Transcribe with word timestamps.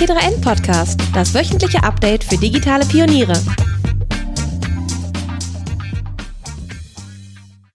T3N 0.00 0.40
Podcast, 0.40 0.98
das 1.12 1.34
wöchentliche 1.34 1.82
Update 1.82 2.24
für 2.24 2.38
digitale 2.38 2.86
Pioniere. 2.86 3.34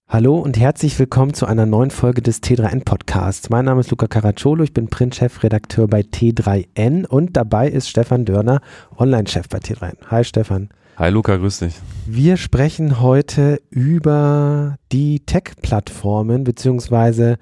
Hallo 0.08 0.34
und 0.34 0.58
herzlich 0.58 0.98
willkommen 0.98 1.34
zu 1.34 1.46
einer 1.46 1.66
neuen 1.66 1.92
Folge 1.92 2.22
des 2.22 2.42
T3N 2.42 2.82
Podcasts. 2.84 3.48
Mein 3.48 3.66
Name 3.66 3.78
ist 3.78 3.92
Luca 3.92 4.08
Caracciolo, 4.08 4.64
ich 4.64 4.72
bin 4.72 4.88
Print-Chefredakteur 4.88 5.86
bei 5.86 6.00
T3N 6.00 7.06
und 7.06 7.36
dabei 7.36 7.68
ist 7.68 7.88
Stefan 7.88 8.24
Dörner, 8.24 8.60
Online-Chef 8.98 9.48
bei 9.48 9.58
T3N. 9.58 9.94
Hi 10.10 10.24
Stefan. 10.24 10.70
Hi 10.96 11.10
Luca, 11.10 11.36
grüß 11.36 11.60
dich. 11.60 11.76
Wir 12.06 12.38
sprechen 12.38 13.00
heute 13.00 13.62
über 13.70 14.78
die 14.90 15.20
Tech-Plattformen 15.20 16.42
beziehungsweise 16.42 17.38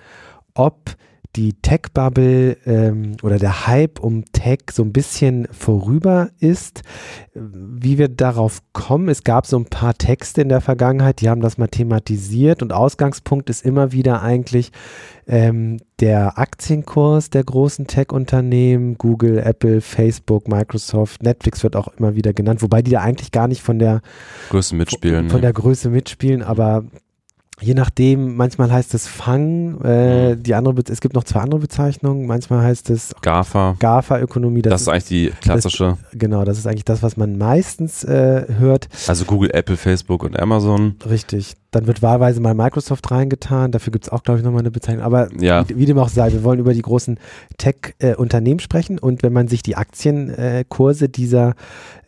ob 0.53 0.95
die 1.37 1.55
Tech-Bubble 1.55 2.57
ähm, 2.65 3.17
oder 3.23 3.39
der 3.39 3.67
Hype 3.67 3.99
um 3.99 4.25
Tech 4.33 4.61
so 4.73 4.83
ein 4.85 4.93
bisschen 4.93 5.49
vorüber 5.51 6.31
ist. 6.39 6.83
Wie 7.35 7.99
wir 7.99 8.09
darauf 8.09 8.63
kommen, 8.73 9.09
es 9.09 9.25
gab 9.25 9.47
so 9.47 9.59
ein 9.59 9.65
paar 9.65 9.95
Texte 9.95 10.43
in 10.43 10.49
der 10.49 10.61
Vergangenheit, 10.61 11.21
die 11.21 11.29
haben 11.29 11.41
das 11.41 11.59
mal 11.59 11.67
thematisiert 11.67 12.63
und 12.63 12.73
Ausgangspunkt 12.73 13.51
ist 13.51 13.65
immer 13.65 13.91
wieder 13.93 14.23
eigentlich 14.23 14.71
ähm, 15.27 15.79
der 16.01 16.39
Aktienkurs 16.39 17.31
der 17.31 17.43
großen 17.45 17.87
Tech-Unternehmen, 17.87 18.97
Google, 18.99 19.39
Apple, 19.39 19.81
Facebook, 19.81 20.49
Microsoft, 20.49 21.23
Netflix 21.23 21.63
wird 21.63 21.75
auch 21.77 21.89
immer 21.97 22.15
wieder 22.15 22.33
genannt, 22.33 22.63
wobei 22.63 22.83
die 22.83 22.93
da 22.93 23.01
eigentlich 23.01 23.33
gar 23.33 23.49
nicht 23.49 23.63
von 23.63 23.79
der 23.79 24.03
Größe 24.51 24.77
mitspielen. 24.77 25.25
Von, 25.25 25.31
von 25.31 25.41
der 25.41 25.53
Größe 25.53 25.91
mitspielen, 25.91 26.43
aber 26.43 26.85
je 27.61 27.75
nachdem, 27.75 28.37
manchmal 28.37 28.71
heißt 28.71 28.95
es 28.95 29.07
Fang, 29.07 29.81
äh, 29.83 30.35
mhm. 30.35 30.43
die 30.43 30.55
andere, 30.55 30.75
es 30.89 31.01
gibt 31.01 31.15
noch 31.15 31.25
zwei 31.25 31.41
andere 31.41 31.61
Bezeichnungen, 31.61 32.27
manchmal 32.27 32.63
heißt 32.63 32.91
es 32.91 33.15
GAFA. 33.23 33.77
GAFA-Ökonomie. 33.79 34.63
Das, 34.63 34.73
das, 34.73 34.83
ist 34.83 34.89
eigentlich 34.89 35.05
die 35.05 35.33
klassische. 35.41 35.97
Das, 36.11 36.19
genau, 36.19 36.45
das 36.45 36.59
ist 36.59 36.67
eigentlich 36.67 36.85
das, 36.85 37.03
was 37.03 37.17
man 37.17 37.39
meistens 37.39 38.05
äh, 38.05 38.47
hört. 38.59 38.89
Also 39.07 39.25
Google, 39.25 39.51
Apple, 39.53 39.77
Facebook 39.77 40.23
und 40.23 40.39
Amazon. 40.39 40.97
Richtig. 41.09 41.57
Dann 41.75 41.87
wird 41.87 42.03
wahlweise 42.03 42.41
mal 42.41 42.55
Microsoft 42.55 43.11
reingetan. 43.11 43.73
Dafür 43.73 43.93
gibt 43.93 44.07
es 44.07 44.13
auch, 44.13 44.23
glaube 44.23 44.39
ich, 44.39 44.45
nochmal 44.45 44.61
eine 44.61 44.71
Bezeichnung. 44.71 45.05
Aber 45.05 45.29
ja. 45.41 45.69
wie, 45.69 45.79
wie, 45.79 45.87
dem 45.87 45.99
auch 45.99 46.09
sei, 46.09 46.33
wir 46.33 46.45
wollen 46.45 46.61
über 46.61 46.73
die 46.73 46.83
großen 46.83 47.19
Tech-Unternehmen 47.59 48.61
sprechen. 48.61 48.99
Und 48.99 49.23
wenn 49.23 49.33
man 49.33 49.49
sich 49.49 49.63
die 49.63 49.77
Aktienkurse 49.77 51.09
dieser 51.09 51.55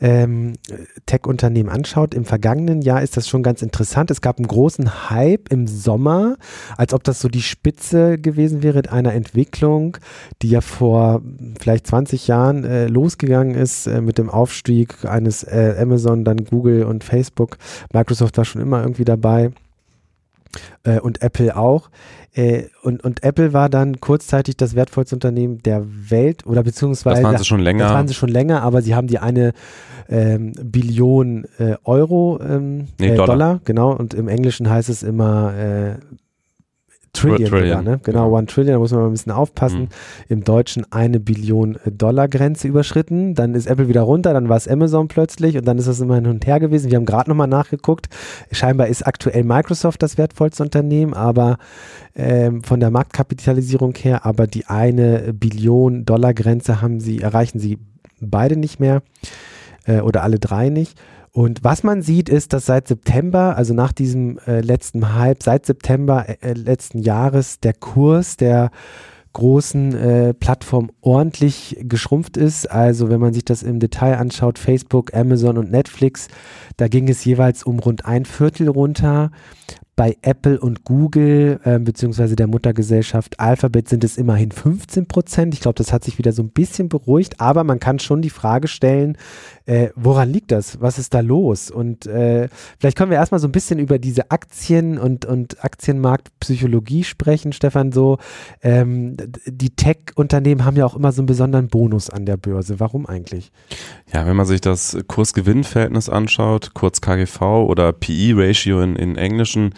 ähm, 0.01 0.55
Tech-Unternehmen 1.07 1.69
anschaut, 1.69 2.15
im 2.15 2.25
vergangenen 2.25 2.83
Jahr 2.83 3.03
ist 3.03 3.17
das 3.17 3.29
schon 3.29 3.43
ganz 3.43 3.63
interessant. 3.63 4.11
Es 4.11 4.21
gab 4.21 4.39
einen 4.39 4.47
großen 4.47 5.11
Hype 5.11 5.53
im 5.53 5.67
Sommer, 5.67 6.37
als 6.77 6.95
ob 6.95 7.03
das 7.05 7.21
so 7.21 7.29
die 7.29 7.43
Spitze 7.43 8.19
gewesen 8.19 8.63
wäre 8.63 8.83
einer 8.91 9.15
Entwicklung, 9.15 9.97
die 10.43 10.51
ja 10.51 10.61
vor 10.61 11.23
vielleicht 11.59 11.87
20 11.87 12.29
Jahren 12.29 12.65
äh, 12.65 12.87
losgegangen 12.87 13.55
ist 13.55 13.87
äh, 13.87 14.01
mit 14.01 14.19
dem 14.19 14.31
Aufstieg 14.31 15.05
eines 15.05 15.43
äh, 15.45 15.77
Amazon, 15.81 16.25
dann 16.25 16.45
Google 16.45 16.85
und 16.85 17.05
Facebook. 17.05 17.57
Microsoft 17.93 18.37
war 18.37 18.45
schon 18.45 18.63
immer 18.63 18.83
irgendwie 18.83 19.05
dabei 19.05 19.51
äh, 20.85 21.01
und 21.01 21.23
Apple 21.23 21.57
auch. 21.57 21.91
Äh, 22.35 22.65
und, 22.83 23.03
und 23.03 23.23
Apple 23.23 23.53
war 23.53 23.69
dann 23.69 24.01
kurzzeitig 24.01 24.57
das 24.57 24.75
wertvollste 24.75 25.17
Unternehmen 25.17 25.63
der 25.63 25.85
Welt 26.11 26.47
oder 26.47 26.63
beziehungsweise. 26.63 27.23
Das 27.23 27.25
waren 27.25 27.39
sie 27.39 27.45
schon 27.45 27.61
länger. 27.61 27.85
Das 27.85 27.93
waren 27.95 28.09
sie 28.09 28.15
schon 28.15 28.29
länger, 28.29 28.63
aber 28.63 28.83
sie 28.83 28.95
haben 28.95 29.07
die 29.07 29.19
eine 29.19 29.53
ähm, 30.09 30.53
Billion 30.63 31.47
äh, 31.59 31.77
Euro, 31.85 32.39
ähm, 32.43 32.89
nee, 32.99 33.15
Dollar. 33.15 33.27
Dollar. 33.27 33.61
genau. 33.65 33.93
Und 33.93 34.15
im 34.15 34.29
Englischen 34.29 34.69
heißt 34.69 34.89
es 34.89 35.03
immer 35.03 35.55
äh, 35.57 35.95
Trillion, 37.17 37.51
Trillion. 37.51 37.79
Sogar, 37.79 37.83
ne? 37.83 38.01
Genau. 38.03 38.31
One 38.31 38.47
Trillion, 38.47 38.75
da 38.75 38.79
muss 38.79 38.93
man 38.93 39.01
mal 39.01 39.07
ein 39.07 39.13
bisschen 39.13 39.33
aufpassen. 39.33 39.81
Mhm. 39.81 39.89
Im 40.29 40.45
Deutschen 40.45 40.91
eine 40.93 41.21
Billion 41.21 41.79
Dollar 41.85 42.29
Grenze 42.29 42.69
überschritten. 42.69 43.35
Dann 43.35 43.55
ist 43.55 43.67
Apple 43.67 43.89
wieder 43.89 44.03
runter, 44.03 44.33
dann 44.33 44.49
war 44.49 44.57
es 44.57 44.69
Amazon 44.69 45.09
plötzlich 45.09 45.57
und 45.57 45.67
dann 45.67 45.79
ist 45.79 45.89
das 45.89 46.01
immer 46.01 46.17
hin 46.17 46.27
und 46.27 46.47
her 46.47 46.61
gewesen. 46.61 46.91
Wir 46.91 46.97
haben 46.97 47.07
gerade 47.07 47.31
nochmal 47.31 47.49
nachgeguckt. 47.49 48.09
Scheinbar 48.53 48.89
ist 48.89 49.07
aktuell 49.07 49.45
Microsoft 49.45 50.03
das 50.03 50.19
wertvollste 50.19 50.63
Unternehmen, 50.63 51.15
aber 51.15 51.59
ähm, 52.15 52.63
von 52.63 52.81
der 52.81 52.91
Marktkapitalisierung 52.91 53.95
her, 53.95 54.25
aber 54.25 54.47
die 54.47 54.67
eine 54.67 55.33
Billion 55.33 56.05
Dollar 56.05 56.35
Grenze 56.35 56.81
haben 56.81 57.01
sie, 57.01 57.21
erreichen 57.21 57.59
sie 57.59 57.79
beide 58.21 58.57
nicht 58.57 58.81
mehr 58.81 59.03
äh, 59.85 60.01
oder 60.01 60.23
alle 60.23 60.39
drei 60.39 60.69
nicht. 60.69 60.99
Und 61.37 61.63
was 61.63 61.83
man 61.83 62.01
sieht, 62.01 62.31
ist, 62.31 62.55
dass 62.55 62.65
seit 62.65 62.89
September, 62.89 63.59
also 63.59 63.75
nach 63.75 63.93
diesem 63.93 64.39
äh, 64.47 64.63
letzten 64.63 65.15
Hype, 65.15 65.43
seit 65.43 65.67
September 65.67 66.27
äh, 66.27 66.37
äh, 66.41 66.53
letzten 66.55 66.99
Jahres 66.99 67.61
der 67.61 67.75
Kurs 67.75 68.39
der 68.39 68.71
großen 69.35 69.95
äh, 69.95 70.33
Plattform 70.33 70.91
ordentlich 71.03 71.77
geschrumpft 71.83 72.39
ist. 72.39 72.71
Also 72.71 73.11
wenn 73.11 73.21
man 73.21 73.35
sich 73.35 73.45
das 73.45 73.63
im 73.63 73.81
Detail 73.81 74.17
anschaut, 74.17 74.59
Facebook, 74.59 75.13
Amazon 75.13 75.59
und 75.59 75.71
Netflix, 75.71 76.29
da 76.79 76.89
ging 76.89 77.07
es 77.07 77.23
jeweils 77.27 77.65
um 77.65 77.81
rund 77.81 78.07
ein 78.07 78.25
Viertel 78.25 78.71
runter. 78.71 79.31
Bei 79.97 80.17
Apple 80.21 80.61
und 80.61 80.85
Google 80.85 81.59
äh, 81.65 81.79
beziehungsweise 81.79 82.37
der 82.37 82.47
Muttergesellschaft 82.47 83.41
Alphabet 83.41 83.89
sind 83.89 84.05
es 84.05 84.19
immerhin 84.19 84.53
15 84.53 85.09
Prozent. 85.09 85.55
Ich 85.55 85.61
glaube, 85.61 85.77
das 85.77 85.93
hat 85.93 86.05
sich 86.05 86.19
wieder 86.19 86.33
so 86.33 86.43
ein 86.43 86.51
bisschen 86.51 86.91
beruhigt, 86.91 87.41
aber 87.41 87.65
man 87.65 87.81
kann 87.81 87.99
schon 87.99 88.21
die 88.21 88.31
Frage 88.31 88.69
stellen, 88.69 89.17
äh, 89.67 89.89
woran 89.97 90.31
liegt 90.31 90.53
das? 90.53 90.81
Was 90.81 90.99
ist 90.99 91.15
da 91.15 91.21
los? 91.21 91.71
Und 91.71 92.07
äh, 92.07 92.49
vielleicht 92.79 92.97
können 92.97 93.11
wir 93.11 93.19
erstmal 93.19 93.41
so 93.41 93.49
ein 93.49 93.53
bisschen 93.53 93.79
über 93.79 93.99
diese 93.99 94.31
Aktien 94.31 94.99
und, 94.99 95.25
und 95.25 95.65
Aktienmarktpsychologie 95.65 97.03
sprechen, 97.03 97.53
Stefan. 97.53 97.91
So, 97.91 98.19
ähm, 98.63 99.17
die 99.47 99.71
Tech-Unternehmen 99.71 100.65
haben 100.65 100.77
ja 100.77 100.87
auch 100.87 100.95
immer 100.95 101.11
so 101.11 101.23
einen 101.23 101.27
besonderen 101.27 101.69
Bonus 101.69 102.11
an 102.11 102.27
der 102.27 102.37
Börse. 102.37 102.79
Warum 102.81 103.07
eigentlich? 103.07 103.51
Ja, 104.13 104.27
wenn 104.27 104.37
man 104.37 104.47
sich 104.47 104.61
das 104.61 104.97
Kurs-Gewinn-Verhältnis 105.09 106.09
anschaut, 106.09 106.75
kurz 106.75 107.01
KGV 107.01 107.41
oder 107.43 107.93
PE-Ratio 107.93 108.81
in, 108.83 108.95
in 108.95 109.17
Englischen, 109.17 109.75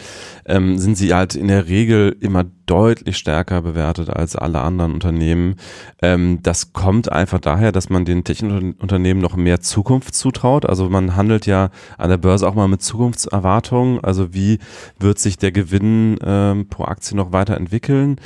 ähm, 0.47 0.79
sind 0.79 0.97
sie 0.97 1.15
halt 1.15 1.35
in 1.35 1.49
der 1.49 1.69
Regel 1.69 2.17
immer 2.21 2.45
deutlich 2.67 3.17
stärker 3.17 3.63
bewertet 3.63 4.11
als 4.11 4.37
alle 4.37 4.61
anderen 4.61 4.93
Unternehmen. 4.93 5.57
Ähm, 6.03 6.41
das 6.43 6.73
kommt 6.73 7.11
einfach 7.11 7.39
daher, 7.39 7.73
dass 7.73 7.89
man 7.89 8.05
den 8.05 8.25
Technikunternehmen 8.25 9.23
noch 9.23 9.37
mehr 9.37 9.61
Zukunft 9.61 10.15
zutraut. 10.15 10.67
Also 10.67 10.89
man 10.89 11.17
handelt 11.17 11.47
ja 11.47 11.71
an 11.97 12.11
der 12.11 12.19
Börse 12.19 12.47
auch 12.49 12.55
mal 12.55 12.69
mit 12.69 12.83
Zukunftserwartungen. 12.83 14.03
Also 14.03 14.35
wie 14.35 14.59
wird 14.99 15.19
sich 15.19 15.39
der 15.39 15.53
Gewinn 15.53 16.19
ähm, 16.23 16.69
pro 16.69 16.85
Aktie 16.85 17.17
noch 17.17 17.33
weiterentwickeln? 17.33 18.17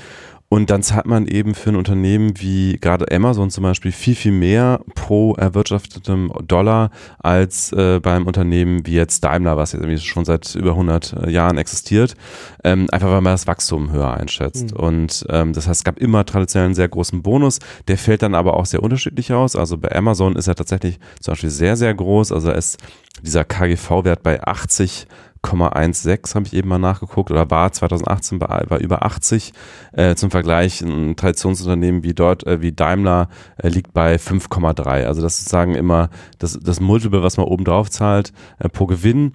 Und 0.53 0.69
dann 0.69 0.83
zahlt 0.83 1.07
man 1.07 1.27
eben 1.27 1.55
für 1.55 1.71
ein 1.71 1.77
Unternehmen 1.77 2.35
wie 2.39 2.77
gerade 2.79 3.11
Amazon 3.11 3.49
zum 3.49 3.65
Beispiel 3.65 3.91
viel, 3.91 4.15
viel 4.15 4.33
mehr 4.33 4.83
pro 4.95 5.33
erwirtschaftetem 5.33 6.31
Dollar 6.47 6.91
als 7.21 7.73
äh, 7.73 8.01
beim 8.01 8.27
Unternehmen 8.27 8.85
wie 8.85 8.93
jetzt 8.93 9.25
Daimler, 9.25 9.57
was 9.57 9.73
jetzt 9.73 10.05
schon 10.05 10.27
seit 10.27 10.55
über 10.55 10.73
100 10.73 11.15
äh, 11.15 11.31
Jahren 11.31 11.57
existiert. 11.57 12.17
Ähm, 12.65 12.87
einfach 12.93 13.09
weil 13.09 13.23
man 13.23 13.33
das 13.33 13.47
Wachstum 13.47 13.93
höher 13.93 14.13
einschätzt. 14.13 14.73
Mhm. 14.73 14.77
Und 14.77 15.25
ähm, 15.31 15.55
das 15.55 15.67
heißt, 15.69 15.81
es 15.81 15.85
gab 15.85 15.99
immer 15.99 16.27
traditionell 16.27 16.67
einen 16.67 16.75
sehr 16.75 16.89
großen 16.91 17.23
Bonus. 17.23 17.59
Der 17.89 17.97
fällt 17.97 18.21
dann 18.21 18.35
aber 18.35 18.53
auch 18.53 18.67
sehr 18.67 18.83
unterschiedlich 18.83 19.33
aus. 19.33 19.57
Also 19.57 19.79
bei 19.79 19.91
Amazon 19.97 20.37
ist 20.37 20.49
er 20.49 20.55
tatsächlich 20.55 20.99
zum 21.21 21.33
Beispiel 21.33 21.49
sehr, 21.49 21.77
sehr 21.77 21.95
groß. 21.95 22.31
Also 22.31 22.51
ist 22.51 22.77
dieser 23.23 23.45
KGV-Wert 23.45 24.23
bei 24.23 24.43
80 24.43 25.07
1,16 25.43 26.35
habe 26.35 26.47
ich 26.47 26.55
eben 26.55 26.69
mal 26.69 26.79
nachgeguckt 26.79 27.31
oder 27.31 27.51
war 27.51 27.73
2018 27.73 28.39
bei, 28.39 28.65
war 28.69 28.79
über 28.79 29.05
80. 29.05 29.53
Äh, 29.93 30.15
zum 30.15 30.31
Vergleich 30.31 30.81
ein 30.81 31.17
Traditionsunternehmen 31.17 32.05
wie 32.05 32.15
dort 32.15 32.47
äh, 32.47 32.61
wie 32.63 32.73
Daimler 32.73 33.29
äh, 33.59 33.69
liegt 33.69 33.93
bei 33.93 34.17
5,3. 34.17 35.05
Also 35.05 35.21
das 35.21 35.39
sozusagen 35.39 35.75
immer 35.75 36.11
das, 36.39 36.59
das 36.59 36.81
Multiple, 36.81 37.23
was 37.23 37.37
man 37.37 37.47
oben 37.47 37.65
drauf 37.65 37.91
zahlt 37.91 38.33
äh, 38.59 38.69
pro 38.69 38.87
Gewinn 38.87 39.33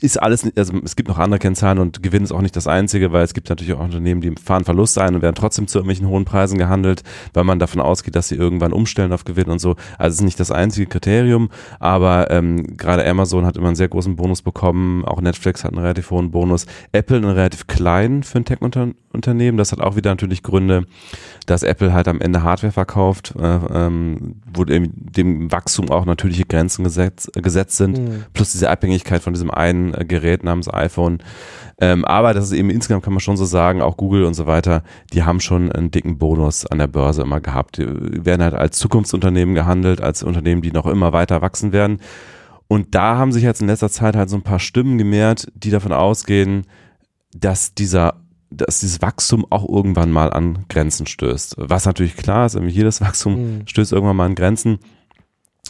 ist 0.00 0.20
alles, 0.22 0.50
also 0.56 0.74
es 0.84 0.96
gibt 0.96 1.08
noch 1.08 1.18
andere 1.18 1.38
Kennzahlen 1.38 1.78
und 1.78 2.02
Gewinn 2.02 2.24
ist 2.24 2.32
auch 2.32 2.42
nicht 2.42 2.56
das 2.56 2.66
einzige, 2.66 3.12
weil 3.12 3.24
es 3.24 3.34
gibt 3.34 3.48
natürlich 3.48 3.72
auch 3.74 3.80
Unternehmen, 3.80 4.20
die 4.20 4.34
fahren 4.42 4.64
Verlust 4.64 4.98
ein 4.98 5.14
und 5.14 5.22
werden 5.22 5.34
trotzdem 5.34 5.66
zu 5.66 5.78
irgendwelchen 5.78 6.08
hohen 6.08 6.24
Preisen 6.24 6.58
gehandelt, 6.58 7.02
weil 7.32 7.44
man 7.44 7.58
davon 7.58 7.80
ausgeht, 7.80 8.16
dass 8.16 8.28
sie 8.28 8.34
irgendwann 8.34 8.72
umstellen 8.72 9.12
auf 9.12 9.24
Gewinn 9.24 9.48
und 9.48 9.60
so. 9.60 9.76
Also 9.98 10.14
es 10.14 10.20
ist 10.20 10.24
nicht 10.24 10.40
das 10.40 10.50
einzige 10.50 10.86
Kriterium, 10.86 11.50
aber 11.80 12.30
ähm, 12.30 12.76
gerade 12.76 13.06
Amazon 13.06 13.46
hat 13.46 13.56
immer 13.56 13.68
einen 13.68 13.76
sehr 13.76 13.88
großen 13.88 14.16
Bonus 14.16 14.42
bekommen, 14.42 15.04
auch 15.04 15.20
Netflix 15.20 15.64
hat 15.64 15.72
einen 15.72 15.82
relativ 15.82 16.10
hohen 16.10 16.30
Bonus, 16.30 16.66
Apple 16.92 17.16
einen 17.16 17.30
relativ 17.30 17.66
kleinen 17.66 18.22
für 18.22 18.38
ein 18.38 18.44
Tech-Unternehmen, 18.44 19.58
das 19.58 19.72
hat 19.72 19.80
auch 19.80 19.96
wieder 19.96 20.10
natürlich 20.10 20.42
Gründe, 20.42 20.86
dass 21.46 21.62
Apple 21.62 21.92
halt 21.92 22.08
am 22.08 22.20
Ende 22.20 22.42
Hardware 22.42 22.72
verkauft, 22.72 23.34
äh, 23.38 23.58
ähm, 23.72 24.36
wo 24.52 24.64
dem, 24.64 24.90
dem, 24.94 25.50
Wachstum 25.50 25.90
auch 25.90 26.04
natürliche 26.04 26.44
Grenzen 26.44 26.84
gesetzt, 26.84 27.30
gesetzt 27.34 27.76
sind, 27.76 27.98
mhm. 27.98 28.24
plus 28.32 28.52
diese 28.52 28.70
Abhängigkeit 28.70 29.22
von 29.22 29.32
diesem 29.32 29.50
einen 29.50 29.73
äh, 29.94 30.04
Gerät 30.04 30.44
namens 30.44 30.72
iPhone. 30.72 31.18
Ähm, 31.80 32.04
aber 32.04 32.34
das 32.34 32.44
ist 32.44 32.52
eben 32.52 32.70
insgesamt 32.70 33.04
kann 33.04 33.12
man 33.12 33.20
schon 33.20 33.36
so 33.36 33.44
sagen, 33.44 33.82
auch 33.82 33.96
Google 33.96 34.24
und 34.24 34.34
so 34.34 34.46
weiter, 34.46 34.84
die 35.12 35.24
haben 35.24 35.40
schon 35.40 35.72
einen 35.72 35.90
dicken 35.90 36.18
Bonus 36.18 36.66
an 36.66 36.78
der 36.78 36.86
Börse 36.86 37.22
immer 37.22 37.40
gehabt. 37.40 37.78
Die 37.78 38.24
werden 38.24 38.42
halt 38.42 38.54
als 38.54 38.78
Zukunftsunternehmen 38.78 39.54
gehandelt, 39.54 40.00
als 40.00 40.22
Unternehmen, 40.22 40.62
die 40.62 40.70
noch 40.70 40.86
immer 40.86 41.12
weiter 41.12 41.42
wachsen 41.42 41.72
werden. 41.72 41.98
Und 42.68 42.94
da 42.94 43.16
haben 43.16 43.32
sich 43.32 43.42
jetzt 43.42 43.60
in 43.60 43.66
letzter 43.66 43.90
Zeit 43.90 44.16
halt 44.16 44.30
so 44.30 44.36
ein 44.36 44.42
paar 44.42 44.60
Stimmen 44.60 44.98
gemehrt, 44.98 45.48
die 45.54 45.70
davon 45.70 45.92
ausgehen, 45.92 46.66
dass 47.34 47.74
dieser 47.74 48.14
dass 48.56 48.78
dieses 48.78 49.02
Wachstum 49.02 49.44
auch 49.50 49.68
irgendwann 49.68 50.12
mal 50.12 50.32
an 50.32 50.64
Grenzen 50.68 51.06
stößt. 51.06 51.56
Was 51.58 51.86
natürlich 51.86 52.16
klar 52.16 52.46
ist, 52.46 52.56
jedes 52.56 53.00
Wachstum 53.00 53.34
mhm. 53.34 53.66
stößt 53.66 53.92
irgendwann 53.92 54.16
mal 54.16 54.26
an 54.26 54.36
Grenzen. 54.36 54.78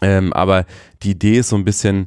Ähm, 0.03 0.33
aber 0.33 0.67
die 1.03 1.13
Idee 1.13 1.39
ist 1.39 1.49
so 1.49 1.57
ein 1.57 1.65
bisschen, 1.65 2.03
äh, 2.03 2.07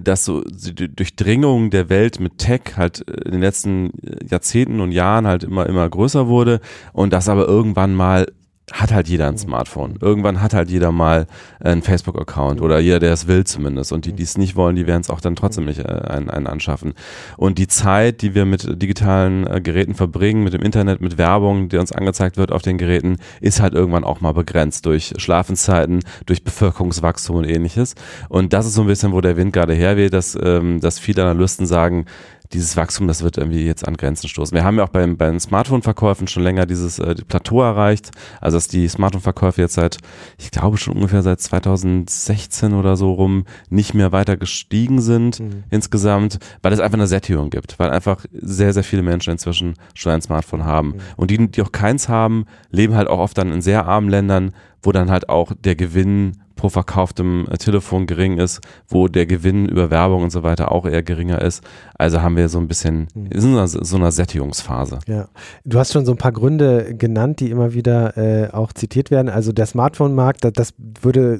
dass 0.00 0.24
so 0.24 0.42
die 0.42 0.94
Durchdringung 0.94 1.70
der 1.70 1.88
Welt 1.88 2.20
mit 2.20 2.38
Tech 2.38 2.76
halt 2.76 3.06
äh, 3.08 3.12
in 3.24 3.32
den 3.32 3.40
letzten 3.40 3.92
Jahrzehnten 4.28 4.80
und 4.80 4.92
Jahren 4.92 5.26
halt 5.26 5.44
immer, 5.44 5.66
immer 5.66 5.88
größer 5.88 6.26
wurde 6.26 6.60
und 6.92 7.12
das 7.12 7.28
aber 7.28 7.46
irgendwann 7.46 7.94
mal 7.94 8.26
hat 8.72 8.92
halt 8.92 9.08
jeder 9.08 9.28
ein 9.28 9.36
Smartphone. 9.36 9.98
Irgendwann 10.00 10.40
hat 10.40 10.54
halt 10.54 10.70
jeder 10.70 10.90
mal 10.90 11.26
einen 11.60 11.82
Facebook-Account 11.82 12.62
oder 12.62 12.78
jeder, 12.78 12.98
der 12.98 13.12
es 13.12 13.26
will 13.26 13.44
zumindest. 13.44 13.92
Und 13.92 14.06
die, 14.06 14.14
die 14.14 14.22
es 14.22 14.38
nicht 14.38 14.56
wollen, 14.56 14.74
die 14.74 14.86
werden 14.86 15.02
es 15.02 15.10
auch 15.10 15.20
dann 15.20 15.36
trotzdem 15.36 15.66
nicht 15.66 15.80
äh, 15.80 15.84
einen, 15.84 16.30
einen 16.30 16.46
anschaffen. 16.46 16.94
Und 17.36 17.58
die 17.58 17.66
Zeit, 17.66 18.22
die 18.22 18.34
wir 18.34 18.46
mit 18.46 18.80
digitalen 18.82 19.46
äh, 19.46 19.60
Geräten 19.60 19.94
verbringen, 19.94 20.44
mit 20.44 20.54
dem 20.54 20.62
Internet, 20.62 21.02
mit 21.02 21.18
Werbung, 21.18 21.68
die 21.68 21.76
uns 21.76 21.92
angezeigt 21.92 22.38
wird 22.38 22.52
auf 22.52 22.62
den 22.62 22.78
Geräten, 22.78 23.18
ist 23.42 23.60
halt 23.60 23.74
irgendwann 23.74 24.04
auch 24.04 24.22
mal 24.22 24.32
begrenzt 24.32 24.86
durch 24.86 25.12
Schlafenszeiten, 25.18 26.00
durch 26.24 26.42
Bevölkerungswachstum 26.42 27.36
und 27.36 27.44
ähnliches. 27.44 27.94
Und 28.30 28.54
das 28.54 28.66
ist 28.66 28.74
so 28.74 28.80
ein 28.80 28.86
bisschen, 28.86 29.12
wo 29.12 29.20
der 29.20 29.36
Wind 29.36 29.52
gerade 29.52 29.74
herweht, 29.74 30.14
dass, 30.14 30.38
ähm, 30.42 30.80
dass 30.80 30.98
viele 30.98 31.22
Analysten 31.22 31.66
sagen, 31.66 32.06
dieses 32.54 32.76
Wachstum, 32.76 33.08
das 33.08 33.22
wird 33.22 33.36
irgendwie 33.36 33.66
jetzt 33.66 33.86
an 33.86 33.96
Grenzen 33.96 34.28
stoßen. 34.28 34.54
Wir 34.54 34.64
haben 34.64 34.78
ja 34.78 34.84
auch 34.84 34.88
beim, 34.88 35.16
bei 35.16 35.26
den 35.26 35.40
Smartphone-Verkäufen 35.40 36.28
schon 36.28 36.42
länger 36.42 36.66
dieses 36.66 36.98
äh, 36.98 37.14
Plateau 37.28 37.62
erreicht, 37.62 38.12
also 38.40 38.56
dass 38.56 38.68
die 38.68 38.88
Smartphone-Verkäufe 38.88 39.60
jetzt 39.60 39.74
seit, 39.74 39.98
ich 40.38 40.50
glaube 40.50 40.76
schon 40.76 40.94
ungefähr 40.94 41.22
seit 41.22 41.40
2016 41.40 42.72
oder 42.72 42.96
so 42.96 43.12
rum 43.12 43.44
nicht 43.68 43.94
mehr 43.94 44.12
weiter 44.12 44.36
gestiegen 44.36 45.00
sind 45.00 45.40
mhm. 45.40 45.64
insgesamt, 45.70 46.38
weil 46.62 46.72
es 46.72 46.80
einfach 46.80 46.98
eine 46.98 47.06
Sättigung 47.06 47.50
gibt, 47.50 47.78
weil 47.78 47.90
einfach 47.90 48.24
sehr, 48.32 48.72
sehr 48.72 48.84
viele 48.84 49.02
Menschen 49.02 49.32
inzwischen 49.32 49.74
schon 49.94 50.12
ein 50.12 50.22
Smartphone 50.22 50.64
haben. 50.64 50.88
Mhm. 50.88 51.00
Und 51.16 51.30
die, 51.30 51.50
die 51.50 51.62
auch 51.62 51.72
keins 51.72 52.08
haben, 52.08 52.46
leben 52.70 52.94
halt 52.94 53.08
auch 53.08 53.18
oft 53.18 53.36
dann 53.36 53.52
in 53.52 53.62
sehr 53.62 53.86
armen 53.86 54.08
Ländern, 54.08 54.52
wo 54.82 54.92
dann 54.92 55.10
halt 55.10 55.28
auch 55.28 55.52
der 55.58 55.74
Gewinn 55.74 56.32
pro 56.64 56.70
verkauftem 56.70 57.46
äh, 57.50 57.58
Telefon 57.58 58.06
gering 58.06 58.38
ist, 58.38 58.62
wo 58.88 59.06
der 59.06 59.26
Gewinn 59.26 59.68
über 59.68 59.90
Werbung 59.90 60.22
und 60.22 60.30
so 60.30 60.42
weiter 60.42 60.72
auch 60.72 60.86
eher 60.86 61.02
geringer 61.02 61.42
ist. 61.42 61.62
Also 61.98 62.22
haben 62.22 62.38
wir 62.38 62.48
so 62.48 62.58
ein 62.58 62.68
bisschen 62.68 63.08
mhm. 63.14 63.26
in 63.26 63.66
so 63.66 63.96
einer 63.96 64.10
Sättigungsphase. 64.10 65.00
Ja, 65.06 65.28
du 65.66 65.78
hast 65.78 65.92
schon 65.92 66.06
so 66.06 66.12
ein 66.12 66.16
paar 66.16 66.32
Gründe 66.32 66.94
genannt, 66.96 67.40
die 67.40 67.50
immer 67.50 67.74
wieder 67.74 68.16
äh, 68.16 68.50
auch 68.50 68.72
zitiert 68.72 69.10
werden. 69.10 69.28
Also 69.28 69.52
der 69.52 69.66
Smartphone-Markt, 69.66 70.44
das, 70.44 70.54
das 70.54 70.74
würde 71.02 71.38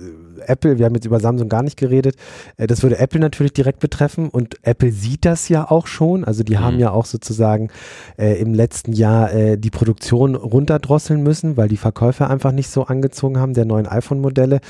Apple, 0.48 0.78
wir 0.78 0.86
haben 0.86 0.94
jetzt 0.94 1.06
über 1.06 1.20
Samsung 1.20 1.48
gar 1.48 1.62
nicht 1.62 1.76
geredet, 1.76 2.16
äh, 2.56 2.66
das 2.66 2.82
würde 2.82 2.98
Apple 2.98 3.20
natürlich 3.20 3.52
direkt 3.52 3.80
betreffen 3.80 4.28
und 4.28 4.56
Apple 4.62 4.92
sieht 4.92 5.24
das 5.24 5.48
ja 5.48 5.70
auch 5.70 5.86
schon. 5.86 6.24
Also 6.24 6.42
die 6.42 6.56
mhm. 6.56 6.60
haben 6.60 6.78
ja 6.78 6.90
auch 6.90 7.06
sozusagen 7.06 7.68
äh, 8.18 8.40
im 8.40 8.54
letzten 8.54 8.92
Jahr 8.92 9.32
äh, 9.32 9.56
die 9.56 9.70
Produktion 9.70 10.34
runterdrosseln 10.34 11.22
müssen, 11.22 11.56
weil 11.56 11.68
die 11.68 11.76
Verkäufer 11.76 12.30
einfach 12.30 12.52
nicht 12.52 12.70
so 12.70 12.84
angezogen 12.84 13.38
haben 13.38 13.54
der 13.54 13.64
neuen 13.64 13.86
iPhone-Modelle. 13.86 14.60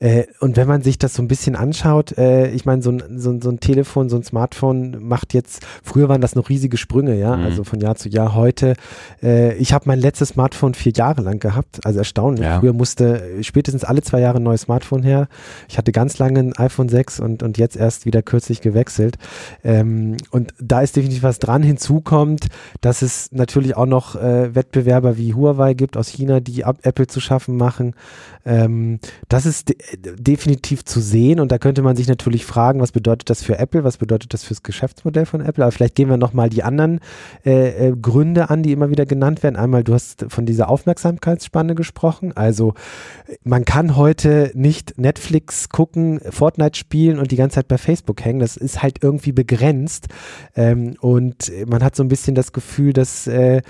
Äh, 0.00 0.24
und 0.40 0.56
wenn 0.56 0.68
man 0.68 0.82
sich 0.82 0.98
das 0.98 1.14
so 1.14 1.22
ein 1.22 1.28
bisschen 1.28 1.56
anschaut, 1.56 2.16
äh, 2.18 2.50
ich 2.50 2.64
meine, 2.64 2.82
so 2.82 2.90
ein, 2.90 3.02
so, 3.16 3.38
so, 3.40 3.50
ein 3.50 3.60
Telefon, 3.60 4.08
so 4.08 4.16
ein 4.16 4.22
Smartphone 4.22 4.96
macht 5.00 5.34
jetzt, 5.34 5.64
früher 5.82 6.08
waren 6.08 6.20
das 6.20 6.34
noch 6.34 6.48
riesige 6.48 6.76
Sprünge, 6.76 7.18
ja, 7.18 7.36
mhm. 7.36 7.44
also 7.44 7.64
von 7.64 7.80
Jahr 7.80 7.96
zu 7.96 8.08
Jahr. 8.08 8.34
Heute, 8.34 8.74
äh, 9.22 9.54
ich 9.56 9.72
habe 9.72 9.84
mein 9.86 9.98
letztes 9.98 10.30
Smartphone 10.30 10.74
vier 10.74 10.92
Jahre 10.92 11.22
lang 11.22 11.38
gehabt, 11.38 11.84
also 11.84 11.98
erstaunlich. 11.98 12.44
Ja. 12.44 12.60
Früher 12.60 12.72
musste 12.72 13.42
spätestens 13.42 13.84
alle 13.84 14.02
zwei 14.02 14.20
Jahre 14.20 14.38
ein 14.38 14.42
neues 14.42 14.62
Smartphone 14.62 15.02
her. 15.02 15.23
Ich 15.68 15.78
hatte 15.78 15.92
ganz 15.92 16.18
lange 16.18 16.40
ein 16.40 16.52
iPhone 16.56 16.88
6 16.88 17.20
und, 17.20 17.42
und 17.42 17.58
jetzt 17.58 17.76
erst 17.76 18.06
wieder 18.06 18.22
kürzlich 18.22 18.60
gewechselt. 18.60 19.16
Ähm, 19.62 20.16
und 20.30 20.54
da 20.58 20.80
ist 20.80 20.96
definitiv 20.96 21.22
was 21.22 21.38
dran. 21.38 21.62
Hinzu 21.62 22.00
kommt, 22.00 22.46
dass 22.80 23.02
es 23.02 23.30
natürlich 23.32 23.76
auch 23.76 23.86
noch 23.86 24.16
äh, 24.16 24.54
Wettbewerber 24.54 25.16
wie 25.16 25.34
Huawei 25.34 25.74
gibt 25.74 25.96
aus 25.96 26.08
China, 26.08 26.40
die 26.40 26.64
ab 26.64 26.78
Apple 26.82 27.06
zu 27.06 27.20
schaffen 27.20 27.56
machen. 27.56 27.94
Ähm, 28.46 28.98
das 29.28 29.46
ist 29.46 29.70
de 29.70 29.76
definitiv 30.18 30.84
zu 30.84 31.00
sehen 31.00 31.40
und 31.40 31.50
da 31.50 31.58
könnte 31.58 31.82
man 31.82 31.96
sich 31.96 32.08
natürlich 32.08 32.44
fragen, 32.44 32.80
was 32.80 32.92
bedeutet 32.92 33.30
das 33.30 33.42
für 33.42 33.58
Apple, 33.58 33.84
was 33.84 33.96
bedeutet 33.96 34.34
das 34.34 34.44
fürs 34.44 34.62
Geschäftsmodell 34.62 35.26
von 35.26 35.40
Apple, 35.40 35.64
aber 35.64 35.72
vielleicht 35.72 35.94
gehen 35.94 36.10
wir 36.10 36.16
nochmal 36.16 36.50
die 36.50 36.62
anderen 36.62 37.00
äh, 37.44 37.88
äh, 37.88 37.96
Gründe 37.96 38.50
an, 38.50 38.62
die 38.62 38.72
immer 38.72 38.90
wieder 38.90 39.06
genannt 39.06 39.42
werden. 39.42 39.56
Einmal, 39.56 39.82
du 39.84 39.94
hast 39.94 40.26
von 40.28 40.44
dieser 40.44 40.68
Aufmerksamkeitsspanne 40.68 41.74
gesprochen, 41.74 42.36
also 42.36 42.74
man 43.44 43.64
kann 43.64 43.96
heute 43.96 44.50
nicht 44.54 44.98
Netflix 44.98 45.13
gucken, 45.70 46.20
Fortnite 46.30 46.78
spielen 46.78 47.18
und 47.18 47.30
die 47.30 47.36
ganze 47.36 47.56
Zeit 47.56 47.68
bei 47.68 47.78
Facebook 47.78 48.24
hängen, 48.24 48.40
das 48.40 48.56
ist 48.56 48.82
halt 48.82 49.02
irgendwie 49.02 49.32
begrenzt. 49.32 50.08
Ähm, 50.54 50.96
und 51.00 51.52
man 51.66 51.82
hat 51.82 51.96
so 51.96 52.02
ein 52.02 52.08
bisschen 52.08 52.34
das 52.34 52.52
Gefühl, 52.52 52.92
dass 52.92 53.26
äh, 53.26 53.62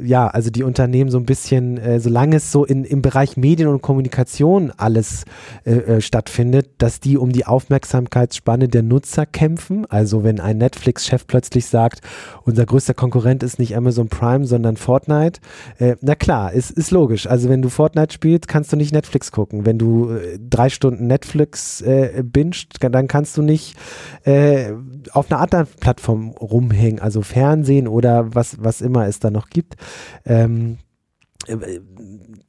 ja, 0.00 0.28
also 0.28 0.50
die 0.50 0.62
Unternehmen 0.62 1.10
so 1.10 1.18
ein 1.18 1.26
bisschen, 1.26 1.76
äh, 1.78 1.98
solange 1.98 2.36
es 2.36 2.52
so 2.52 2.64
in, 2.64 2.84
im 2.84 3.02
Bereich 3.02 3.36
Medien 3.36 3.68
und 3.68 3.82
Kommunikation 3.82 4.72
alles 4.76 5.24
äh, 5.64 5.72
äh, 5.72 6.00
stattfindet, 6.00 6.70
dass 6.78 7.00
die 7.00 7.18
um 7.18 7.32
die 7.32 7.46
Aufmerksamkeitsspanne 7.46 8.68
der 8.68 8.82
Nutzer 8.82 9.26
kämpfen. 9.26 9.86
Also 9.86 10.22
wenn 10.22 10.40
ein 10.40 10.58
Netflix-Chef 10.58 11.26
plötzlich 11.26 11.66
sagt, 11.66 12.00
unser 12.44 12.64
größter 12.64 12.94
Konkurrent 12.94 13.42
ist 13.42 13.58
nicht 13.58 13.76
Amazon 13.76 14.08
Prime, 14.08 14.44
sondern 14.44 14.76
Fortnite, 14.76 15.40
äh, 15.78 15.96
na 16.00 16.14
klar, 16.14 16.52
ist, 16.52 16.70
ist 16.70 16.92
logisch. 16.92 17.26
Also 17.26 17.48
wenn 17.48 17.62
du 17.62 17.68
Fortnite 17.68 18.12
spielst, 18.12 18.46
kannst 18.46 18.72
du 18.72 18.76
nicht 18.76 18.92
Netflix 18.92 19.32
gucken. 19.32 19.66
Wenn 19.66 19.78
du 19.78 20.10
äh, 20.10 20.38
drei 20.38 20.68
Stunden 20.68 21.08
Netflix 21.08 21.80
äh, 21.80 22.22
bingst, 22.24 22.76
dann 22.80 23.08
kannst 23.08 23.36
du 23.36 23.42
nicht 23.42 23.76
äh, 24.24 24.72
auf 25.12 25.30
einer 25.30 25.40
anderen 25.40 25.66
Plattform 25.80 26.30
rumhängen, 26.30 27.00
also 27.00 27.22
Fernsehen 27.22 27.88
oder 27.88 28.34
was, 28.34 28.58
was 28.60 28.80
immer 28.80 29.06
es 29.06 29.18
da 29.18 29.30
noch 29.30 29.48
gibt. 29.48 29.76
Ähm, 30.24 30.78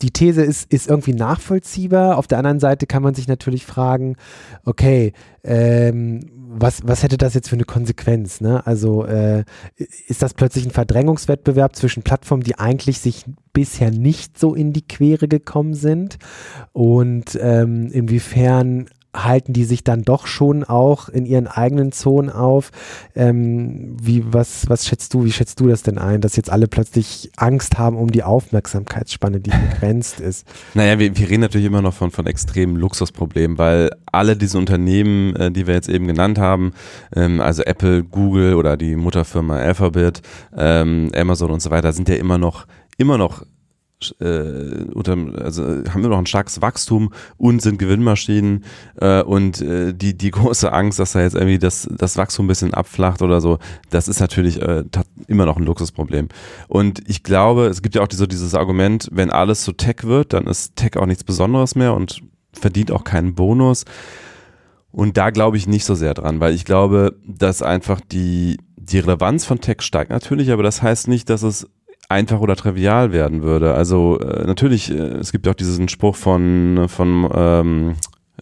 die 0.02 0.12
These 0.12 0.44
ist, 0.44 0.72
ist 0.72 0.90
irgendwie 0.90 1.14
nachvollziehbar. 1.14 2.18
Auf 2.18 2.28
der 2.28 2.38
anderen 2.38 2.60
Seite 2.60 2.86
kann 2.86 3.04
man 3.04 3.14
sich 3.14 3.28
natürlich 3.28 3.66
fragen, 3.66 4.16
okay, 4.66 5.14
ähm, 5.44 6.22
was, 6.52 6.82
was 6.84 7.04
hätte 7.04 7.18
das 7.18 7.34
jetzt 7.36 7.50
für 7.50 7.56
eine 7.56 7.64
Konsequenz? 7.64 8.42
Ne? 8.42 8.66
Also 8.66 9.06
äh, 9.06 9.44
ist 10.08 10.22
das 10.22 10.34
plötzlich 10.34 10.66
ein 10.66 10.72
Verdrängungswettbewerb 10.72 11.76
zwischen 11.76 12.04
Plattformen, 12.04 12.44
die 12.44 12.58
eigentlich 12.58 13.00
sich 13.00 13.26
bisher 13.54 13.92
nicht 13.92 14.38
so 14.38 14.56
in 14.56 14.74
die 14.74 14.86
Quere 14.86 15.28
gekommen 15.28 15.76
sind? 15.76 16.18
Und 16.74 17.38
ähm, 17.40 17.90
inwiefern 17.92 18.90
halten 19.14 19.54
die 19.54 19.64
sich 19.64 19.84
dann 19.84 20.04
doch 20.04 20.28
schon 20.28 20.64
auch 20.64 21.10
in 21.10 21.26
ihren 21.26 21.48
eigenen 21.48 21.92
Zonen 21.92 22.30
auf. 22.30 22.72
Ähm, 23.16 23.98
wie, 24.02 24.24
was, 24.32 24.70
was 24.70 24.88
schätzt 24.88 25.14
du, 25.14 25.26
wie 25.26 25.32
schätzt 25.32 25.60
du 25.60 25.68
das 25.68 25.84
denn 25.84 25.98
ein, 25.98 26.22
dass 26.22 26.36
jetzt 26.36 26.52
alle 26.52 26.68
plötzlich 26.68 27.32
Angst 27.36 27.78
haben 27.80 27.98
um 27.98 28.12
die 28.12 28.24
Aufmerksamkeitsspanne, 28.24 29.40
die 29.40 29.50
begrenzt 29.50 30.20
ist? 30.20 30.48
Naja, 30.74 31.00
wir, 31.00 31.18
wir 31.18 31.30
reden 31.30 31.42
natürlich 31.42 31.68
immer 31.68 31.82
noch 31.82 31.94
von, 31.94 32.12
von 32.12 32.28
extremen 32.28 32.76
Luxusproblemen, 32.76 33.58
weil 33.58 33.90
alle 34.12 34.36
diese 34.36 34.58
Unternehmen, 34.58 35.36
äh, 35.36 35.52
die 35.52 35.66
wir 35.66 35.74
jetzt 35.74 35.90
eben 35.90 36.08
genannt 36.08 36.38
haben, 36.38 36.74
ähm, 37.16 37.42
also 37.42 37.64
Apple, 37.64 38.04
Google 38.04 38.56
oder 38.56 38.78
die 38.78 38.96
Mutterfirma 38.96 39.58
Alphabet, 39.58 40.22
ähm, 40.56 41.12
Amazon 41.16 41.52
und 41.52 41.62
so 41.62 41.72
weiter, 41.72 41.94
sind 41.94 42.10
ja 42.10 42.16
immer 42.16 42.38
noch 42.38 42.68
immer 43.00 43.18
noch 43.18 43.44
äh, 44.20 44.86
unter, 44.94 45.18
also 45.44 45.64
haben 45.64 46.02
wir 46.02 46.10
noch 46.10 46.18
ein 46.18 46.26
starkes 46.26 46.62
Wachstum 46.62 47.14
und 47.38 47.62
sind 47.62 47.80
Gewinnmaschinen 47.80 48.64
äh, 49.00 49.22
und 49.22 49.62
äh, 49.62 49.94
die, 49.94 50.18
die 50.18 50.32
große 50.32 50.72
Angst, 50.72 51.00
dass 51.00 51.14
da 51.14 51.22
jetzt 51.22 51.36
irgendwie 51.36 51.60
das, 51.60 51.88
das 51.92 52.18
Wachstum 52.18 52.46
ein 52.46 52.48
bisschen 52.48 52.74
abflacht 52.74 53.22
oder 53.22 53.42
so, 53.42 53.60
das 53.90 54.08
ist 54.08 54.20
natürlich 54.20 54.62
äh, 54.62 54.84
immer 55.28 55.46
noch 55.46 55.58
ein 55.58 55.64
Luxusproblem. 55.64 56.30
Und 56.68 57.08
ich 57.10 57.24
glaube, 57.24 57.68
es 57.68 57.82
gibt 57.82 57.96
ja 57.96 58.02
auch 58.02 58.08
so 58.12 58.26
dieses 58.26 58.56
Argument, 58.56 59.10
wenn 59.12 59.30
alles 59.30 59.64
so 59.64 59.72
Tech 59.72 60.04
wird, 60.04 60.34
dann 60.34 60.48
ist 60.48 60.76
Tech 60.76 60.98
auch 60.98 61.06
nichts 61.06 61.24
Besonderes 61.24 61.76
mehr 61.76 61.94
und 61.94 62.22
verdient 62.54 62.92
auch 62.92 63.04
keinen 63.04 63.36
Bonus. 63.36 63.86
Und 64.92 65.18
da 65.18 65.30
glaube 65.30 65.58
ich 65.58 65.68
nicht 65.68 65.86
so 65.86 65.94
sehr 65.94 66.14
dran, 66.14 66.40
weil 66.40 66.54
ich 66.54 66.66
glaube, 66.66 67.16
dass 67.26 67.62
einfach 67.62 68.02
die, 68.02 68.58
die 68.76 69.00
Relevanz 69.00 69.46
von 69.46 69.62
Tech 69.62 69.82
steigt 69.82 70.10
natürlich, 70.10 70.52
aber 70.52 70.64
das 70.64 70.82
heißt 70.82 71.08
nicht, 71.08 71.30
dass 71.30 71.44
es 71.44 71.70
einfach 72.10 72.42
oder 72.42 72.56
trivial 72.56 73.12
werden 73.12 73.44
würde. 73.44 73.74
Also 73.76 74.20
äh, 74.20 74.46
natürlich, 74.46 74.92
äh, 74.92 74.96
es 74.96 75.32
gibt 75.32 75.48
auch 75.48 75.54
diesen 75.54 75.88
Spruch 75.88 76.16
von, 76.16 76.88
von 76.90 77.30
ähm, 77.34 77.96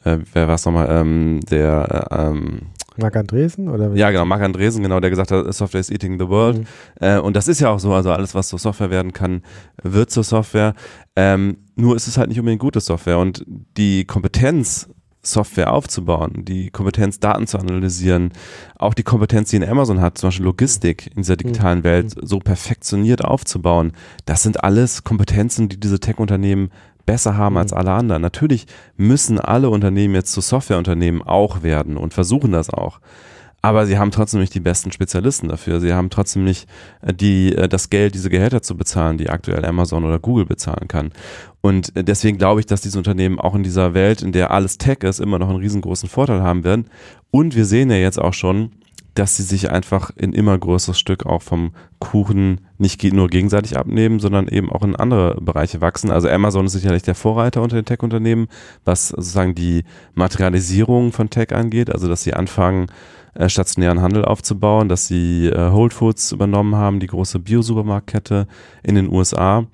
äh, 0.04 0.20
wer 0.34 0.48
war 0.48 0.56
es 0.56 0.66
nochmal, 0.66 0.88
ähm, 0.90 1.42
der 1.50 2.08
äh, 2.10 2.28
ähm, 2.28 2.62
Marc 2.98 3.16
Andresen 3.16 3.70
oder? 3.70 3.94
Ja, 3.94 4.10
genau, 4.10 4.26
Marc 4.26 4.42
Andresen, 4.42 4.82
genau, 4.82 5.00
der 5.00 5.12
gesagt 5.12 5.32
hat, 5.32 5.54
Software 5.54 5.82
is 5.82 5.92
eating 5.92 6.20
the 6.20 6.28
world. 6.28 6.60
Mhm. 6.60 6.66
Äh, 7.00 7.20
und 7.20 7.36
das 7.36 7.48
ist 7.48 7.60
ja 7.60 7.70
auch 7.70 7.80
so, 7.80 7.94
also 7.94 8.12
alles, 8.12 8.34
was 8.34 8.48
zur 8.48 8.58
Software 8.58 8.90
werden 8.90 9.14
kann, 9.14 9.44
wird 9.84 10.10
zur 10.10 10.24
Software. 10.24 10.74
Ähm, 11.16 11.58
nur 11.76 11.96
ist 11.96 12.08
es 12.08 12.18
halt 12.18 12.30
nicht 12.30 12.40
unbedingt 12.40 12.62
gute 12.62 12.80
Software 12.80 13.20
und 13.20 13.46
die 13.78 14.06
Kompetenz 14.06 14.90
Software 15.32 15.74
aufzubauen, 15.74 16.46
die 16.46 16.70
Kompetenz, 16.70 17.20
Daten 17.20 17.48
zu 17.48 17.58
analysieren, 17.58 18.32
auch 18.78 18.94
die 18.94 19.04
Kompetenz, 19.04 19.50
die 19.50 19.58
in 19.58 19.68
Amazon 19.68 20.02
hat, 20.02 20.18
zum 20.18 20.28
Beispiel 20.28 20.46
Logistik 20.46 21.08
in 21.08 21.24
dieser 21.24 21.38
digitalen 21.38 21.80
mhm. 21.80 21.84
Welt 21.84 22.16
so 22.22 22.40
perfektioniert 22.40 23.24
aufzubauen, 23.24 23.94
das 24.26 24.44
sind 24.44 24.64
alles 24.64 25.04
Kompetenzen, 25.04 25.70
die 25.70 25.80
diese 25.80 26.00
Tech-Unternehmen 26.00 26.72
besser 27.06 27.38
haben 27.38 27.54
mhm. 27.54 27.60
als 27.60 27.74
alle 27.74 27.92
anderen. 27.92 28.22
Natürlich 28.22 28.68
müssen 28.96 29.40
alle 29.40 29.70
Unternehmen 29.70 30.14
jetzt 30.14 30.34
zu 30.34 30.42
Softwareunternehmen 30.42 31.22
auch 31.24 31.64
werden 31.64 31.98
und 31.98 32.14
versuchen 32.14 32.52
das 32.52 32.70
auch. 32.70 33.00
Aber 33.68 33.86
sie 33.86 33.98
haben 33.98 34.12
trotzdem 34.12 34.40
nicht 34.40 34.54
die 34.54 34.62
besten 34.62 34.92
Spezialisten 34.94 35.50
dafür. 35.50 35.82
Sie 35.82 35.94
haben 35.94 36.10
trotzdem 36.10 36.46
nicht 36.46 36.70
äh, 37.02 37.14
die, 37.14 37.54
äh, 37.54 37.68
das 37.68 37.90
Geld, 37.90 38.16
diese 38.16 38.30
Gehälter 38.30 38.62
zu 38.62 38.78
bezahlen, 38.78 39.18
die 39.18 39.30
aktuell 39.30 39.66
Amazon 39.66 40.06
oder 40.06 40.20
Google 40.20 40.46
bezahlen 40.46 40.88
kann. 40.88 41.12
Und 41.62 41.96
äh, 41.96 42.04
deswegen 42.04 42.38
glaube 42.38 42.62
ich, 42.62 42.66
dass 42.66 42.82
diese 42.82 42.98
Unternehmen 42.98 43.40
auch 43.40 43.56
in 43.56 43.64
dieser 43.64 43.94
Welt, 43.94 44.22
in 44.22 44.32
der 44.32 44.52
alles 44.52 44.78
Tech 44.78 45.00
ist, 45.02 45.20
immer 45.20 45.38
noch 45.38 45.50
einen 45.50 45.60
riesengroßen 45.60 46.08
Vorteil 46.08 46.42
haben 46.42 46.64
werden. 46.64 46.86
Und 47.30 47.56
wir 47.56 47.66
sehen 47.66 47.90
ja 47.90 47.98
jetzt 47.98 48.20
auch 48.20 48.34
schon, 48.34 48.72
dass 49.18 49.36
sie 49.36 49.44
sich 49.44 49.72
einfach 49.72 50.12
in 50.16 50.32
immer 50.32 50.58
größeres 50.58 51.00
Stück 51.00 51.26
auch 51.26 51.42
vom 51.42 51.72
Kuchen 52.00 52.62
nicht 52.78 53.04
nur 53.04 53.28
gegenseitig 53.28 53.78
abnehmen, 53.78 54.20
sondern 54.20 54.48
eben 54.48 54.72
auch 54.72 54.84
in 54.84 54.96
andere 54.96 55.42
Bereiche 55.42 55.82
wachsen. 55.82 56.12
Also 56.12 56.30
Amazon 56.30 56.68
ist 56.68 56.74
sicherlich 56.74 57.02
der 57.02 57.16
Vorreiter 57.16 57.64
unter 57.64 57.76
den 57.76 57.86
Tech-Unternehmen, 57.86 58.48
was 58.86 59.10
sozusagen 59.10 59.56
die 59.56 59.86
Materialisierung 60.14 61.12
von 61.12 61.32
Tech 61.32 61.52
angeht, 61.54 61.92
also 61.92 62.08
dass 62.08 62.24
sie 62.24 62.36
anfangen, 62.36 62.88
äh, 63.38 63.50
stationären 63.50 64.02
Handel 64.02 64.26
aufzubauen, 64.26 64.90
dass 64.90 65.08
sie 65.08 65.48
äh, 65.48 65.72
Whole 65.72 65.92
Foods 65.92 66.32
übernommen 66.32 66.76
haben, 66.76 67.00
die 67.00 67.08
große 67.08 67.40
Bio-Supermarktkette 67.40 68.48
in 68.84 68.96
den 68.96 69.12
USA. 69.12 69.66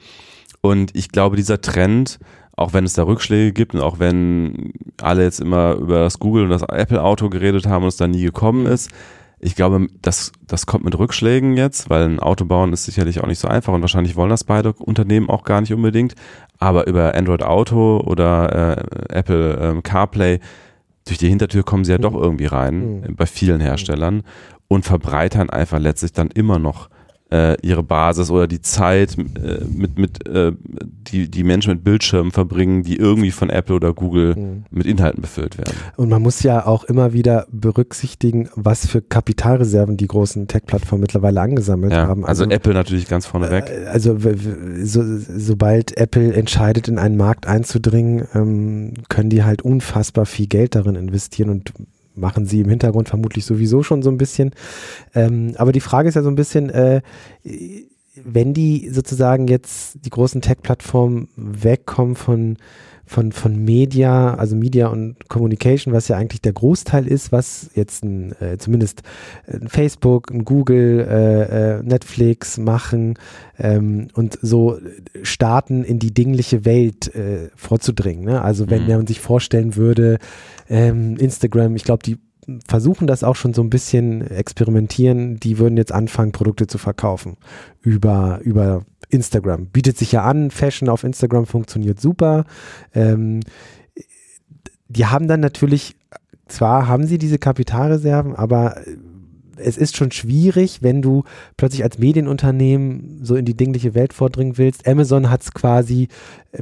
Und 0.62 0.96
ich 0.96 1.10
glaube, 1.10 1.36
dieser 1.36 1.62
Trend, 1.62 2.20
auch 2.56 2.74
wenn 2.74 2.86
es 2.86 2.94
da 2.94 3.04
Rückschläge 3.04 3.54
gibt 3.54 3.74
und 3.74 3.82
auch 3.82 4.00
wenn 4.00 4.74
alle 5.02 5.24
jetzt 5.24 5.40
immer 5.40 5.76
über 5.76 6.00
das 6.00 6.20
Google 6.20 6.44
und 6.44 6.50
das 6.50 6.64
Apple-Auto 6.64 7.30
geredet 7.30 7.66
haben 7.66 7.84
und 7.84 7.90
es 7.90 7.98
da 7.98 8.08
nie 8.08 8.22
gekommen 8.22 8.66
ist, 8.66 8.92
ich 9.40 9.56
glaube, 9.56 9.88
das, 10.02 10.32
das 10.48 10.66
kommt 10.66 10.86
mit 10.86 10.98
Rückschlägen 10.98 11.58
jetzt, 11.58 11.90
weil 11.90 12.04
ein 12.06 12.20
Auto 12.22 12.46
bauen 12.46 12.72
ist 12.72 12.86
sicherlich 12.86 13.22
auch 13.22 13.28
nicht 13.28 13.40
so 13.40 13.50
einfach 13.50 13.74
und 13.74 13.82
wahrscheinlich 13.82 14.16
wollen 14.16 14.30
das 14.30 14.46
beide 14.46 14.72
Unternehmen 14.72 15.30
auch 15.30 15.44
gar 15.44 15.60
nicht 15.60 15.74
unbedingt. 15.74 16.16
Aber 16.60 16.88
über 16.88 17.14
Android 17.14 17.44
Auto 17.44 18.02
oder 18.06 18.78
äh, 18.78 19.14
Apple 19.14 19.78
äh, 19.78 19.82
CarPlay, 19.82 20.40
durch 21.06 21.18
die 21.18 21.30
Hintertür 21.30 21.64
kommen 21.64 21.86
sie 21.86 21.92
ja 21.92 21.98
doch 21.98 22.14
mhm. 22.14 22.24
irgendwie 22.24 22.46
rein, 22.46 23.02
mhm. 23.02 23.16
bei 23.16 23.26
vielen 23.26 23.62
Herstellern 23.62 24.24
und 24.68 24.86
verbreitern 24.86 25.50
einfach 25.50 25.80
letztlich 25.80 26.14
dann 26.14 26.30
immer 26.30 26.60
noch 26.60 26.90
äh, 27.34 27.58
ihre 27.62 27.84
Basis 27.84 28.30
oder 28.30 28.48
die 28.48 28.62
Zeit 28.62 29.18
äh, 29.18 29.64
mit, 29.66 29.98
mit 29.98 30.28
äh, 30.28 30.52
die, 30.62 31.30
die 31.30 31.44
Menschen 31.44 31.74
mit 31.74 31.84
Bildschirmen 31.84 32.32
verbringen, 32.32 32.84
die 32.84 32.96
irgendwie 32.98 33.32
von 33.32 33.50
Apple 33.50 33.76
oder 33.76 33.94
Google 33.94 34.36
mhm. 34.36 34.66
mit 34.70 34.86
Inhalten 34.86 35.22
befüllt 35.22 35.58
werden. 35.58 35.74
Und 35.96 36.10
man 36.10 36.22
muss 36.22 36.44
ja 36.44 36.66
auch 36.66 36.84
immer 36.84 37.12
wieder 37.14 37.48
berücksichtigen, 37.52 38.50
was 38.56 38.86
für 38.86 39.02
Kapitalreserven 39.02 39.98
die 39.98 40.08
großen 40.08 40.48
Tech-Plattformen 40.48 41.02
mittlerweile 41.02 41.42
angesammelt 41.42 41.92
ja, 41.94 42.08
haben. 42.08 42.24
Also, 42.24 42.44
also, 42.44 42.56
Apple 42.56 42.74
natürlich 42.74 43.08
ganz 43.08 43.26
vorneweg. 43.26 43.70
Äh, 43.70 43.88
also 43.88 44.18
so, 44.84 45.02
sobald 45.04 45.98
Apple 45.98 46.34
entscheidet, 46.34 46.88
in 46.88 47.00
einen 47.00 47.18
Markt 47.18 47.48
einzudringen, 47.48 48.28
ähm, 48.36 48.94
können 49.10 49.32
die 49.32 49.44
halt 49.44 49.64
unfassbar 49.64 50.28
viel 50.28 50.48
Geld 50.48 50.76
darin 50.76 50.96
investieren 50.96 51.50
und 51.50 51.74
machen 52.16 52.46
sie 52.46 52.62
im 52.62 52.70
Hintergrund 52.70 53.10
vermutlich 53.10 53.46
sowieso 53.46 53.84
schon 53.84 54.04
so 54.04 54.10
ein 54.10 54.18
bisschen. 54.18 54.52
Ähm, 55.14 55.54
aber 55.58 55.72
die 55.72 55.80
Frage 55.80 56.10
ist 56.10 56.16
ja 56.16 56.24
so 56.24 56.30
ein 56.30 56.36
bisschen, 56.36 56.70
äh, 56.70 57.02
wenn 58.16 58.54
die 58.54 58.90
sozusagen 58.90 59.48
jetzt 59.48 60.06
die 60.06 60.10
großen 60.10 60.42
Tech-Plattformen 60.42 61.30
wegkommen 61.36 62.16
von 62.16 62.58
von, 63.06 63.32
von 63.32 63.64
Media, 63.64 64.34
also 64.36 64.56
Media 64.56 64.88
und 64.88 65.30
Communication, 65.30 65.94
was 65.94 66.08
ja 66.08 66.18
eigentlich 66.18 66.42
der 66.42 66.54
Großteil 66.54 67.08
ist, 67.08 67.32
was 67.32 67.70
jetzt 67.76 68.04
ein, 68.04 68.34
äh, 68.42 68.58
zumindest 68.58 69.04
ein 69.48 69.68
Facebook, 69.68 70.32
ein 70.32 70.46
Google, 70.46 71.06
äh, 71.10 71.78
äh, 71.78 71.84
Netflix 71.84 72.58
machen 72.58 73.16
ähm, 73.60 74.08
und 74.14 74.40
so 74.42 74.80
starten 75.22 75.84
in 75.84 76.00
die 76.00 76.14
dingliche 76.14 76.66
Welt 76.66 77.14
äh, 77.14 77.50
vorzudringen. 77.56 78.26
Ne? 78.26 78.42
Also 78.42 78.70
wenn 78.70 78.84
mhm. 78.84 78.90
man 78.90 79.08
sich 79.08 79.20
vorstellen 79.20 79.76
würde, 79.76 80.18
ähm, 80.70 81.18
Instagram, 81.18 81.76
ich 81.76 81.84
glaube, 81.84 82.04
die 82.04 82.18
versuchen 82.68 83.08
das 83.08 83.24
auch 83.24 83.36
schon 83.36 83.54
so 83.54 83.62
ein 83.62 83.70
bisschen 83.70 84.30
experimentieren. 84.30 85.40
Die 85.40 85.60
würden 85.60 85.78
jetzt 85.78 85.92
anfangen, 85.92 86.32
Produkte 86.32 86.68
zu 86.68 86.78
verkaufen 86.78 87.38
über, 87.82 88.40
über 88.44 88.84
Instagram. 89.14 89.68
Bietet 89.68 89.98
sich 89.98 90.12
ja 90.12 90.24
an, 90.24 90.52
Fashion 90.52 90.90
auf 90.90 91.04
Instagram 91.04 91.46
funktioniert 91.46 92.00
super. 92.00 92.46
Ähm, 92.94 93.42
die 94.88 95.06
haben 95.06 95.28
dann 95.28 95.40
natürlich, 95.40 95.96
zwar 96.48 96.88
haben 96.88 97.06
sie 97.06 97.18
diese 97.18 97.40
Kapitalreserven, 97.40 98.36
aber 98.36 98.78
es 99.58 99.78
ist 99.78 99.98
schon 99.98 100.12
schwierig, 100.12 100.82
wenn 100.82 101.02
du 101.02 101.24
plötzlich 101.58 101.84
als 101.84 101.98
Medienunternehmen 101.98 103.20
so 103.24 103.36
in 103.36 103.46
die 103.46 103.56
dingliche 103.56 103.94
Welt 103.94 104.14
vordringen 104.14 104.58
willst. 104.58 104.88
Amazon 104.88 105.30
hat 105.30 105.42
es 105.42 105.54
quasi 105.54 106.04
äh, 106.04 106.08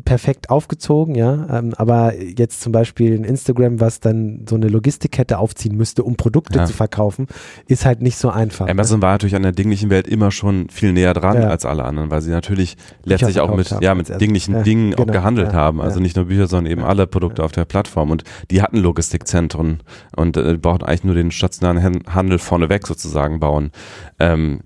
perfekt 0.05 0.49
aufgezogen, 0.49 1.15
ja, 1.15 1.59
ähm, 1.59 1.73
aber 1.75 2.15
jetzt 2.15 2.61
zum 2.61 2.71
Beispiel 2.71 3.13
in 3.13 3.25
Instagram, 3.25 3.81
was 3.81 3.99
dann 3.99 4.45
so 4.47 4.55
eine 4.55 4.69
Logistikkette 4.69 5.37
aufziehen 5.37 5.75
müsste, 5.75 6.03
um 6.03 6.15
Produkte 6.15 6.59
ja. 6.59 6.65
zu 6.65 6.71
verkaufen, 6.71 7.27
ist 7.67 7.85
halt 7.85 8.01
nicht 8.01 8.17
so 8.17 8.29
einfach. 8.29 8.69
Amazon 8.69 8.99
ne? 8.99 9.03
war 9.03 9.11
natürlich 9.11 9.35
an 9.35 9.43
der 9.43 9.51
dinglichen 9.51 9.89
Welt 9.89 10.07
immer 10.07 10.31
schon 10.31 10.69
viel 10.69 10.93
näher 10.93 11.13
dran 11.13 11.41
ja. 11.41 11.49
als 11.49 11.65
alle 11.65 11.83
anderen, 11.83 12.09
weil 12.09 12.21
sie 12.21 12.31
natürlich 12.31 12.77
letztlich 13.03 13.41
auch 13.41 13.53
mit, 13.53 13.75
ja, 13.81 13.93
mit 13.93 14.21
dinglichen 14.21 14.55
ja, 14.55 14.63
Dingen 14.63 14.91
genau, 14.91 15.03
auch 15.03 15.07
gehandelt 15.07 15.53
haben. 15.53 15.81
Also 15.81 15.99
nicht 15.99 16.15
nur 16.15 16.25
Bücher, 16.25 16.47
sondern 16.47 16.71
eben 16.71 16.83
alle 16.83 17.05
Produkte 17.05 17.43
auf 17.43 17.51
der 17.51 17.65
Plattform. 17.65 18.11
Und 18.11 18.23
die 18.49 18.61
hatten 18.61 18.77
Logistikzentren 18.77 19.83
und 20.15 20.37
äh, 20.37 20.57
brauchten 20.57 20.85
eigentlich 20.85 21.03
nur 21.03 21.15
den 21.15 21.31
stationären 21.31 22.03
Handel 22.07 22.39
vorneweg 22.39 22.87
sozusagen 22.87 23.41
bauen. 23.41 23.71
Ähm, 24.19 24.61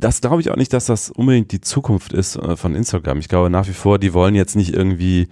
das 0.00 0.20
glaube 0.20 0.40
ich 0.40 0.50
auch 0.50 0.56
nicht, 0.56 0.72
dass 0.72 0.86
das 0.86 1.10
unbedingt 1.10 1.52
die 1.52 1.60
Zukunft 1.60 2.12
ist 2.12 2.36
äh, 2.36 2.56
von 2.56 2.74
Instagram. 2.74 3.18
Ich 3.18 3.28
glaube 3.28 3.50
nach 3.50 3.68
wie 3.68 3.72
vor, 3.72 3.98
die 3.98 4.14
wollen 4.14 4.34
jetzt 4.34 4.56
nicht 4.56 4.74
irgendwie 4.74 5.28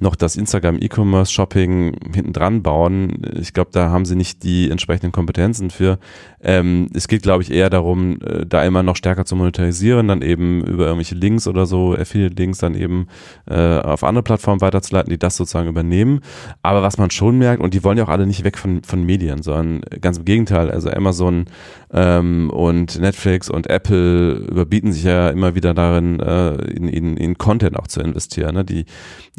noch 0.00 0.14
das 0.14 0.36
Instagram 0.36 0.78
E-Commerce 0.80 1.32
Shopping 1.32 1.96
hinten 2.14 2.32
dran 2.32 2.62
bauen. 2.62 3.22
Ich 3.40 3.52
glaube, 3.52 3.70
da 3.72 3.90
haben 3.90 4.04
sie 4.04 4.16
nicht 4.16 4.42
die 4.42 4.70
entsprechenden 4.70 5.12
Kompetenzen 5.12 5.70
für. 5.70 5.98
Ähm, 6.40 6.88
es 6.94 7.08
geht, 7.08 7.22
glaube 7.22 7.42
ich, 7.42 7.50
eher 7.50 7.68
darum, 7.68 8.20
äh, 8.22 8.46
da 8.46 8.64
immer 8.64 8.82
noch 8.82 8.96
stärker 8.96 9.24
zu 9.24 9.34
monetarisieren, 9.34 10.06
dann 10.08 10.22
eben 10.22 10.62
über 10.64 10.84
irgendwelche 10.84 11.16
Links 11.16 11.48
oder 11.48 11.66
so, 11.66 11.94
Affiliate-Links 11.94 12.58
dann 12.58 12.74
eben 12.74 13.08
äh, 13.46 13.78
auf 13.78 14.04
andere 14.04 14.22
Plattformen 14.22 14.60
weiterzuleiten, 14.60 15.10
die 15.10 15.18
das 15.18 15.36
sozusagen 15.36 15.68
übernehmen. 15.68 16.20
Aber 16.62 16.82
was 16.82 16.98
man 16.98 17.10
schon 17.10 17.38
merkt, 17.38 17.62
und 17.62 17.74
die 17.74 17.82
wollen 17.82 17.98
ja 17.98 18.04
auch 18.04 18.08
alle 18.08 18.26
nicht 18.26 18.44
weg 18.44 18.56
von, 18.56 18.82
von 18.84 19.02
Medien, 19.04 19.42
sondern 19.42 19.80
ganz 20.00 20.18
im 20.18 20.24
Gegenteil, 20.24 20.70
also 20.70 20.90
Amazon 20.90 21.46
ähm, 21.92 22.50
und 22.50 23.00
Netflix 23.00 23.50
und 23.50 23.68
Apple 23.68 24.34
überbieten 24.48 24.92
sich 24.92 25.02
ja 25.02 25.30
immer 25.30 25.56
wieder 25.56 25.74
darin, 25.74 26.20
äh, 26.20 26.54
in, 26.70 26.88
in, 26.88 27.16
in 27.16 27.36
Content 27.36 27.76
auch 27.76 27.88
zu 27.88 28.00
investieren. 28.00 28.54
Ne? 28.54 28.64
Die 28.64 28.84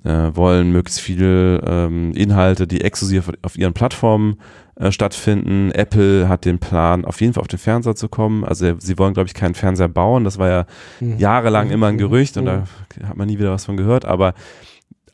äh, 0.03 0.35
wollen 0.35 0.49
möglichst 0.58 1.01
viele 1.01 1.62
ähm, 1.65 2.12
Inhalte, 2.13 2.68
die 2.68 2.82
exklusiv 2.82 3.32
auf 3.41 3.58
ihren 3.58 3.74
Plattformen 3.74 4.38
äh, 4.75 4.91
stattfinden. 4.91 5.72
Apple 5.72 6.27
hat 6.29 6.46
den 6.46 6.60
Plan, 6.60 7.06
auf 7.06 7.22
jeden 7.22 7.34
Fall 7.34 7.41
auf 7.41 7.48
den 7.48 7.60
Fernseher 7.60 7.96
zu 7.96 8.08
kommen. 8.08 8.44
Also 8.44 8.74
sie 8.79 8.98
wollen, 8.98 9.13
glaube 9.13 9.27
ich, 9.27 9.34
keinen 9.34 9.56
Fernseher 9.56 9.89
bauen. 9.89 10.24
Das 10.24 10.38
war 10.38 10.50
ja 10.50 10.65
mhm. 11.00 11.18
jahrelang 11.18 11.70
immer 11.70 11.88
ein 11.88 11.96
mhm. 11.96 12.00
Gerücht 12.00 12.38
und 12.38 12.46
da 12.46 12.63
mhm. 13.00 13.08
hat 13.08 13.18
man 13.18 13.27
nie 13.27 13.39
wieder 13.39 13.51
was 13.51 13.65
von 13.65 13.77
gehört. 13.77 14.06
Aber 14.06 14.34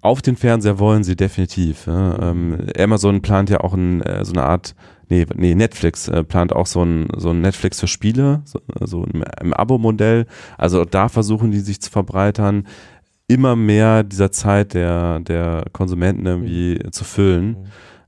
auf 0.01 0.21
den 0.21 0.35
Fernseher 0.35 0.77
wollen 0.77 1.03
sie 1.03 1.15
definitiv. 1.15 1.87
Ja. 1.87 2.29
Ähm, 2.29 2.67
Amazon 2.77 3.21
plant 3.21 3.49
ja 3.49 3.61
auch 3.61 3.73
ein, 3.73 4.01
äh, 4.01 4.23
so 4.23 4.33
eine 4.33 4.43
Art 4.43 4.75
nee, 5.09 5.25
nee, 5.35 5.55
Netflix 5.55 6.07
äh, 6.07 6.23
plant 6.23 6.53
auch 6.53 6.67
so 6.67 6.83
ein, 6.83 7.07
so 7.15 7.31
ein 7.31 7.41
Netflix 7.41 7.79
für 7.79 7.87
Spiele, 7.87 8.41
so, 8.45 8.59
so 8.81 9.03
im, 9.03 9.23
im 9.41 9.53
Abo-Modell. 9.53 10.25
Also 10.57 10.85
da 10.85 11.09
versuchen 11.09 11.51
die 11.51 11.59
sich 11.59 11.81
zu 11.81 11.91
verbreitern 11.91 12.67
immer 13.27 13.55
mehr 13.55 14.03
dieser 14.03 14.31
Zeit 14.31 14.73
der, 14.73 15.19
der 15.19 15.65
Konsumenten 15.71 16.25
irgendwie 16.25 16.79
mhm. 16.83 16.91
zu 16.91 17.03
füllen. 17.03 17.47
Mhm. 17.47 17.65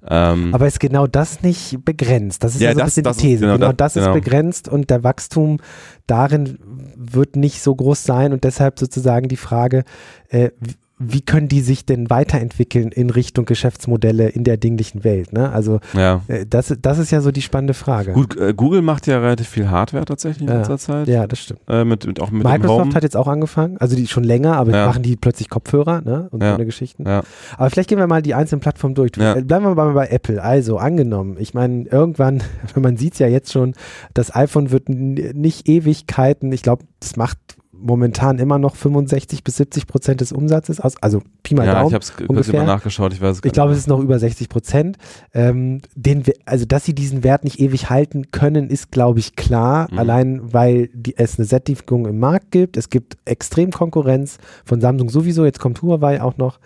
Ähm, 0.10 0.54
Aber 0.54 0.68
ist 0.68 0.80
genau 0.80 1.08
das 1.08 1.42
nicht 1.42 1.84
begrenzt? 1.84 2.44
Das 2.44 2.56
ist 2.56 2.62
ja, 2.62 2.70
ja 2.70 2.76
so 2.76 2.80
ein 2.80 2.86
das, 2.86 2.96
bisschen 2.96 3.14
die 3.14 3.20
These. 3.20 3.42
Genau, 3.42 3.54
genau, 3.56 3.74
das, 3.74 3.94
das 3.94 4.04
genau. 4.04 4.16
ist 4.16 4.24
begrenzt 4.24 4.70
und 4.70 4.90
der 4.90 5.04
Wachstum 5.04 5.60
darin 6.06 6.60
wird 6.96 7.36
nicht 7.36 7.62
so 7.62 7.76
groß 7.76 8.04
sein 8.04 8.32
und 8.32 8.44
deshalb 8.44 8.80
sozusagen 8.80 9.28
die 9.28 9.38
Frage, 9.38 9.84
äh, 10.30 10.52
wie 11.00 11.22
können 11.22 11.48
die 11.48 11.62
sich 11.62 11.86
denn 11.86 12.10
weiterentwickeln 12.10 12.92
in 12.92 13.12
Richtung 13.12 13.46
Geschäftsmodelle 13.46 14.30
in 14.30 14.44
der 14.44 14.58
dinglichen 14.58 15.04
Welt? 15.04 15.32
Ne? 15.32 15.52
Also 15.52 15.80
ja. 15.94 16.22
äh, 16.28 16.46
das, 16.48 16.76
das 16.82 16.98
ist 16.98 17.12
ja 17.12 17.22
so 17.22 17.32
die 17.32 17.44
spannende 17.44 17.76
Frage. 17.76 18.14
Gut, 18.14 18.36
äh, 18.36 18.54
Google 18.56 18.82
macht 18.82 19.06
ja 19.06 19.20
relativ 19.20 19.48
viel 19.48 19.70
Hardware 19.70 20.06
tatsächlich 20.06 20.48
in 20.48 20.48
ja. 20.48 20.58
letzter 20.58 20.80
Zeit. 20.80 21.08
Ja, 21.08 21.28
das 21.28 21.40
stimmt. 21.40 21.60
Äh, 21.68 21.84
mit, 21.84 22.08
mit, 22.08 22.20
auch 22.20 22.32
mit 22.32 22.44
Microsoft 22.44 22.96
hat 22.96 23.04
jetzt 23.04 23.16
auch 23.16 23.28
angefangen, 23.28 23.78
also 23.78 23.96
die 23.96 24.08
schon 24.08 24.24
länger, 24.24 24.58
aber 24.58 24.72
ja. 24.72 24.88
machen 24.88 25.04
die 25.04 25.16
plötzlich 25.16 25.50
Kopfhörer 25.50 26.02
ne? 26.02 26.30
und 26.32 26.42
so 26.42 26.48
eine 26.48 26.66
Geschichten. 26.66 27.06
Aber 27.06 27.70
vielleicht 27.70 27.90
gehen 27.90 28.00
wir 28.00 28.08
mal 28.08 28.24
die 28.24 28.34
einzelnen 28.34 28.62
Plattformen 28.62 28.96
durch. 28.96 29.12
Äh, 29.18 29.42
bleiben 29.44 29.66
wir 29.66 29.76
mal 29.76 29.94
bei 29.94 30.08
Apple. 30.08 30.42
Also 30.42 30.78
angenommen, 30.78 31.38
ich 31.40 31.54
meine, 31.54 31.86
irgendwann, 31.88 32.42
man 32.76 32.98
sieht 32.98 33.14
es 33.14 33.20
ja 33.20 33.28
jetzt 33.28 33.52
schon, 33.52 33.76
das 34.16 34.34
iPhone 34.34 34.72
wird 34.72 34.90
nicht 34.90 35.70
Ewigkeiten, 35.70 36.52
ich 36.52 36.64
glaube, 36.64 36.86
das 37.00 37.18
macht 37.18 37.38
momentan 37.80 38.40
immer 38.40 38.58
noch 38.58 38.76
65 38.76 39.44
bis 39.44 39.58
70 39.58 39.88
Prozent 39.88 40.22
des 40.22 40.32
Umsatzes 40.32 40.80
aus, 40.80 41.02
also 41.02 41.22
Pi 41.44 41.56
mal 41.56 41.66
ja, 41.66 41.76
Daumen. 41.76 41.88
ich 41.88 41.94
habe 41.94 42.04
es 42.04 42.14
kurz 42.16 42.52
mal 42.52 42.66
nachgeschaut, 42.66 43.14
ich 43.14 43.22
weiß 43.22 43.38
es 43.38 43.46
Ich 43.46 43.54
glaube, 43.54 43.72
es 43.72 43.78
ist 43.78 43.88
noch 43.88 44.00
über 44.00 44.20
60 44.20 44.50
Prozent. 44.50 44.98
Ähm, 45.34 45.82
den, 45.96 46.24
also, 46.46 46.66
dass 46.66 46.86
sie 46.86 46.94
diesen 46.94 47.24
Wert 47.24 47.44
nicht 47.44 47.60
ewig 47.60 47.90
halten 47.90 48.32
können, 48.32 48.70
ist, 48.70 48.92
glaube 48.92 49.20
ich, 49.20 49.36
klar. 49.36 49.88
Mhm. 49.92 50.00
Allein, 50.00 50.54
weil 50.54 50.90
die, 50.94 51.18
es 51.18 51.38
eine 51.38 51.46
Sättigung 51.46 52.06
im 52.06 52.20
Markt 52.20 52.52
gibt. 52.52 52.78
Es 52.78 52.90
gibt 52.90 53.18
extrem 53.26 53.72
Konkurrenz 53.72 54.38
von 54.66 54.82
Samsung 54.82 55.10
sowieso. 55.10 55.46
Jetzt 55.46 55.60
kommt 55.60 55.82
Huawei 55.82 56.22
auch 56.22 56.38
noch. 56.38 56.60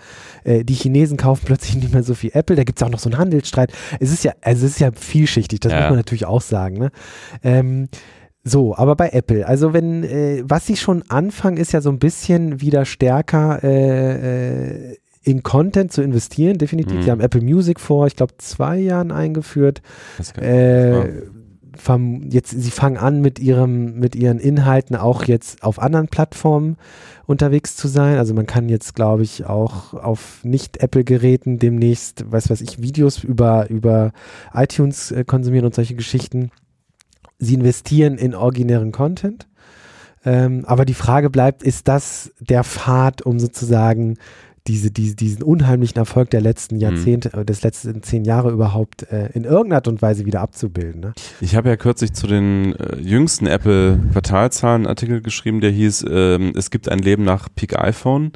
Äh, 0.43 0.63
die 0.63 0.73
Chinesen 0.73 1.17
kaufen 1.17 1.43
plötzlich 1.45 1.75
nicht 1.75 1.93
mehr 1.93 2.03
so 2.03 2.13
viel 2.13 2.31
Apple. 2.33 2.55
Da 2.55 2.63
gibt 2.63 2.79
es 2.79 2.83
auch 2.83 2.91
noch 2.91 2.99
so 2.99 3.09
einen 3.09 3.17
Handelsstreit. 3.17 3.71
Es 3.99 4.11
ist 4.11 4.23
ja, 4.23 4.33
also 4.41 4.65
es 4.65 4.73
ist 4.73 4.79
ja 4.79 4.91
vielschichtig. 4.91 5.59
Das 5.59 5.71
ja. 5.71 5.81
muss 5.81 5.89
man 5.89 5.97
natürlich 5.97 6.25
auch 6.25 6.41
sagen. 6.41 6.77
Ne? 6.77 6.91
Ähm, 7.43 7.87
so, 8.43 8.75
aber 8.75 8.95
bei 8.95 9.09
Apple, 9.09 9.47
also 9.47 9.73
wenn, 9.73 10.03
äh, 10.03 10.43
was 10.43 10.65
sie 10.65 10.75
schon 10.75 11.03
anfangen, 11.09 11.57
ist 11.57 11.73
ja 11.73 11.81
so 11.81 11.89
ein 11.91 11.99
bisschen 11.99 12.59
wieder 12.59 12.85
stärker 12.85 13.63
äh, 13.63 14.93
äh, 14.93 14.97
in 15.23 15.43
Content 15.43 15.91
zu 15.91 16.01
investieren, 16.01 16.57
definitiv. 16.57 16.97
Mhm. 16.97 17.01
Sie 17.03 17.11
haben 17.11 17.21
Apple 17.21 17.41
Music 17.41 17.79
vor, 17.79 18.07
ich 18.07 18.15
glaube, 18.15 18.33
zwei 18.39 18.79
Jahren 18.79 19.11
eingeführt. 19.11 19.83
Äh, 20.37 21.03
jetzt, 22.29 22.49
sie 22.49 22.71
fangen 22.71 22.97
an 22.97 23.21
mit 23.21 23.39
ihrem, 23.39 23.99
mit 23.99 24.15
ihren 24.15 24.39
Inhalten 24.39 24.95
auch 24.95 25.25
jetzt 25.25 25.63
auf 25.63 25.79
anderen 25.79 26.07
Plattformen 26.07 26.77
unterwegs 27.27 27.75
zu 27.75 27.87
sein. 27.87 28.17
Also 28.17 28.33
man 28.33 28.47
kann 28.47 28.67
jetzt, 28.69 28.95
glaube 28.95 29.21
ich, 29.21 29.45
auch 29.45 29.93
auf 29.93 30.39
Nicht-Apple-Geräten 30.43 31.59
demnächst, 31.59 32.31
weiß 32.31 32.49
was 32.49 32.61
ich, 32.61 32.81
Videos 32.81 33.23
über, 33.23 33.69
über 33.69 34.13
iTunes 34.53 35.11
äh, 35.11 35.23
konsumieren 35.23 35.65
und 35.65 35.75
solche 35.75 35.95
Geschichten 35.95 36.49
sie 37.41 37.55
investieren 37.55 38.17
in 38.17 38.33
originären 38.35 38.93
Content. 38.93 39.47
Ähm, 40.23 40.63
aber 40.65 40.85
die 40.85 40.93
Frage 40.93 41.29
bleibt, 41.29 41.63
ist 41.63 41.87
das 41.87 42.31
der 42.39 42.63
Pfad, 42.63 43.23
um 43.23 43.39
sozusagen 43.39 44.17
diese, 44.67 44.91
diese, 44.91 45.15
diesen 45.15 45.41
unheimlichen 45.41 45.97
Erfolg 45.97 46.29
der 46.29 46.41
letzten 46.41 46.75
mhm. 46.75 46.81
Jahrzehnte, 46.81 47.31
mhm. 47.35 47.45
des 47.47 47.63
letzten 47.63 48.03
zehn 48.03 48.23
Jahre 48.23 48.51
überhaupt 48.51 49.11
äh, 49.11 49.29
in 49.33 49.43
irgendeiner 49.43 49.77
Art 49.77 49.87
und 49.87 50.03
Weise 50.03 50.25
wieder 50.27 50.41
abzubilden. 50.41 51.01
Ne? 51.01 51.13
Ich 51.41 51.55
habe 51.55 51.69
ja 51.69 51.75
kürzlich 51.75 52.13
zu 52.13 52.27
den 52.27 52.75
äh, 52.75 52.97
jüngsten 52.97 53.47
Apple-Quartalzahlen 53.47 54.85
Artikel 54.85 55.21
geschrieben, 55.21 55.61
der 55.61 55.71
hieß, 55.71 56.03
äh, 56.03 56.51
es 56.55 56.69
gibt 56.69 56.89
ein 56.89 56.99
Leben 56.99 57.23
nach 57.23 57.49
Peak 57.55 57.77
iPhone. 57.79 58.31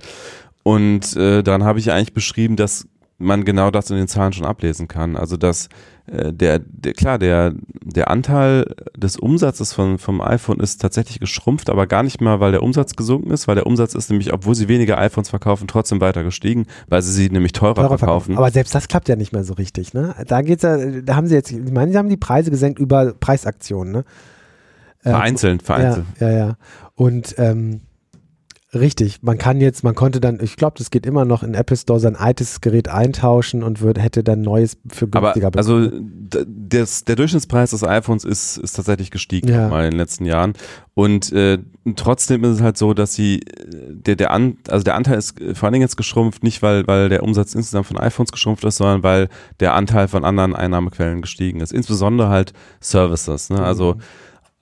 Und 0.63 1.15
äh, 1.15 1.43
dann 1.43 1.63
habe 1.63 1.77
ich 1.77 1.91
eigentlich 1.91 2.13
beschrieben, 2.13 2.55
dass 2.55 2.87
man 3.17 3.45
genau 3.45 3.71
das 3.71 3.89
in 3.89 3.97
den 3.97 4.07
Zahlen 4.07 4.33
schon 4.33 4.45
ablesen 4.45 4.87
kann. 4.87 5.15
Also 5.15 5.37
dass 5.37 5.69
äh, 6.07 6.33
der, 6.33 6.59
der 6.59 6.93
klar, 6.93 7.17
der, 7.17 7.53
der 7.83 8.09
Anteil 8.09 8.75
des 8.95 9.17
Umsatzes 9.17 9.73
von, 9.73 9.97
vom 9.97 10.21
iPhone 10.21 10.59
ist 10.59 10.81
tatsächlich 10.81 11.19
geschrumpft, 11.19 11.69
aber 11.69 11.87
gar 11.87 12.03
nicht 12.03 12.19
mal, 12.21 12.39
weil 12.39 12.51
der 12.51 12.61
Umsatz 12.61 12.95
gesunken 12.95 13.31
ist, 13.31 13.47
weil 13.47 13.55
der 13.55 13.65
Umsatz 13.65 13.95
ist 13.95 14.09
nämlich, 14.09 14.33
obwohl 14.33 14.53
sie 14.53 14.67
weniger 14.67 14.97
iPhones 14.97 15.29
verkaufen, 15.29 15.67
trotzdem 15.67 16.01
weiter 16.01 16.23
gestiegen, 16.23 16.65
weil 16.87 17.01
sie 17.01 17.11
sie 17.11 17.29
nämlich 17.29 17.53
teurer, 17.53 17.75
teurer 17.75 17.97
verkaufen. 17.97 18.37
Aber 18.37 18.51
selbst 18.51 18.75
das 18.75 18.87
klappt 18.87 19.07
ja 19.07 19.15
nicht 19.15 19.31
mehr 19.31 19.43
so 19.43 19.53
richtig, 19.53 19.93
ne? 19.93 20.13
Da 20.27 20.41
geht's 20.41 20.63
ja, 20.63 20.77
da 20.77 21.15
haben 21.15 21.27
sie 21.27 21.35
jetzt, 21.35 21.51
ich 21.51 21.71
meine, 21.71 21.91
sie 21.91 21.97
haben 21.97 22.09
die 22.09 22.17
Preise 22.17 22.51
gesenkt 22.51 22.79
über 22.79 23.13
Preisaktionen, 23.13 23.93
ne? 23.93 24.03
Vereinzelt, 24.99 25.61
vereinzelt. 25.61 26.05
Ja, 26.19 26.29
ja, 26.29 26.37
ja. 26.37 26.57
Und 26.95 27.35
ähm, 27.37 27.81
Richtig, 28.73 29.19
man 29.21 29.37
kann 29.37 29.61
jetzt, 29.61 29.83
man 29.83 29.95
konnte 29.95 30.19
dann, 30.19 30.39
ich 30.41 30.57
glaube, 30.57 30.77
das 30.77 30.89
geht 30.89 31.05
immer 31.05 31.23
noch 31.23 31.43
in 31.43 31.53
Apple 31.53 31.77
Store 31.77 31.99
sein 31.99 32.15
altes 32.15 32.61
Gerät 32.61 32.89
eintauschen 32.89 33.63
und 33.63 33.79
würde, 33.79 34.01
hätte 34.01 34.23
dann 34.23 34.41
neues 34.41 34.77
für 34.87 35.07
günstiger 35.07 35.47
Aber, 35.47 35.57
Also 35.57 35.89
das, 35.91 37.05
der 37.05 37.15
Durchschnittspreis 37.15 37.71
des 37.71 37.83
iPhones 37.83 38.25
ist, 38.25 38.57
ist 38.57 38.73
tatsächlich 38.73 39.11
gestiegen 39.11 39.47
ja. 39.47 39.69
mal 39.69 39.85
in 39.85 39.91
den 39.91 39.99
letzten 39.99 40.25
Jahren. 40.25 40.53
Und 40.93 41.31
äh, 41.31 41.59
trotzdem 41.95 42.43
ist 42.43 42.55
es 42.55 42.61
halt 42.61 42.77
so, 42.77 42.93
dass 42.93 43.13
sie 43.13 43.41
der, 43.89 44.15
der 44.15 44.31
An, 44.31 44.57
also 44.67 44.83
der 44.83 44.95
Anteil 44.95 45.19
ist 45.19 45.35
vor 45.53 45.67
allen 45.67 45.73
Dingen 45.73 45.83
jetzt 45.83 45.97
geschrumpft, 45.97 46.43
nicht 46.43 46.61
weil, 46.61 46.87
weil 46.87 47.07
der 47.07 47.23
Umsatz 47.23 47.53
insgesamt 47.53 47.85
von 47.85 47.97
iPhones 47.97 48.31
geschrumpft 48.31 48.63
ist, 48.65 48.77
sondern 48.77 49.03
weil 49.03 49.29
der 49.59 49.75
Anteil 49.75 50.07
von 50.07 50.25
anderen 50.25 50.55
Einnahmequellen 50.55 51.21
gestiegen 51.21 51.61
ist. 51.61 51.71
Insbesondere 51.71 52.29
halt 52.29 52.51
Services. 52.81 53.49
Ne? 53.51 53.61
Also 53.61 53.93
mhm 53.93 54.01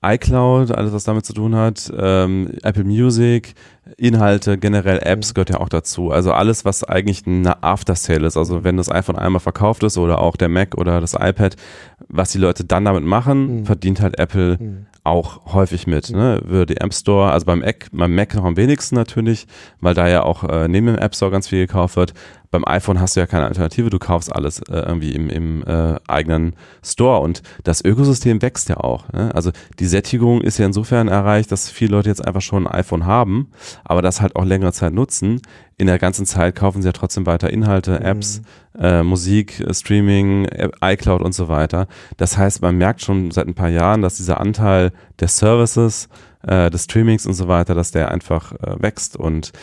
iCloud, 0.03 0.71
alles 0.71 0.93
was 0.93 1.03
damit 1.03 1.25
zu 1.25 1.33
tun 1.33 1.55
hat, 1.55 1.91
ähm, 1.97 2.51
Apple 2.61 2.83
Music, 2.83 3.55
Inhalte, 3.97 4.57
generell 4.57 4.99
Apps 4.99 5.29
mhm. 5.29 5.33
gehört 5.35 5.49
ja 5.51 5.59
auch 5.59 5.69
dazu. 5.69 6.11
Also 6.11 6.31
alles, 6.33 6.65
was 6.65 6.83
eigentlich 6.83 7.25
eine 7.25 7.63
After-Sale 7.63 8.27
ist. 8.27 8.37
Also 8.37 8.63
wenn 8.63 8.77
das 8.77 8.91
iPhone 8.91 9.17
einmal 9.17 9.39
verkauft 9.39 9.83
ist 9.83 9.97
oder 9.97 10.19
auch 10.19 10.35
der 10.35 10.49
Mac 10.49 10.75
oder 10.75 11.01
das 11.01 11.13
iPad, 11.13 11.55
was 12.07 12.31
die 12.31 12.37
Leute 12.37 12.63
dann 12.65 12.85
damit 12.85 13.03
machen, 13.03 13.59
mhm. 13.59 13.65
verdient 13.65 14.01
halt 14.01 14.19
Apple 14.19 14.57
mhm. 14.59 14.85
auch 15.03 15.53
häufig 15.53 15.87
mit. 15.87 16.11
Mhm. 16.11 16.17
Ne? 16.17 16.41
Über 16.43 16.65
die 16.65 16.77
App 16.77 16.93
Store, 16.93 17.31
also 17.31 17.45
beim 17.45 17.59
Mac, 17.59 17.87
beim 17.91 18.13
Mac 18.13 18.35
noch 18.35 18.45
am 18.45 18.57
wenigsten 18.57 18.95
natürlich, 18.95 19.47
weil 19.81 19.93
da 19.93 20.07
ja 20.07 20.23
auch 20.23 20.43
äh, 20.43 20.67
neben 20.67 20.87
dem 20.87 20.97
App 20.97 21.15
Store 21.15 21.31
ganz 21.31 21.47
viel 21.47 21.65
gekauft 21.65 21.95
wird 21.95 22.13
beim 22.53 22.65
iPhone 22.67 23.01
hast 23.01 23.15
du 23.15 23.19
ja 23.19 23.25
keine 23.25 23.47
Alternative, 23.47 23.89
du 23.89 23.97
kaufst 23.97 24.33
alles 24.33 24.59
äh, 24.59 24.75
irgendwie 24.75 25.11
im, 25.11 25.27
im 25.27 25.63
äh, 25.63 25.95
eigenen 26.07 26.55
Store 26.83 27.19
und 27.19 27.41
das 27.63 27.83
Ökosystem 27.83 28.43
wächst 28.43 28.69
ja 28.69 28.77
auch. 28.77 29.11
Ne? 29.11 29.33
Also 29.33 29.51
die 29.79 29.87
Sättigung 29.87 30.39
ist 30.41 30.59
ja 30.59 30.67
insofern 30.67 31.07
erreicht, 31.07 31.51
dass 31.51 31.67
viele 31.67 31.95
Leute 31.95 32.09
jetzt 32.09 32.25
einfach 32.25 32.41
schon 32.41 32.67
ein 32.67 32.79
iPhone 32.79 33.07
haben, 33.07 33.49
aber 33.83 34.03
das 34.03 34.21
halt 34.21 34.35
auch 34.35 34.45
längere 34.45 34.71
Zeit 34.71 34.93
nutzen. 34.93 35.41
In 35.77 35.87
der 35.87 35.97
ganzen 35.97 36.27
Zeit 36.27 36.53
kaufen 36.53 36.83
sie 36.83 36.89
ja 36.89 36.93
trotzdem 36.93 37.25
weiter 37.25 37.49
Inhalte, 37.49 37.99
mhm. 37.99 38.05
Apps, 38.05 38.41
mhm. 38.75 38.83
äh, 38.83 39.03
Musik, 39.03 39.59
äh, 39.59 39.73
Streaming, 39.73 40.45
äh, 40.45 40.69
iCloud 40.79 41.23
und 41.23 41.33
so 41.33 41.47
weiter. 41.47 41.87
Das 42.17 42.37
heißt, 42.37 42.61
man 42.61 42.77
merkt 42.77 43.01
schon 43.01 43.31
seit 43.31 43.47
ein 43.47 43.55
paar 43.55 43.69
Jahren, 43.69 44.03
dass 44.03 44.17
dieser 44.17 44.39
Anteil 44.39 44.91
der 45.19 45.27
Services, 45.27 46.07
äh, 46.43 46.69
des 46.69 46.83
Streamings 46.83 47.25
und 47.25 47.33
so 47.33 47.47
weiter, 47.47 47.73
dass 47.73 47.89
der 47.89 48.11
einfach 48.11 48.53
wächst 48.61 49.17
und 49.17 49.53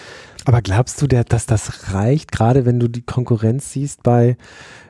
aber 0.51 0.63
glaubst 0.63 1.01
du, 1.01 1.07
dass 1.07 1.47
das 1.47 1.95
reicht, 1.95 2.33
gerade 2.33 2.67
wenn 2.67 2.81
du 2.81 2.89
die 2.89 3.03
Konkurrenz 3.03 3.71
siehst 3.71 4.03
bei, 4.03 4.37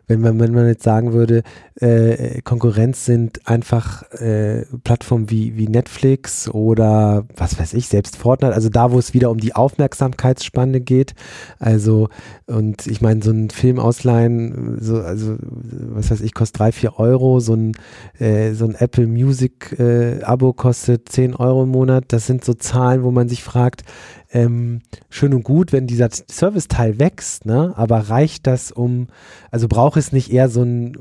wenn 0.07 0.23
man, 0.23 0.41
wenn 0.41 0.55
man 0.55 0.67
jetzt 0.67 0.83
sagen 0.83 1.13
würde, 1.13 1.43
äh, 1.77 2.41
Konkurrenz 2.43 3.05
sind 3.05 3.47
einfach 3.47 4.03
äh, 4.13 4.65
Plattformen 4.83 5.31
wie, 5.31 5.57
wie 5.57 5.69
Netflix 5.69 6.49
oder 6.49 7.27
was 7.37 7.59
weiß 7.59 7.75
ich, 7.75 7.89
selbst 7.89 8.17
Fortnite, 8.17 8.55
also 8.55 8.71
da, 8.71 8.91
wo 8.91 8.99
es 8.99 9.15
wieder 9.15 9.31
um 9.31 9.39
die 9.39 9.55
Aufmerksamkeitsspanne 9.55 10.81
geht. 10.81 11.15
Also, 11.59 12.09
und 12.47 12.87
ich 12.87 13.03
meine, 13.03 13.23
so 13.23 13.31
ein 13.31 13.51
Film 13.51 13.79
ausleihen, 13.79 14.79
so, 14.81 14.97
also, 15.01 15.37
was 15.41 16.11
weiß 16.11 16.23
ich, 16.23 16.35
kostet 16.35 16.59
drei, 16.59 16.73
vier 16.73 16.99
Euro, 16.99 17.39
so 17.39 17.55
ein, 17.55 17.73
äh, 18.19 18.55
so 18.55 18.65
ein 18.65 18.75
Apple 18.75 19.07
Music 19.07 19.79
äh, 19.79 20.23
Abo 20.23 20.55
kostet 20.55 21.09
zehn 21.11 21.37
Euro 21.37 21.65
im 21.65 21.71
Monat. 21.71 22.07
Das 22.09 22.27
sind 22.27 22.45
so 22.45 22.55
Zahlen, 22.55 23.05
wo 23.05 23.11
man 23.11 23.29
sich 23.29 23.45
fragt, 23.45 23.85
ähm, 24.33 24.81
schön 25.09 25.35
und 25.35 25.43
gut, 25.43 25.73
wenn 25.73 25.87
dieser 25.87 26.09
Serviceteil 26.11 26.99
wächst, 26.99 27.47
ne? 27.47 27.73
aber 27.77 28.11
reicht 28.11 28.47
das 28.47 28.73
um, 28.73 29.09
also 29.51 29.69
braucht 29.69 29.97
es 29.97 30.13
nicht 30.13 30.33
eher 30.33 30.49
so 30.49 30.63
ein 30.63 30.97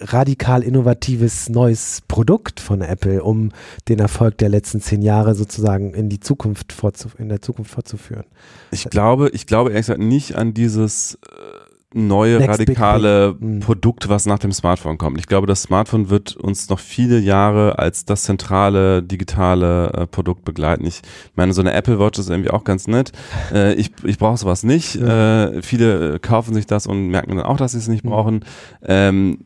radikal 0.00 0.62
innovatives 0.62 1.48
neues 1.48 2.02
Produkt 2.08 2.60
von 2.60 2.80
Apple, 2.80 3.22
um 3.22 3.52
den 3.88 3.98
Erfolg 3.98 4.38
der 4.38 4.48
letzten 4.48 4.80
zehn 4.80 5.02
Jahre 5.02 5.34
sozusagen 5.34 5.94
in 5.94 6.08
die 6.08 6.20
Zukunft 6.20 6.74
in 7.18 7.28
der 7.28 7.40
Zukunft 7.40 7.70
fortzuführen? 7.70 8.24
Ich 8.70 8.88
glaube, 8.90 9.30
ich 9.30 9.46
glaube 9.46 9.70
ehrlich 9.70 9.86
gesagt 9.86 10.00
nicht 10.00 10.34
an 10.34 10.54
dieses 10.54 11.18
äh 11.24 11.65
neue 11.96 12.38
Next 12.38 12.50
radikale 12.50 13.36
mhm. 13.38 13.60
Produkt, 13.60 14.08
was 14.08 14.26
nach 14.26 14.38
dem 14.38 14.52
Smartphone 14.52 14.98
kommt. 14.98 15.18
Ich 15.18 15.26
glaube, 15.26 15.46
das 15.46 15.62
Smartphone 15.62 16.10
wird 16.10 16.36
uns 16.36 16.68
noch 16.68 16.78
viele 16.78 17.18
Jahre 17.18 17.78
als 17.78 18.04
das 18.04 18.24
zentrale 18.24 19.02
digitale 19.02 19.92
äh, 19.92 20.06
Produkt 20.06 20.44
begleiten. 20.44 20.86
Ich 20.86 21.00
meine, 21.34 21.54
so 21.54 21.62
eine 21.62 21.72
Apple 21.72 21.98
Watch 21.98 22.18
ist 22.18 22.28
irgendwie 22.28 22.50
auch 22.50 22.64
ganz 22.64 22.86
nett. 22.86 23.12
Äh, 23.52 23.74
ich 23.74 23.92
ich 24.02 24.18
brauche 24.18 24.36
sowas 24.36 24.64
nicht. 24.64 24.96
Äh, 24.96 25.62
viele 25.62 26.14
äh, 26.14 26.18
kaufen 26.18 26.52
sich 26.52 26.66
das 26.66 26.86
und 26.86 27.08
merken 27.08 27.36
dann 27.36 27.46
auch, 27.46 27.56
dass 27.56 27.72
sie 27.72 27.78
es 27.78 27.86
nicht 27.86 28.04
mhm. 28.04 28.10
brauchen. 28.10 28.44
Ähm, 28.84 29.38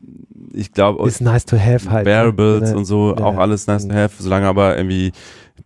ich 0.53 0.71
glaube, 0.71 1.07
ist 1.07 1.21
nice 1.21 1.45
to 1.45 1.57
have 1.57 1.89
halt. 1.89 2.05
Ne? 2.05 2.11
Wearables 2.11 2.71
ne? 2.71 2.77
und 2.77 2.85
so, 2.85 3.15
ja. 3.15 3.23
auch 3.23 3.37
alles 3.37 3.67
nice 3.67 3.87
to 3.87 3.93
mhm. 3.93 3.97
have, 3.97 4.15
solange 4.21 4.47
aber 4.47 4.75
irgendwie 4.75 5.11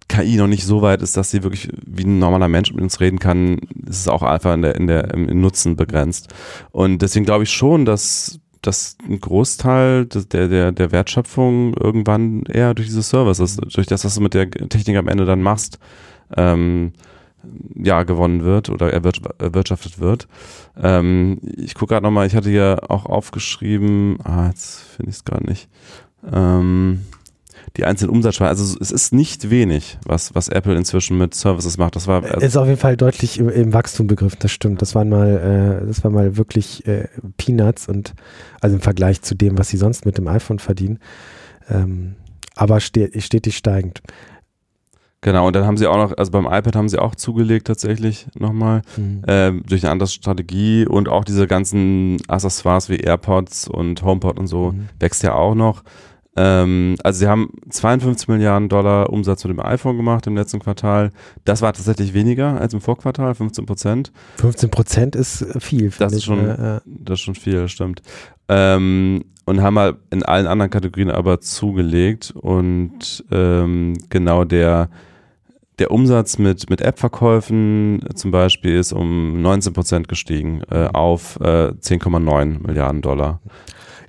KI 0.08 0.38
noch 0.38 0.48
nicht 0.48 0.66
so 0.66 0.82
weit 0.82 1.02
ist, 1.02 1.18
dass 1.18 1.32
sie 1.32 1.44
wirklich 1.44 1.70
wie 1.86 2.04
ein 2.04 2.20
normaler 2.20 2.48
Mensch 2.48 2.72
mit 2.74 2.82
uns 2.82 3.00
reden 3.00 3.20
kann, 3.20 3.60
ist 3.88 4.02
es 4.02 4.08
auch 4.08 4.24
einfach 4.24 4.54
in 4.54 4.62
der, 4.62 4.76
in 4.76 4.88
der, 4.88 5.14
im 5.14 5.42
Nutzen 5.42 5.76
begrenzt. 5.76 6.34
Und 6.72 7.02
deswegen 7.02 7.26
glaube 7.26 7.44
ich 7.44 7.52
schon, 7.52 7.86
dass, 7.86 8.40
dass 8.62 8.98
ein 9.08 9.20
Großteil 9.20 10.06
der, 10.06 10.48
der, 10.48 10.72
der 10.72 10.92
Wertschöpfung 10.92 11.74
irgendwann 11.76 12.44
eher 12.44 12.74
durch 12.74 12.88
diese 12.88 13.02
Services, 13.02 13.58
durch 13.58 13.88
das, 13.88 14.06
was 14.06 14.16
du 14.16 14.22
mit 14.22 14.34
der 14.34 14.50
Technik 14.50 14.98
am 14.98 15.08
Ende 15.08 15.26
dann 15.26 15.42
machst, 15.42 15.80
ähm, 16.36 16.94
ja, 17.76 18.04
gewonnen 18.04 18.44
wird 18.44 18.70
oder 18.70 18.92
erwirtschaftet 18.92 20.00
wird. 20.00 20.28
Ähm, 20.82 21.40
ich 21.44 21.76
gucke 21.76 21.94
gerade 21.94 22.04
nochmal, 22.04 22.28
ich 22.28 22.36
hatte 22.36 22.50
ja 22.50 22.78
auch 22.90 23.06
aufgeschrieben, 23.06 24.18
ah, 24.24 24.48
jetzt 24.48 24.80
finde 24.80 25.12
ich 25.12 25.18
es 25.18 25.26
gerade 25.26 25.46
nicht. 25.46 25.70
Ähm, 26.32 27.02
die 27.78 27.86
einzelnen 27.86 28.12
Umsatzschweine. 28.12 28.50
Also 28.50 28.78
es 28.80 28.92
ist 28.92 29.14
nicht 29.14 29.50
wenig, 29.50 29.98
was, 30.06 30.34
was 30.34 30.48
Apple 30.48 30.76
inzwischen 30.76 31.18
mit 31.18 31.34
Services 31.34 31.78
macht. 31.78 31.96
Das 31.96 32.08
war 32.08 32.24
also 32.24 32.46
ist 32.46 32.58
auf 32.58 32.68
jeden 32.68 32.80
Fall 32.80 32.98
deutlich 32.98 33.40
im, 33.40 33.50
im, 33.50 33.74
Wachstum 33.74 34.08
begriffen. 34.08 34.38
Das 34.40 34.52
stimmt. 34.52 34.82
Das 34.82 34.96
waren 34.96 35.10
mal, 35.10 35.82
äh, 35.84 35.88
das 35.88 36.04
war 36.04 36.12
mal 36.12 36.38
wirklich 36.38 36.88
äh, 36.88 37.08
Peanuts 37.38 37.88
und 37.88 38.14
also 38.62 38.76
im 38.76 38.82
Vergleich 38.82 39.22
zu 39.22 39.36
dem, 39.36 39.58
was 39.58 39.70
sie 39.70 39.78
sonst 39.78 40.06
mit 40.06 40.18
dem 40.18 40.28
iPhone 40.28 40.60
verdienen. 40.60 41.00
Ähm, 41.70 42.16
aber 42.56 42.80
ste 42.80 43.10
stetig 43.20 43.58
steigend. 43.58 44.02
Genau, 45.26 45.48
und 45.48 45.56
dann 45.56 45.66
haben 45.66 45.76
sie 45.76 45.88
auch 45.88 45.98
noch, 45.98 46.16
also 46.16 46.32
beim 46.32 46.46
iPad 46.46 46.76
haben 46.76 46.88
sie 46.88 47.00
auch 47.00 47.16
zugelegt 47.16 47.66
tatsächlich 47.66 48.28
nochmal, 48.38 48.84
mhm. 48.96 49.24
äh, 49.26 49.54
durch 49.68 49.84
eine 49.84 49.92
andere 49.92 50.08
Strategie 50.08 50.86
und 50.86 51.10
auch 51.10 51.24
diese 51.24 51.48
ganzen 51.48 52.18
Accessoires 52.28 52.90
wie 52.90 52.98
AirPods 52.98 53.68
und 53.68 54.04
HomePod 54.04 54.38
und 54.38 54.46
so 54.46 54.74
mhm. 54.74 54.88
wächst 55.00 55.24
ja 55.24 55.34
auch 55.34 55.56
noch. 55.56 55.84
Ähm, 56.36 56.96
also 57.04 57.20
sie 57.20 57.28
haben 57.28 57.50
52 57.70 58.28
Milliarden 58.28 58.70
Dollar 58.70 59.10
Umsatz 59.10 59.44
mit 59.46 59.58
dem 59.58 59.66
iPhone 59.66 59.98
gemacht 59.98 60.28
im 60.28 60.36
letzten 60.36 60.60
Quartal. 60.60 61.12
Das 61.46 61.62
war 61.62 61.74
tatsächlich 61.74 62.14
weniger 62.14 62.60
als 62.60 62.74
im 62.74 62.82
Vorquartal, 62.82 63.34
15 63.36 63.66
Prozent. 63.66 64.12
15 64.38 64.70
Prozent 64.70 65.16
ist 65.16 65.46
viel. 65.60 65.92
Das 65.98 66.14
ist, 66.14 66.26
schon, 66.26 66.50
äh, 66.50 66.82
das 66.86 67.20
ist 67.20 67.22
schon 67.22 67.36
viel, 67.36 67.68
stimmt. 67.68 68.02
Ähm, 68.50 69.24
und 69.46 69.62
haben 69.62 69.80
halt 69.80 69.98
in 70.10 70.24
allen 70.24 70.48
anderen 70.48 70.72
Kategorien 70.72 71.12
aber 71.12 71.40
zugelegt 71.40 72.34
und 72.36 73.24
ähm, 73.32 73.94
genau 74.10 74.44
der 74.44 74.90
der 75.80 75.92
Umsatz 75.92 76.38
mit, 76.38 76.70
mit 76.70 76.82
App-Verkäufen 76.82 78.00
zum 78.16 78.32
Beispiel 78.32 78.76
ist 78.76 78.94
um 78.94 79.42
19 79.42 79.74
Prozent 79.74 80.08
gestiegen 80.08 80.62
äh, 80.72 80.88
auf 80.94 81.38
äh, 81.42 81.74
10,9 81.74 82.66
Milliarden 82.66 83.02
Dollar. 83.02 83.42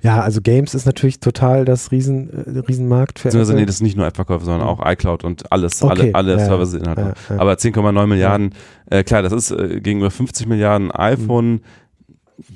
Ja, 0.01 0.21
also 0.21 0.41
Games 0.41 0.75
ist 0.75 0.85
natürlich 0.85 1.19
total 1.19 1.65
das 1.65 1.91
Riesen, 1.91 2.29
äh, 2.29 2.59
Riesenmarkt 2.59 3.19
für 3.19 3.29
Apple. 3.29 3.55
Nee, 3.55 3.65
das 3.65 3.75
ist 3.75 3.81
nicht 3.81 3.97
nur 3.97 4.05
App-Verkäufe, 4.05 4.45
sondern 4.45 4.67
auch 4.67 4.79
iCloud 4.85 5.23
und 5.23 5.51
alles, 5.51 5.81
okay. 5.81 6.13
alle, 6.13 6.15
alle 6.15 6.37
ja, 6.37 6.45
Service-Inhalte. 6.45 7.01
Ja, 7.01 7.35
ja. 7.35 7.41
Aber 7.41 7.53
10,9 7.53 8.07
Milliarden, 8.07 8.53
äh, 8.89 9.03
klar, 9.03 9.21
das 9.21 9.33
ist 9.33 9.51
äh, 9.51 9.81
gegenüber 9.81 10.11
50 10.11 10.47
Milliarden 10.47 10.91
iPhone 10.91 11.51
mhm. 11.51 11.61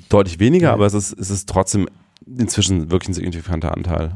deutlich 0.08 0.38
weniger, 0.38 0.72
aber 0.72 0.86
es 0.86 0.94
ist, 0.94 1.12
es 1.18 1.30
ist 1.30 1.48
trotzdem 1.48 1.88
inzwischen 2.26 2.90
wirklich 2.90 3.10
ein 3.10 3.14
signifikanter 3.14 3.76
Anteil. 3.76 4.12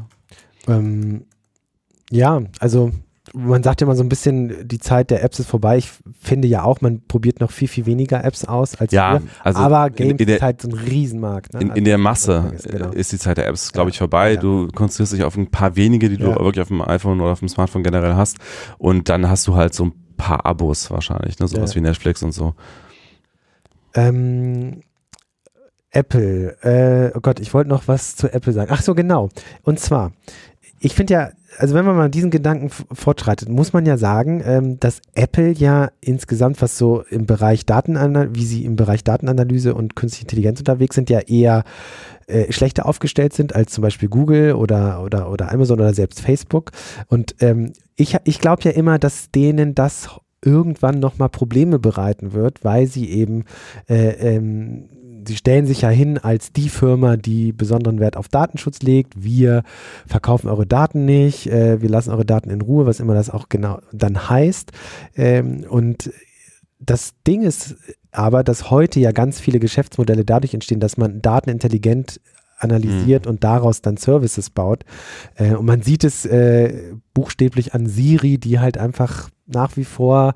Ähm, 0.69 1.25
ja, 2.11 2.43
also 2.61 2.93
man 3.35 3.63
sagt 3.63 3.81
ja 3.81 3.87
immer 3.87 3.97
so 3.97 4.03
ein 4.03 4.09
bisschen, 4.09 4.69
die 4.69 4.79
Zeit 4.79 5.11
der 5.11 5.23
Apps 5.23 5.39
ist 5.39 5.49
vorbei. 5.49 5.79
Ich 5.79 5.91
finde 6.21 6.49
ja 6.49 6.63
auch, 6.63 6.81
man 6.81 7.03
probiert 7.07 7.41
noch 7.41 7.51
viel, 7.51 7.69
viel 7.69 7.87
weniger 7.87 8.25
Apps 8.25 8.45
aus 8.45 8.77
als 8.77 8.93
ja, 8.93 9.21
Also 9.43 9.61
aber 9.61 9.91
Games 9.91 10.21
in, 10.21 10.29
in 10.29 10.35
ist 10.35 10.43
halt 10.43 10.63
so 10.63 10.69
ein 10.69 10.75
Riesenmarkt. 10.75 11.55
Ne? 11.55 11.61
In, 11.61 11.71
in, 11.71 11.85
der 11.85 11.99
Masse 11.99 12.53
ist, 12.55 12.69
genau. 12.69 12.91
ist, 12.91 13.13
die 13.13 13.19
Zeit 13.19 13.39
der 13.39 13.47
Apps, 13.47 13.73
glaube 13.73 13.91
ich, 13.91 13.99
vorbei. 13.99 14.35
Ja. 14.35 14.41
Du 14.41 14.69
konzentrierst 14.69 15.13
dich 15.13 15.25
auf 15.25 15.37
ein 15.37 15.51
paar 15.51 15.77
wenige, 15.77 16.09
die 16.09 16.17
du 16.17 16.29
ja. 16.29 16.39
wirklich 16.39 16.63
auf 16.63 16.69
dem 16.69 16.83
iPhone 16.83 17.21
oder 17.21 17.33
auf 17.33 17.41
dem 17.41 17.49
Smartphone 17.49 17.83
generell 17.83 18.15
hast. 18.15 18.39
Und 18.79 19.09
dann 19.09 19.29
hast 19.29 19.47
du 19.47 19.55
halt 19.57 19.75
so 19.75 19.87
ein 19.87 19.93
paar 20.17 20.47
Abos 20.47 20.91
wahrscheinlich, 20.91 21.39
ne? 21.39 21.49
sowas 21.49 21.75
wie 21.75 21.81
Netflix 21.81 22.23
und 22.23 22.33
so. 22.33 22.55
Ähm, 23.95 24.83
Apple, 25.91 26.57
äh, 26.63 27.17
oh 27.17 27.21
Gott, 27.21 27.41
ich 27.41 27.55
wollte 27.55 27.71
noch 27.71 27.89
was 27.89 28.17
zu 28.17 28.31
Apple 28.31 28.53
sagen. 28.53 28.71
Ach 28.73 28.83
so, 28.83 28.95
genau. 28.95 29.31
Und 29.63 29.81
zwar, 29.81 30.13
ich 30.81 30.95
finde 30.95 31.15
ja, 31.15 31.31
also 31.59 31.75
wenn 31.75 31.85
man 31.85 31.97
mal 31.97 32.11
diesen 32.11 32.31
Gedanken 32.31 32.71
fortschreitet, 32.71 33.49
muss 33.49 33.73
man 33.73 33.87
ja 33.87 33.97
sagen, 33.97 34.43
ähm, 34.45 34.81
dass 34.81 35.01
Apple 35.15 35.53
ja 35.53 35.91
insgesamt, 36.01 36.61
was 36.61 36.77
so 36.77 37.03
im 37.09 37.27
Bereich 37.27 37.65
Datenanalyse, 37.65 38.35
wie 38.35 38.45
sie 38.45 38.65
im 38.65 38.77
Bereich 38.77 39.05
Datenanalyse 39.05 39.75
und 39.75 39.97
künstliche 39.97 40.25
Intelligenz 40.25 40.59
unterwegs 40.59 40.95
sind, 40.95 41.09
ja 41.09 41.21
eher 41.21 41.65
äh, 42.27 42.53
schlechter 42.53 42.87
aufgestellt 42.87 43.33
sind 43.33 43.55
als 43.55 43.73
zum 43.73 43.83
Beispiel 43.83 44.09
Google 44.09 44.55
oder, 44.55 45.03
oder, 45.03 45.31
oder 45.31 45.53
Amazon 45.53 45.81
oder 45.81 45.95
selbst 45.95 46.21
Facebook. 46.21 46.73
Und 47.09 47.37
ähm, 47.41 47.73
ich, 47.95 48.17
ich 48.25 48.41
glaube 48.41 48.63
ja 48.65 48.73
immer, 48.73 48.99
dass 48.99 49.31
denen 49.31 49.75
das 49.75 50.11
irgendwann 50.45 51.01
nochmal 51.01 51.29
Probleme 51.29 51.79
bereiten 51.79 52.33
wird, 52.33 52.65
weil 52.65 52.87
sie 52.87 53.11
eben 53.11 53.45
äh, 53.89 54.37
ähm, 54.37 54.89
sie 55.27 55.37
stellen 55.37 55.67
sich 55.67 55.83
ja 55.83 55.89
hin 55.89 56.19
als 56.19 56.53
die 56.53 56.69
Firma, 56.69 57.17
die 57.17 57.53
besonderen 57.53 58.01
Wert 58.01 58.17
auf 58.17 58.29
Datenschutz 58.29 58.83
legt. 58.83 59.23
Wir 59.23 59.63
verkaufen 60.07 60.49
eure 60.49 60.67
Daten 60.67 61.05
nicht, 61.05 61.47
äh, 61.49 61.81
wir 61.81 61.89
lassen 61.89 62.11
eure 62.11 62.25
Daten 62.25 62.51
in 62.51 62.61
Ruhe, 62.61 62.87
was 62.87 63.01
immer 63.01 63.15
das 63.15 63.31
auch 63.31 63.49
genau 63.49 63.81
dann 63.93 64.29
heißt. 64.29 64.73
Ähm, 65.17 65.65
und 65.69 66.11
das 66.79 67.15
Ding 67.27 67.43
ist 67.43 67.77
aber, 68.13 68.45
dass 68.45 68.71
heute 68.71 69.01
ja 69.01 69.13
ganz 69.13 69.41
viele 69.41 69.59
Geschäftsmodelle 69.59 70.25
dadurch 70.25 70.55
entstehen, 70.55 70.81
dass 70.81 70.97
man 70.97 71.23
Daten 71.23 71.51
intelligent 71.51 72.21
analysiert 72.59 73.27
mhm. 73.27 73.33
und 73.33 73.45
daraus 73.45 73.83
dann 73.83 73.97
Services 73.97 74.51
baut. 74.51 74.85
Äh, 75.35 75.55
und 75.55 75.67
man 75.67 75.83
sieht 75.83 76.05
es 76.05 76.25
äh, 76.25 76.95
buchstäblich 77.15 77.75
an 77.75 77.87
Siri, 77.87 78.39
die 78.39 78.59
halt 78.59 78.79
einfach 78.79 79.29
nach 79.47 79.77
wie 79.77 79.85
vor 79.85 80.35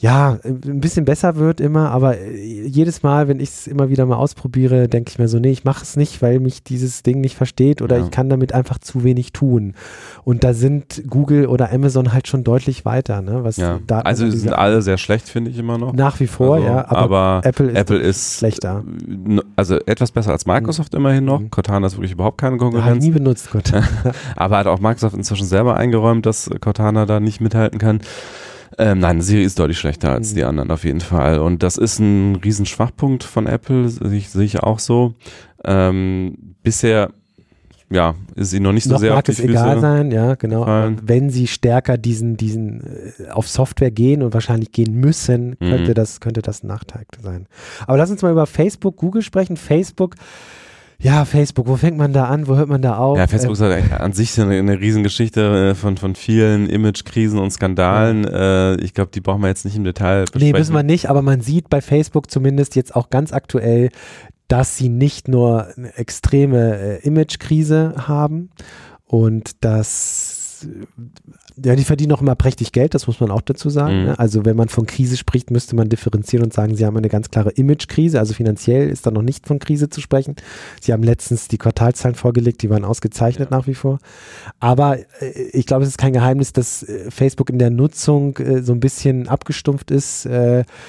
ja, 0.00 0.38
ein 0.44 0.80
bisschen 0.80 1.04
besser 1.04 1.36
wird 1.36 1.60
immer, 1.60 1.90
aber 1.90 2.16
äh, 2.16 2.66
jedes 2.66 3.02
Mal, 3.02 3.28
wenn 3.28 3.38
ich 3.38 3.50
es 3.50 3.66
immer 3.66 3.90
wieder 3.90 4.06
mal 4.06 4.16
ausprobiere, 4.16 4.88
denke 4.88 5.10
ich 5.10 5.18
mir 5.18 5.28
so, 5.28 5.38
nee, 5.38 5.50
ich 5.50 5.64
mache 5.64 5.82
es 5.82 5.94
nicht, 5.94 6.22
weil 6.22 6.40
mich 6.40 6.62
dieses 6.62 7.02
Ding 7.02 7.20
nicht 7.20 7.36
versteht 7.36 7.82
oder 7.82 7.98
ja. 7.98 8.04
ich 8.04 8.10
kann 8.10 8.30
damit 8.30 8.54
einfach 8.54 8.78
zu 8.78 9.04
wenig 9.04 9.34
tun. 9.34 9.74
Und 10.24 10.42
da 10.42 10.54
sind 10.54 11.02
Google 11.06 11.46
oder 11.46 11.70
Amazon 11.70 12.14
halt 12.14 12.28
schon 12.28 12.44
deutlich 12.44 12.86
weiter, 12.86 13.20
ne? 13.20 13.44
Was 13.44 13.58
ja. 13.58 13.78
Daten 13.86 14.06
also 14.06 14.30
sind 14.30 14.54
alle 14.54 14.80
sehr 14.80 14.96
schlecht, 14.96 15.28
finde 15.28 15.50
ich 15.50 15.58
immer 15.58 15.76
noch. 15.76 15.92
Nach 15.92 16.18
wie 16.18 16.28
vor, 16.28 16.54
also, 16.54 16.66
ja, 16.66 16.88
aber, 16.88 16.98
aber, 16.98 17.40
Apple 17.44 17.66
ist, 17.68 17.76
Apple 17.76 17.98
ist 17.98 18.38
schlechter. 18.38 18.82
Also 19.56 19.76
etwas 19.84 20.12
besser 20.12 20.30
als 20.30 20.46
Microsoft 20.46 20.94
mhm. 20.94 21.00
immerhin 21.00 21.24
noch. 21.26 21.40
Mhm. 21.40 21.50
Cortana 21.50 21.86
ist 21.86 21.96
wirklich 21.96 22.12
überhaupt 22.12 22.38
keine 22.38 22.56
Konkurrenz. 22.56 22.86
Habe 22.86 22.96
ich 22.96 23.04
nie 23.04 23.10
benutzt, 23.10 23.50
Cortana. 23.50 23.86
aber 24.36 24.56
hat 24.56 24.66
auch 24.66 24.80
Microsoft 24.80 25.14
inzwischen 25.14 25.46
selber 25.46 25.76
eingeräumt, 25.76 26.24
dass 26.24 26.48
Cortana 26.62 27.04
da 27.04 27.20
nicht 27.20 27.42
mithalten 27.42 27.78
kann. 27.78 28.00
Ähm, 28.78 28.98
nein, 29.00 29.20
Siri 29.20 29.42
ist 29.42 29.58
deutlich 29.58 29.78
schlechter 29.78 30.12
als 30.12 30.32
mhm. 30.32 30.36
die 30.36 30.44
anderen 30.44 30.70
auf 30.70 30.84
jeden 30.84 31.00
Fall. 31.00 31.38
Und 31.38 31.62
das 31.62 31.76
ist 31.76 31.98
ein 31.98 32.36
Riesenschwachpunkt 32.36 33.24
von 33.24 33.46
Apple, 33.46 33.88
sehe 33.88 34.20
sehe 34.20 34.44
ich 34.44 34.60
auch 34.60 34.78
so. 34.78 35.14
Ähm, 35.64 36.54
bisher 36.62 37.10
ja, 37.92 38.14
ist 38.36 38.50
sie 38.50 38.60
noch 38.60 38.72
nicht 38.72 38.84
so 38.84 38.92
noch 38.92 39.00
sehr 39.00 39.14
mag 39.14 39.28
es 39.28 39.40
egal 39.40 39.80
sein, 39.80 40.12
ja, 40.12 40.36
genau. 40.36 40.64
Wenn 41.02 41.28
sie 41.28 41.48
stärker 41.48 41.98
diesen, 41.98 42.36
diesen 42.36 42.82
äh, 43.18 43.30
auf 43.30 43.48
Software 43.48 43.90
gehen 43.90 44.22
und 44.22 44.32
wahrscheinlich 44.32 44.70
gehen 44.70 44.94
müssen, 44.94 45.58
könnte 45.58 45.90
mhm. 45.90 45.94
das, 45.94 46.20
könnte 46.20 46.40
das 46.40 46.62
ein 46.62 46.68
Nachteil 46.68 47.04
sein. 47.20 47.46
Aber 47.88 47.98
lass 47.98 48.10
uns 48.10 48.22
mal 48.22 48.30
über 48.30 48.46
Facebook, 48.46 48.96
Google 48.96 49.22
sprechen. 49.22 49.56
Facebook 49.56 50.14
ja, 51.02 51.24
Facebook, 51.24 51.66
wo 51.66 51.76
fängt 51.76 51.96
man 51.96 52.12
da 52.12 52.26
an, 52.26 52.46
wo 52.46 52.56
hört 52.56 52.68
man 52.68 52.82
da 52.82 52.98
auf? 52.98 53.16
Ja, 53.16 53.26
Facebook 53.26 53.52
ist 53.52 53.60
halt 53.62 53.92
an 53.92 54.12
sich 54.12 54.38
eine, 54.38 54.58
eine 54.58 54.78
Riesengeschichte 54.78 55.70
äh, 55.70 55.74
von, 55.74 55.96
von 55.96 56.14
vielen 56.14 56.68
Imagekrisen 56.68 57.38
und 57.38 57.50
Skandalen. 57.50 58.24
Ja. 58.24 58.72
Äh, 58.72 58.80
ich 58.80 58.92
glaube, 58.92 59.10
die 59.12 59.20
brauchen 59.20 59.40
wir 59.40 59.48
jetzt 59.48 59.64
nicht 59.64 59.76
im 59.76 59.84
Detail 59.84 60.22
besprechen. 60.22 60.46
Nee, 60.46 60.58
müssen 60.58 60.74
wir 60.74 60.82
nicht, 60.82 61.08
aber 61.08 61.22
man 61.22 61.40
sieht 61.40 61.70
bei 61.70 61.80
Facebook 61.80 62.30
zumindest 62.30 62.76
jetzt 62.76 62.94
auch 62.94 63.08
ganz 63.08 63.32
aktuell, 63.32 63.88
dass 64.48 64.76
sie 64.76 64.88
nicht 64.88 65.28
nur 65.28 65.68
eine 65.76 65.96
extreme 65.96 66.78
äh, 66.78 67.06
Imagekrise 67.06 67.94
haben 68.06 68.50
und 69.06 69.64
dass 69.64 70.66
ja, 71.64 71.76
die 71.76 71.84
verdienen 71.84 72.12
auch 72.12 72.20
immer 72.20 72.34
prächtig 72.34 72.72
Geld, 72.72 72.94
das 72.94 73.06
muss 73.06 73.20
man 73.20 73.30
auch 73.30 73.40
dazu 73.40 73.70
sagen. 73.70 74.00
Mhm. 74.00 74.04
Ne? 74.06 74.18
Also 74.18 74.44
wenn 74.44 74.56
man 74.56 74.68
von 74.68 74.86
Krise 74.86 75.16
spricht, 75.16 75.50
müsste 75.50 75.76
man 75.76 75.88
differenzieren 75.88 76.44
und 76.44 76.52
sagen, 76.52 76.76
sie 76.76 76.86
haben 76.86 76.96
eine 76.96 77.08
ganz 77.08 77.30
klare 77.30 77.50
Image-Krise. 77.50 78.18
Also 78.18 78.34
finanziell 78.34 78.88
ist 78.88 79.06
da 79.06 79.10
noch 79.10 79.22
nicht 79.22 79.46
von 79.46 79.58
Krise 79.58 79.88
zu 79.88 80.00
sprechen. 80.00 80.36
Sie 80.80 80.92
haben 80.92 81.02
letztens 81.02 81.48
die 81.48 81.58
Quartalzahlen 81.58 82.14
vorgelegt, 82.14 82.62
die 82.62 82.70
waren 82.70 82.84
ausgezeichnet 82.84 83.50
ja. 83.50 83.56
nach 83.56 83.66
wie 83.66 83.74
vor. 83.74 83.98
Aber 84.58 84.98
äh, 84.98 85.04
ich 85.52 85.66
glaube, 85.66 85.84
es 85.84 85.90
ist 85.90 85.98
kein 85.98 86.12
Geheimnis, 86.12 86.52
dass 86.52 86.82
äh, 86.82 87.10
Facebook 87.10 87.50
in 87.50 87.58
der 87.58 87.70
Nutzung 87.70 88.36
äh, 88.38 88.62
so 88.62 88.72
ein 88.72 88.80
bisschen 88.80 89.28
abgestumpft 89.28 89.90
ist. 89.90 90.28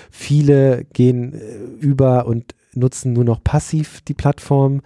Viele 0.09 0.85
gehen 0.93 1.33
über 1.79 2.25
und 2.25 2.53
nutzen 2.73 3.13
nur 3.13 3.23
noch 3.23 3.43
passiv 3.43 4.01
die 4.01 4.13
Plattform. 4.13 4.81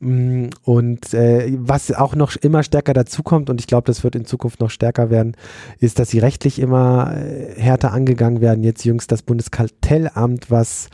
Mm, 0.00 0.46
und 0.62 1.14
äh, 1.14 1.52
was 1.58 1.92
auch 1.92 2.14
noch 2.14 2.36
immer 2.36 2.62
stärker 2.62 2.92
dazukommt, 2.92 3.50
und 3.50 3.60
ich 3.60 3.66
glaube, 3.66 3.86
das 3.86 4.04
wird 4.04 4.14
in 4.14 4.24
Zukunft 4.24 4.60
noch 4.60 4.70
stärker 4.70 5.10
werden, 5.10 5.36
ist, 5.78 5.98
dass 5.98 6.10
sie 6.10 6.18
rechtlich 6.18 6.58
immer 6.58 7.14
äh, 7.16 7.60
härter 7.60 7.92
angegangen 7.92 8.40
werden. 8.40 8.64
Jetzt 8.64 8.84
jüngst 8.84 9.12
das 9.12 9.22
Bundeskartellamt, 9.22 10.50
was 10.50 10.88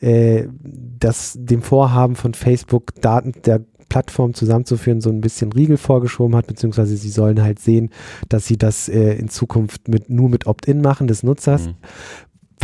äh, 0.00 0.46
das 0.62 1.36
dem 1.38 1.62
Vorhaben 1.62 2.16
von 2.16 2.34
Facebook 2.34 2.94
Daten 3.00 3.32
der 3.44 3.62
Plattform 3.94 4.34
zusammenzuführen, 4.34 5.00
so 5.00 5.08
ein 5.08 5.20
bisschen 5.20 5.52
Riegel 5.52 5.76
vorgeschoben 5.76 6.34
hat, 6.34 6.48
beziehungsweise 6.48 6.96
sie 6.96 7.10
sollen 7.10 7.42
halt 7.42 7.60
sehen, 7.60 7.90
dass 8.28 8.44
sie 8.44 8.56
das 8.56 8.88
äh, 8.88 9.14
in 9.14 9.28
Zukunft 9.28 9.86
mit, 9.86 10.10
nur 10.10 10.28
mit 10.28 10.48
Opt-in 10.48 10.80
machen 10.80 11.06
des 11.06 11.22
Nutzers. 11.22 11.66
Mhm. 11.68 11.74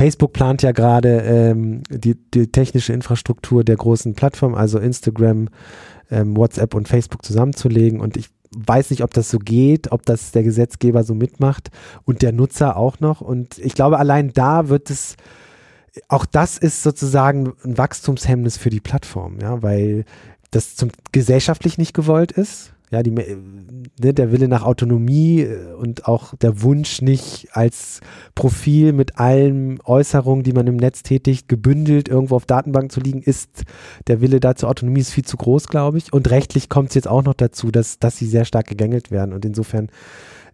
Facebook 0.00 0.32
plant 0.32 0.62
ja 0.62 0.72
gerade 0.72 1.20
ähm, 1.20 1.82
die, 1.90 2.14
die, 2.14 2.50
technische 2.50 2.94
Infrastruktur 2.94 3.64
der 3.64 3.76
großen 3.76 4.14
Plattformen, 4.14 4.54
also 4.54 4.78
Instagram, 4.78 5.50
ähm, 6.10 6.34
WhatsApp 6.38 6.74
und 6.74 6.88
Facebook 6.88 7.22
zusammenzulegen. 7.22 8.00
Und 8.00 8.16
ich 8.16 8.30
weiß 8.56 8.88
nicht, 8.88 9.02
ob 9.02 9.12
das 9.12 9.28
so 9.28 9.38
geht, 9.38 9.92
ob 9.92 10.06
das 10.06 10.32
der 10.32 10.42
Gesetzgeber 10.42 11.04
so 11.04 11.14
mitmacht 11.14 11.68
und 12.06 12.22
der 12.22 12.32
Nutzer 12.32 12.78
auch 12.78 13.00
noch. 13.00 13.20
Und 13.20 13.58
ich 13.58 13.74
glaube, 13.74 13.98
allein 13.98 14.32
da 14.32 14.70
wird 14.70 14.88
es, 14.88 15.16
auch 16.08 16.24
das 16.24 16.56
ist 16.56 16.82
sozusagen 16.82 17.52
ein 17.62 17.76
Wachstumshemmnis 17.76 18.56
für 18.56 18.70
die 18.70 18.80
Plattform, 18.80 19.38
ja, 19.42 19.62
weil 19.62 20.06
das 20.50 20.76
zum 20.76 20.92
gesellschaftlich 21.12 21.76
nicht 21.76 21.92
gewollt 21.92 22.32
ist 22.32 22.72
ja, 22.90 23.04
die, 23.04 23.12
ne, 23.12 24.14
der 24.14 24.32
Wille 24.32 24.48
nach 24.48 24.64
Autonomie 24.64 25.42
äh, 25.42 25.72
und 25.74 26.06
auch 26.06 26.34
der 26.36 26.62
Wunsch 26.62 27.02
nicht 27.02 27.48
als 27.52 28.00
Profil 28.34 28.92
mit 28.92 29.18
allen 29.18 29.80
Äußerungen, 29.82 30.42
die 30.42 30.52
man 30.52 30.66
im 30.66 30.76
Netz 30.76 31.02
tätigt, 31.02 31.48
gebündelt 31.48 32.08
irgendwo 32.08 32.34
auf 32.34 32.46
Datenbank 32.46 32.90
zu 32.90 33.00
liegen, 33.00 33.22
ist 33.22 33.62
der 34.08 34.20
Wille 34.20 34.40
dazu 34.40 34.66
Autonomie 34.66 35.00
ist 35.00 35.12
viel 35.12 35.24
zu 35.24 35.36
groß, 35.36 35.68
glaube 35.68 35.98
ich. 35.98 36.12
Und 36.12 36.30
rechtlich 36.30 36.68
kommt 36.68 36.88
es 36.88 36.96
jetzt 36.96 37.08
auch 37.08 37.22
noch 37.22 37.34
dazu, 37.34 37.70
dass, 37.70 37.98
dass 37.98 38.16
sie 38.16 38.26
sehr 38.26 38.44
stark 38.44 38.66
gegängelt 38.66 39.10
werden. 39.12 39.32
Und 39.32 39.44
insofern 39.44 39.88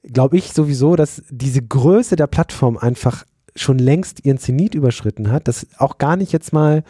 glaube 0.03 0.37
ich 0.37 0.53
sowieso, 0.53 0.95
dass 0.95 1.23
diese 1.31 1.63
Größe 1.63 2.17
der 2.17 2.27
Plattform 2.27 2.77
einfach 2.77 3.25
schon 3.57 3.79
längst 3.79 4.25
ihren 4.25 4.39
Zenit 4.39 4.75
überschritten 4.75 5.31
hat. 5.33 5.49
Das 5.49 5.67
auch 5.79 5.99
gar 5.99 6.17
nicht 6.17 6.33
jetzt 6.33 6.53
mal, 6.53 6.85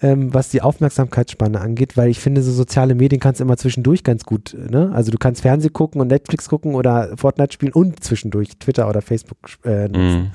ähm, 0.00 0.32
was 0.32 0.50
die 0.50 0.62
Aufmerksamkeitsspanne 0.62 1.60
angeht, 1.60 1.96
weil 1.96 2.10
ich 2.10 2.20
finde, 2.20 2.42
so 2.42 2.52
soziale 2.52 2.94
Medien 2.94 3.20
kannst 3.20 3.40
du 3.40 3.44
immer 3.44 3.56
zwischendurch 3.56 4.04
ganz 4.04 4.24
gut. 4.24 4.56
Ne? 4.70 4.90
Also 4.92 5.10
du 5.10 5.18
kannst 5.18 5.42
Fernsehen 5.42 5.72
gucken 5.72 6.00
und 6.00 6.08
Netflix 6.08 6.48
gucken 6.48 6.74
oder 6.74 7.16
Fortnite 7.16 7.52
spielen 7.52 7.72
und 7.72 8.02
zwischendurch 8.02 8.58
Twitter 8.58 8.88
oder 8.88 9.02
Facebook 9.02 9.38
äh, 9.64 9.88
nutzen. 9.88 10.22
Mm. 10.22 10.32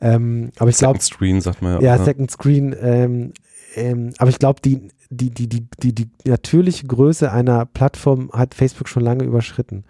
Ähm, 0.00 0.52
aber 0.58 0.70
ich 0.70 0.76
glaube. 0.76 0.98
Second 1.00 1.02
Screen, 1.02 1.40
sagt 1.40 1.62
man 1.62 1.80
ja. 1.80 1.96
Ja, 1.96 2.04
Second 2.04 2.30
Screen. 2.30 2.74
Ähm, 2.80 3.32
ähm, 3.76 4.12
aber 4.18 4.30
ich 4.30 4.38
glaube, 4.38 4.60
die, 4.64 4.88
die, 5.10 5.30
die, 5.30 5.48
die, 5.48 5.66
die, 5.82 5.94
die 5.94 6.10
natürliche 6.24 6.86
Größe 6.86 7.30
einer 7.30 7.66
Plattform 7.66 8.30
hat 8.32 8.54
Facebook 8.54 8.88
schon 8.88 9.02
lange 9.02 9.24
überschritten. 9.24 9.84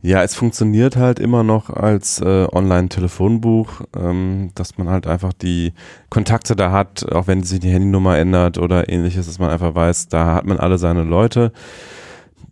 Ja, 0.00 0.22
es 0.22 0.34
funktioniert 0.34 0.96
halt 0.96 1.18
immer 1.18 1.42
noch 1.42 1.70
als 1.70 2.20
äh, 2.20 2.46
Online-Telefonbuch, 2.50 3.82
ähm, 3.96 4.50
dass 4.54 4.78
man 4.78 4.88
halt 4.88 5.06
einfach 5.06 5.32
die 5.32 5.72
Kontakte 6.08 6.56
da 6.56 6.72
hat, 6.72 7.10
auch 7.12 7.26
wenn 7.26 7.42
sich 7.42 7.60
die 7.60 7.70
Handynummer 7.70 8.16
ändert 8.16 8.58
oder 8.58 8.88
ähnliches, 8.88 9.26
dass 9.26 9.38
man 9.38 9.50
einfach 9.50 9.74
weiß, 9.74 10.08
da 10.08 10.34
hat 10.34 10.46
man 10.46 10.58
alle 10.58 10.78
seine 10.78 11.02
Leute. 11.02 11.52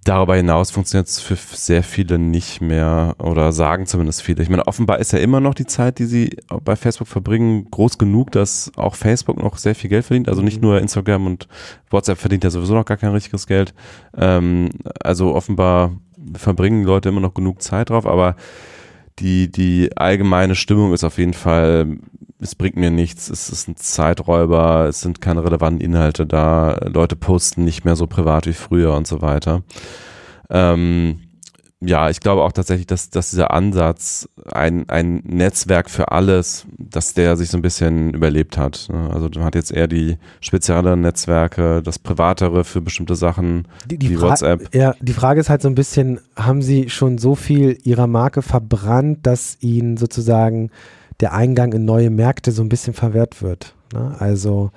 Darüber 0.06 0.36
hinaus 0.36 0.70
funktioniert 0.70 1.08
es 1.08 1.18
für 1.18 1.34
sehr 1.34 1.82
viele 1.82 2.16
nicht 2.16 2.60
mehr 2.60 3.16
oder 3.18 3.50
sagen 3.50 3.86
zumindest 3.86 4.22
viele. 4.22 4.40
Ich 4.40 4.48
meine, 4.48 4.68
offenbar 4.68 5.00
ist 5.00 5.12
ja 5.12 5.18
immer 5.18 5.40
noch 5.40 5.52
die 5.52 5.66
Zeit, 5.66 5.98
die 5.98 6.04
sie 6.04 6.36
bei 6.62 6.76
Facebook 6.76 7.08
verbringen, 7.08 7.66
groß 7.72 7.98
genug, 7.98 8.30
dass 8.30 8.70
auch 8.76 8.94
Facebook 8.94 9.36
noch 9.36 9.56
sehr 9.56 9.74
viel 9.74 9.90
Geld 9.90 10.04
verdient. 10.04 10.28
Also 10.28 10.42
nicht 10.42 10.62
mhm. 10.62 10.68
nur 10.68 10.80
Instagram 10.80 11.26
und 11.26 11.48
WhatsApp 11.90 12.18
verdient 12.18 12.44
ja 12.44 12.50
sowieso 12.50 12.74
noch 12.74 12.84
gar 12.84 12.98
kein 12.98 13.10
richtiges 13.10 13.48
Geld. 13.48 13.74
Ähm, 14.16 14.68
also 15.00 15.34
offenbar 15.34 15.90
verbringen 16.34 16.84
Leute 16.84 17.08
immer 17.08 17.20
noch 17.20 17.34
genug 17.34 17.62
Zeit 17.62 17.90
drauf, 17.90 18.06
aber 18.06 18.36
die, 19.18 19.50
die 19.50 19.96
allgemeine 19.96 20.54
Stimmung 20.54 20.92
ist 20.92 21.04
auf 21.04 21.18
jeden 21.18 21.34
Fall, 21.34 21.98
es 22.38 22.54
bringt 22.54 22.76
mir 22.76 22.90
nichts, 22.90 23.30
es 23.30 23.48
ist 23.48 23.68
ein 23.68 23.76
Zeiträuber, 23.76 24.86
es 24.88 25.00
sind 25.00 25.20
keine 25.20 25.42
relevanten 25.44 25.80
Inhalte 25.80 26.26
da, 26.26 26.78
Leute 26.84 27.16
posten 27.16 27.64
nicht 27.64 27.84
mehr 27.84 27.96
so 27.96 28.06
privat 28.06 28.46
wie 28.46 28.52
früher 28.52 28.94
und 28.94 29.06
so 29.06 29.22
weiter. 29.22 29.62
Ähm, 30.50 31.25
ja, 31.80 32.08
ich 32.08 32.20
glaube 32.20 32.42
auch 32.42 32.52
tatsächlich, 32.52 32.86
dass, 32.86 33.10
dass 33.10 33.30
dieser 33.30 33.50
Ansatz, 33.50 34.28
ein, 34.50 34.88
ein 34.88 35.22
Netzwerk 35.24 35.90
für 35.90 36.10
alles, 36.10 36.66
dass 36.78 37.12
der 37.12 37.36
sich 37.36 37.50
so 37.50 37.58
ein 37.58 37.62
bisschen 37.62 38.14
überlebt 38.14 38.56
hat. 38.56 38.88
Ne? 38.90 39.10
Also 39.12 39.28
man 39.34 39.44
hat 39.44 39.54
jetzt 39.54 39.72
eher 39.72 39.86
die 39.86 40.16
spezielleren 40.40 41.02
Netzwerke, 41.02 41.82
das 41.82 41.98
Privatere 41.98 42.64
für 42.64 42.80
bestimmte 42.80 43.14
Sachen, 43.14 43.68
die, 43.90 43.98
die 43.98 44.10
wie 44.10 44.20
WhatsApp. 44.20 44.74
Ja, 44.74 44.94
die 45.00 45.12
Frage 45.12 45.38
ist 45.38 45.50
halt 45.50 45.60
so 45.60 45.68
ein 45.68 45.74
bisschen, 45.74 46.18
haben 46.34 46.62
sie 46.62 46.88
schon 46.88 47.18
so 47.18 47.34
viel 47.34 47.76
ihrer 47.82 48.06
Marke 48.06 48.40
verbrannt, 48.40 49.26
dass 49.26 49.58
ihnen 49.60 49.98
sozusagen 49.98 50.70
der 51.20 51.34
Eingang 51.34 51.74
in 51.74 51.84
neue 51.84 52.08
Märkte 52.08 52.52
so 52.52 52.62
ein 52.62 52.70
bisschen 52.70 52.94
verwehrt 52.94 53.42
wird? 53.42 53.74
Ne? 53.92 54.16
Also 54.18 54.70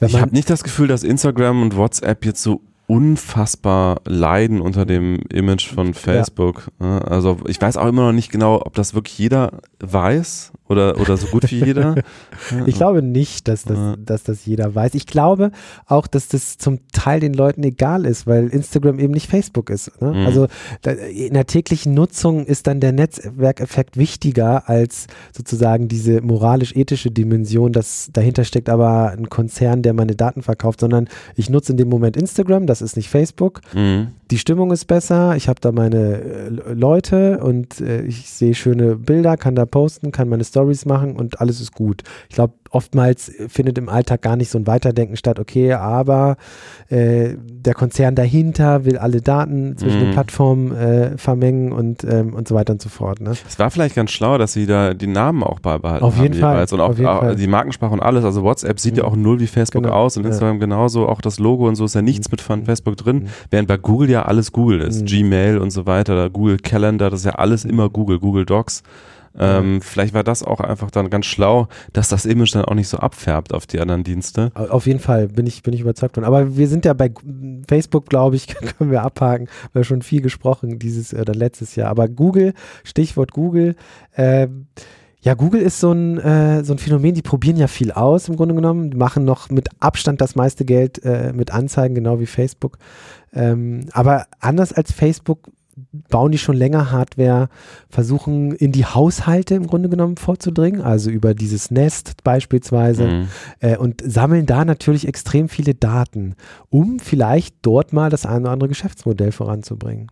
ich 0.00 0.20
habe 0.20 0.32
nicht 0.32 0.50
das 0.50 0.62
Gefühl, 0.62 0.88
dass 0.88 1.04
Instagram 1.04 1.62
und 1.62 1.76
WhatsApp 1.76 2.24
jetzt 2.24 2.42
so 2.42 2.60
unfassbar 2.92 4.02
leiden 4.04 4.60
unter 4.60 4.84
dem 4.84 5.20
Image 5.32 5.72
von 5.72 5.94
Facebook. 5.94 6.70
Ja. 6.78 6.98
Also 6.98 7.38
ich 7.46 7.58
weiß 7.58 7.78
auch 7.78 7.86
immer 7.86 8.04
noch 8.04 8.12
nicht 8.12 8.30
genau, 8.30 8.60
ob 8.60 8.74
das 8.74 8.92
wirklich 8.92 9.16
jeder 9.16 9.60
weiß 9.80 10.52
oder, 10.72 11.00
oder 11.00 11.16
so 11.16 11.28
gut 11.28 11.50
wie 11.50 11.64
jeder. 11.64 11.94
ich 12.66 12.74
glaube 12.74 13.02
nicht, 13.02 13.46
dass 13.48 13.64
das, 13.64 13.78
ja. 13.78 13.96
dass 13.96 14.22
das 14.24 14.44
jeder 14.46 14.74
weiß. 14.74 14.94
Ich 14.94 15.06
glaube 15.06 15.52
auch, 15.86 16.06
dass 16.06 16.28
das 16.28 16.58
zum 16.58 16.80
Teil 16.92 17.20
den 17.20 17.34
Leuten 17.34 17.62
egal 17.62 18.04
ist, 18.06 18.26
weil 18.26 18.48
Instagram 18.48 18.98
eben 18.98 19.12
nicht 19.12 19.28
Facebook 19.28 19.70
ist. 19.70 20.00
Ne? 20.00 20.12
Mhm. 20.12 20.26
Also 20.26 20.46
in 21.12 21.34
der 21.34 21.46
täglichen 21.46 21.94
Nutzung 21.94 22.44
ist 22.46 22.66
dann 22.66 22.80
der 22.80 22.92
Netzwerkeffekt 22.92 23.96
wichtiger 23.96 24.68
als 24.68 25.06
sozusagen 25.36 25.88
diese 25.88 26.20
moralisch-ethische 26.20 27.10
Dimension, 27.10 27.72
dass 27.72 28.10
dahinter 28.12 28.44
steckt 28.44 28.68
aber 28.68 29.10
ein 29.10 29.28
Konzern, 29.28 29.82
der 29.82 29.92
meine 29.92 30.16
Daten 30.16 30.42
verkauft, 30.42 30.80
sondern 30.80 31.08
ich 31.36 31.50
nutze 31.50 31.72
in 31.72 31.78
dem 31.78 31.88
Moment 31.88 32.16
Instagram, 32.16 32.66
das 32.66 32.82
ist 32.82 32.96
nicht 32.96 33.08
Facebook. 33.08 33.60
Mhm. 33.74 34.08
Die 34.30 34.38
Stimmung 34.38 34.70
ist 34.72 34.86
besser, 34.86 35.36
ich 35.36 35.48
habe 35.48 35.60
da 35.60 35.72
meine 35.72 36.22
äh, 36.22 36.72
Leute 36.72 37.40
und 37.40 37.80
äh, 37.80 38.02
ich 38.02 38.30
sehe 38.30 38.54
schöne 38.54 38.96
Bilder, 38.96 39.36
kann 39.36 39.54
da 39.54 39.66
posten, 39.66 40.10
kann 40.10 40.28
meine 40.28 40.44
Stories 40.62 40.86
machen 40.86 41.16
und 41.16 41.40
alles 41.40 41.60
ist 41.60 41.72
gut. 41.72 42.02
Ich 42.28 42.36
glaube, 42.36 42.54
oftmals 42.70 43.30
findet 43.48 43.76
im 43.78 43.88
Alltag 43.88 44.22
gar 44.22 44.36
nicht 44.36 44.50
so 44.50 44.58
ein 44.58 44.66
Weiterdenken 44.66 45.16
statt, 45.16 45.38
okay, 45.38 45.74
aber 45.74 46.36
äh, 46.88 47.36
der 47.38 47.74
Konzern 47.74 48.14
dahinter 48.14 48.84
will 48.84 48.96
alle 48.96 49.20
Daten 49.20 49.76
zwischen 49.76 49.98
mhm. 49.98 50.04
den 50.04 50.12
Plattformen 50.12 50.72
äh, 50.72 51.18
vermengen 51.18 51.72
und, 51.72 52.04
ähm, 52.04 52.32
und 52.34 52.48
so 52.48 52.54
weiter 52.54 52.72
und 52.72 52.80
so 52.80 52.88
fort. 52.88 53.20
Ne? 53.20 53.30
Es 53.30 53.58
war 53.58 53.70
vielleicht 53.70 53.94
ganz 53.94 54.10
schlau, 54.10 54.38
dass 54.38 54.52
sie 54.52 54.66
da 54.66 54.94
die 54.94 55.06
Namen 55.06 55.42
auch 55.42 55.60
beibehalten 55.60 56.04
Auf 56.04 56.16
jeden 56.18 56.34
Fall. 56.34 56.64
Und 56.70 56.80
auch, 56.80 56.98
auch 56.98 57.34
die 57.34 57.46
Markensprache 57.46 57.92
und 57.92 58.00
alles. 58.00 58.24
Also 58.24 58.42
WhatsApp 58.42 58.80
sieht 58.80 58.94
mhm. 58.94 59.00
ja 59.00 59.04
auch 59.04 59.16
null 59.16 59.40
wie 59.40 59.46
Facebook 59.46 59.82
genau. 59.82 59.94
aus 59.94 60.16
und 60.16 60.24
Instagram 60.24 60.56
ja. 60.56 60.60
genauso. 60.60 61.08
Auch 61.08 61.20
das 61.20 61.38
Logo 61.38 61.68
und 61.68 61.74
so 61.74 61.84
ist 61.84 61.94
ja 61.94 62.02
nichts 62.02 62.30
mit 62.30 62.40
von 62.40 62.60
mhm. 62.60 62.64
Facebook 62.64 62.96
drin, 62.96 63.16
mhm. 63.16 63.26
während 63.50 63.68
bei 63.68 63.76
Google 63.76 64.10
ja 64.10 64.22
alles 64.22 64.52
Google 64.52 64.80
ist. 64.80 65.02
Mhm. 65.02 65.06
Gmail 65.06 65.58
und 65.58 65.70
so 65.70 65.86
weiter, 65.86 66.30
Google 66.30 66.56
Calendar, 66.58 67.10
das 67.10 67.20
ist 67.20 67.26
ja 67.26 67.32
alles 67.32 67.64
immer 67.64 67.90
Google, 67.90 68.18
Google 68.18 68.46
Docs. 68.46 68.82
Ähm, 69.38 69.80
vielleicht 69.80 70.14
war 70.14 70.24
das 70.24 70.42
auch 70.42 70.60
einfach 70.60 70.90
dann 70.90 71.10
ganz 71.10 71.26
schlau, 71.26 71.68
dass 71.92 72.08
das 72.08 72.26
Image 72.26 72.54
dann 72.54 72.64
auch 72.64 72.74
nicht 72.74 72.88
so 72.88 72.98
abfärbt 72.98 73.54
auf 73.54 73.66
die 73.66 73.80
anderen 73.80 74.04
Dienste. 74.04 74.52
Auf 74.54 74.86
jeden 74.86 75.00
Fall 75.00 75.28
bin 75.28 75.46
ich, 75.46 75.62
bin 75.62 75.72
ich 75.72 75.80
überzeugt 75.80 76.16
von. 76.16 76.24
Aber 76.24 76.56
wir 76.56 76.68
sind 76.68 76.84
ja 76.84 76.92
bei 76.92 77.10
Facebook, 77.68 78.08
glaube 78.08 78.36
ich, 78.36 78.46
können 78.78 78.90
wir 78.90 79.02
abhaken. 79.02 79.48
Wir 79.72 79.80
haben 79.80 79.84
schon 79.84 80.02
viel 80.02 80.20
gesprochen 80.20 80.78
dieses 80.78 81.14
oder 81.14 81.34
letztes 81.34 81.76
Jahr. 81.76 81.88
Aber 81.88 82.08
Google, 82.08 82.52
Stichwort 82.84 83.32
Google, 83.32 83.76
äh, 84.14 84.48
ja, 85.24 85.34
Google 85.34 85.62
ist 85.62 85.78
so 85.78 85.92
ein, 85.92 86.18
äh, 86.18 86.64
so 86.64 86.74
ein 86.74 86.78
Phänomen, 86.78 87.14
die 87.14 87.22
probieren 87.22 87.56
ja 87.56 87.68
viel 87.68 87.92
aus 87.92 88.28
im 88.28 88.36
Grunde 88.36 88.56
genommen, 88.56 88.90
die 88.90 88.96
machen 88.96 89.24
noch 89.24 89.50
mit 89.50 89.68
Abstand 89.78 90.20
das 90.20 90.34
meiste 90.34 90.64
Geld 90.64 91.02
äh, 91.04 91.32
mit 91.32 91.52
Anzeigen, 91.52 91.94
genau 91.94 92.18
wie 92.18 92.26
Facebook. 92.26 92.76
Ähm, 93.32 93.86
aber 93.92 94.26
anders 94.40 94.72
als 94.72 94.90
Facebook 94.90 95.48
bauen 96.10 96.32
die 96.32 96.38
schon 96.38 96.56
länger 96.56 96.90
Hardware, 96.90 97.48
versuchen 97.88 98.52
in 98.52 98.72
die 98.72 98.84
Haushalte 98.84 99.54
im 99.54 99.66
Grunde 99.66 99.88
genommen 99.88 100.16
vorzudringen, 100.16 100.80
also 100.80 101.10
über 101.10 101.34
dieses 101.34 101.70
Nest 101.70 102.22
beispielsweise 102.24 103.06
mhm. 103.08 103.28
äh, 103.60 103.76
und 103.76 104.02
sammeln 104.04 104.46
da 104.46 104.64
natürlich 104.64 105.08
extrem 105.08 105.48
viele 105.48 105.74
Daten, 105.74 106.34
um 106.68 106.98
vielleicht 106.98 107.56
dort 107.62 107.92
mal 107.92 108.10
das 108.10 108.26
eine 108.26 108.42
oder 108.42 108.50
andere 108.50 108.68
Geschäftsmodell 108.68 109.32
voranzubringen. 109.32 110.10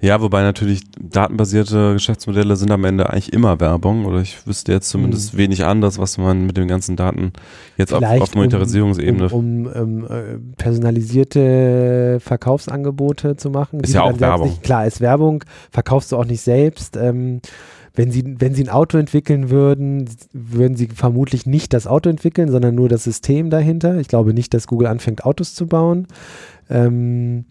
Ja, 0.00 0.20
wobei 0.20 0.42
natürlich 0.42 0.82
datenbasierte 1.00 1.94
Geschäftsmodelle 1.94 2.56
sind 2.56 2.70
am 2.70 2.84
Ende 2.84 3.10
eigentlich 3.10 3.32
immer 3.32 3.60
Werbung 3.60 4.04
oder 4.04 4.20
ich 4.20 4.46
wüsste 4.46 4.72
jetzt 4.72 4.88
zumindest 4.88 5.32
hm. 5.32 5.38
wenig 5.38 5.64
anders, 5.64 5.98
was 5.98 6.18
man 6.18 6.46
mit 6.46 6.56
den 6.56 6.68
ganzen 6.68 6.96
Daten 6.96 7.32
jetzt 7.76 7.92
auf, 7.92 8.02
auf, 8.02 8.34
Monetarisierungsebene. 8.34 9.28
Um, 9.30 9.66
um, 9.66 9.72
um 9.72 10.04
äh, 10.04 10.38
personalisierte 10.56 12.18
Verkaufsangebote 12.20 13.36
zu 13.36 13.50
machen. 13.50 13.80
Ist 13.80 13.94
ja 13.94 14.02
auch 14.02 14.20
Werbung. 14.20 14.48
Nicht, 14.48 14.62
klar, 14.62 14.86
ist 14.86 15.00
Werbung, 15.00 15.44
verkaufst 15.70 16.12
du 16.12 16.16
auch 16.16 16.26
nicht 16.26 16.42
selbst. 16.42 16.96
Ähm, 16.96 17.40
wenn 17.96 18.10
sie, 18.10 18.34
wenn 18.38 18.54
sie 18.54 18.64
ein 18.64 18.70
Auto 18.70 18.98
entwickeln 18.98 19.50
würden, 19.50 20.10
würden 20.32 20.76
sie 20.76 20.88
vermutlich 20.88 21.46
nicht 21.46 21.72
das 21.72 21.86
Auto 21.86 22.10
entwickeln, 22.10 22.50
sondern 22.50 22.74
nur 22.74 22.88
das 22.88 23.04
System 23.04 23.50
dahinter. 23.50 23.98
Ich 23.98 24.08
glaube 24.08 24.34
nicht, 24.34 24.52
dass 24.52 24.66
Google 24.66 24.88
anfängt, 24.88 25.24
Autos 25.24 25.54
zu 25.54 25.68
bauen. 25.68 26.08
Ähm, 26.68 27.44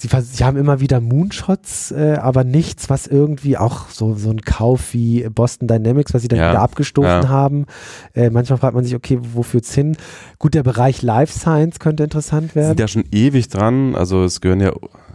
sie, 0.00 0.08
sie 0.22 0.44
haben 0.44 0.56
immer 0.56 0.80
wieder 0.80 1.00
Moonshots, 1.00 1.90
äh, 1.92 2.16
aber 2.20 2.42
nichts, 2.42 2.88
was 2.88 3.06
irgendwie 3.06 3.58
auch 3.58 3.90
so, 3.90 4.14
so 4.14 4.30
ein 4.30 4.40
Kauf 4.40 4.94
wie 4.94 5.28
Boston 5.28 5.68
Dynamics, 5.68 6.14
was 6.14 6.22
sie 6.22 6.28
dann 6.28 6.38
ja, 6.38 6.50
wieder 6.50 6.62
abgestoßen 6.62 7.22
ja. 7.22 7.28
haben. 7.28 7.66
Äh, 8.14 8.30
manchmal 8.30 8.58
fragt 8.58 8.74
man 8.74 8.84
sich, 8.84 8.94
okay, 8.94 9.18
wo 9.20 9.42
führt's 9.42 9.74
hin? 9.74 9.96
Gut, 10.38 10.54
der 10.54 10.62
Bereich 10.62 11.02
Life 11.02 11.38
Science 11.38 11.78
könnte 11.78 12.02
interessant 12.02 12.54
werden. 12.54 12.68
Sind 12.68 12.80
ja 12.80 12.88
schon 12.88 13.04
ewig 13.12 13.48
dran, 13.48 13.94
also 13.94 14.24
es 14.24 14.40
gehören 14.40 14.60
ja 14.60 14.72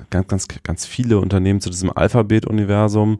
ganz, 0.09 0.27
ganz, 0.27 0.47
ganz 0.63 0.85
viele 0.85 1.19
Unternehmen 1.19 1.61
zu 1.61 1.69
diesem 1.69 1.91
Alphabet-Universum, 1.95 3.19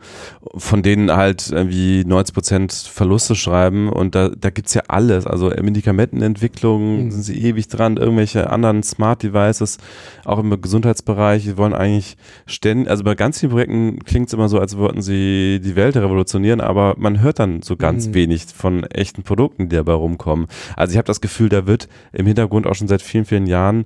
von 0.55 0.83
denen 0.83 1.11
halt 1.11 1.51
irgendwie 1.51 2.03
90 2.05 2.33
Prozent 2.33 2.73
Verluste 2.73 3.35
schreiben 3.35 3.89
und 3.89 4.15
da, 4.15 4.29
da 4.29 4.49
gibt's 4.49 4.73
ja 4.73 4.83
alles. 4.87 5.25
Also 5.25 5.49
Medikamentenentwicklung 5.49 7.05
mhm. 7.05 7.11
sind 7.11 7.23
sie 7.23 7.41
ewig 7.41 7.67
dran, 7.67 7.97
irgendwelche 7.97 8.49
anderen 8.49 8.83
Smart 8.83 9.23
Devices, 9.23 9.77
auch 10.23 10.39
im 10.39 10.61
Gesundheitsbereich, 10.61 11.43
die 11.43 11.57
wollen 11.57 11.73
eigentlich 11.73 12.17
ständig, 12.45 12.89
also 12.89 13.03
bei 13.03 13.15
ganz 13.15 13.39
vielen 13.39 13.51
Projekten 13.51 13.99
klingt's 14.03 14.33
immer 14.33 14.49
so, 14.49 14.59
als 14.59 14.77
wollten 14.77 15.01
sie 15.01 15.59
die 15.63 15.75
Welt 15.75 15.95
revolutionieren, 15.95 16.61
aber 16.61 16.95
man 16.97 17.21
hört 17.21 17.39
dann 17.39 17.61
so 17.61 17.75
ganz 17.75 18.07
mhm. 18.07 18.13
wenig 18.13 18.45
von 18.45 18.83
echten 18.83 19.23
Produkten, 19.23 19.69
die 19.69 19.75
dabei 19.75 19.93
rumkommen. 19.93 20.47
Also 20.75 20.91
ich 20.91 20.97
habe 20.97 21.07
das 21.07 21.21
Gefühl, 21.21 21.49
da 21.49 21.67
wird 21.67 21.87
im 22.13 22.25
Hintergrund 22.25 22.67
auch 22.67 22.75
schon 22.75 22.87
seit 22.87 23.01
vielen, 23.01 23.25
vielen 23.25 23.47
Jahren 23.47 23.85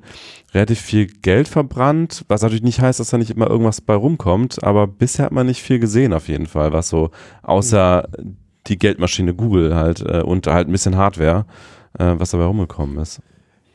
relativ 0.53 0.79
viel 0.79 1.07
Geld 1.07 1.47
verbrannt, 1.47 2.25
was 2.27 2.41
natürlich 2.41 2.63
nicht 2.63 2.81
heißt, 2.81 2.99
dass 2.99 3.09
da 3.09 3.17
nicht 3.17 3.31
immer 3.31 3.49
irgendwas 3.49 3.81
bei 3.81 3.95
rumkommt, 3.95 4.63
aber 4.63 4.87
bisher 4.87 5.25
hat 5.25 5.31
man 5.31 5.47
nicht 5.47 5.61
viel 5.61 5.79
gesehen 5.79 6.13
auf 6.13 6.27
jeden 6.27 6.47
Fall, 6.47 6.73
was 6.73 6.89
so 6.89 7.11
außer 7.43 8.07
die 8.67 8.77
Geldmaschine 8.77 9.33
Google 9.33 9.75
halt 9.75 10.01
äh, 10.01 10.21
und 10.21 10.47
halt 10.47 10.67
ein 10.67 10.71
bisschen 10.71 10.97
Hardware, 10.97 11.45
äh, 11.97 12.15
was 12.17 12.31
dabei 12.31 12.45
rumgekommen 12.45 12.97
ist. 12.97 13.21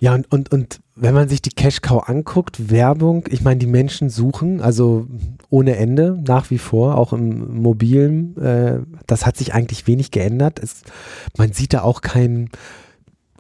Ja, 0.01 0.15
und, 0.15 0.31
und, 0.31 0.53
und 0.53 0.81
wenn 0.97 1.15
man 1.15 1.29
sich 1.29 1.41
die 1.41 1.51
Cash 1.51 1.81
Cow 1.81 2.09
anguckt, 2.09 2.71
Werbung, 2.71 3.25
ich 3.31 3.43
meine, 3.43 3.57
die 3.57 3.67
Menschen 3.67 4.11
suchen, 4.11 4.61
also 4.61 5.07
ohne 5.51 5.77
Ende, 5.77 6.21
nach 6.27 6.51
wie 6.51 6.59
vor, 6.59 6.99
auch 6.99 7.13
im 7.13 7.63
mobilen, 7.63 8.37
äh, 8.37 8.81
das 9.07 9.25
hat 9.25 9.37
sich 9.37 9.55
eigentlich 9.55 9.87
wenig 9.87 10.11
geändert. 10.11 10.59
Es, 10.63 10.83
man 11.39 11.53
sieht 11.53 11.73
da 11.73 11.83
auch 11.83 12.03
kein, 12.03 12.51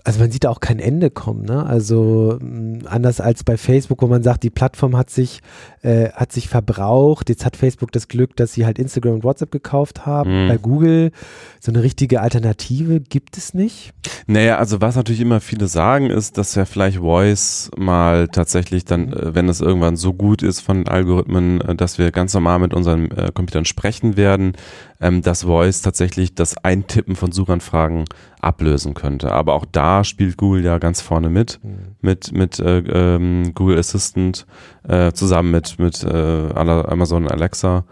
also 0.06 0.20
man 0.20 0.30
sieht 0.30 0.44
da 0.44 0.50
auch 0.50 0.60
kein 0.60 0.78
Ende 0.78 1.10
kommen, 1.10 1.46
ne? 1.46 1.64
Also 1.64 2.38
mh, 2.38 2.86
anders 2.90 3.22
als 3.22 3.42
bei 3.42 3.56
Facebook, 3.56 4.02
wo 4.02 4.06
man 4.06 4.22
sagt, 4.22 4.42
die 4.42 4.50
Plattform 4.50 4.98
hat 4.98 5.08
sich, 5.08 5.40
äh, 5.82 6.10
hat 6.10 6.30
sich 6.30 6.48
verbraucht. 6.48 7.30
Jetzt 7.30 7.46
hat 7.46 7.56
Facebook 7.56 7.90
das 7.90 8.06
Glück, 8.08 8.36
dass 8.36 8.52
sie 8.52 8.66
halt 8.66 8.78
Instagram 8.78 9.14
und 9.14 9.24
WhatsApp 9.24 9.50
gekauft 9.50 10.04
haben. 10.04 10.44
Mhm. 10.44 10.48
Bei 10.48 10.56
Google 10.58 11.10
so 11.58 11.72
eine 11.72 11.82
richtige 11.82 12.20
Alternative 12.20 13.00
gibt 13.00 13.38
es 13.38 13.54
nicht. 13.54 13.94
Naja, 14.26 14.58
also 14.58 14.82
was 14.82 14.94
natürlich 14.94 15.22
immer 15.22 15.40
viele 15.40 15.68
sagen, 15.68 16.10
ist, 16.10 16.36
dass 16.36 16.54
ja 16.54 16.66
vielleicht 16.66 16.98
Voice 16.98 17.70
mal 17.78 18.28
tatsächlich 18.28 18.84
dann, 18.84 19.06
mhm. 19.06 19.12
äh, 19.14 19.34
wenn 19.34 19.48
es 19.48 19.62
irgendwann 19.62 19.96
so 19.96 20.12
gut 20.12 20.42
ist 20.42 20.60
von 20.60 20.86
Algorithmen, 20.86 21.62
äh, 21.62 21.74
dass 21.74 21.96
wir 21.96 22.10
ganz 22.10 22.34
normal 22.34 22.58
mit 22.58 22.74
unseren 22.74 23.10
äh, 23.10 23.32
Computern 23.32 23.64
sprechen 23.64 24.18
werden, 24.18 24.52
ähm, 25.00 25.22
dass 25.22 25.44
Voice 25.44 25.80
tatsächlich 25.80 26.34
das 26.34 26.58
Eintippen 26.58 27.16
von 27.16 27.32
Suchanfragen 27.32 28.04
ablösen 28.44 28.94
könnte. 28.94 29.32
Aber 29.32 29.54
auch 29.54 29.64
da 29.70 30.04
spielt 30.04 30.36
Google 30.36 30.64
ja 30.64 30.78
ganz 30.78 31.00
vorne 31.00 31.30
mit, 31.30 31.60
mhm. 31.62 31.96
mit, 32.00 32.32
mit 32.32 32.58
äh, 32.60 32.78
ähm, 32.78 33.52
Google 33.54 33.78
Assistant 33.78 34.46
äh, 34.86 35.12
zusammen 35.12 35.50
mit, 35.50 35.78
mit 35.78 36.02
äh, 36.04 36.50
Amazon 36.54 37.28
Alexa. 37.28 37.84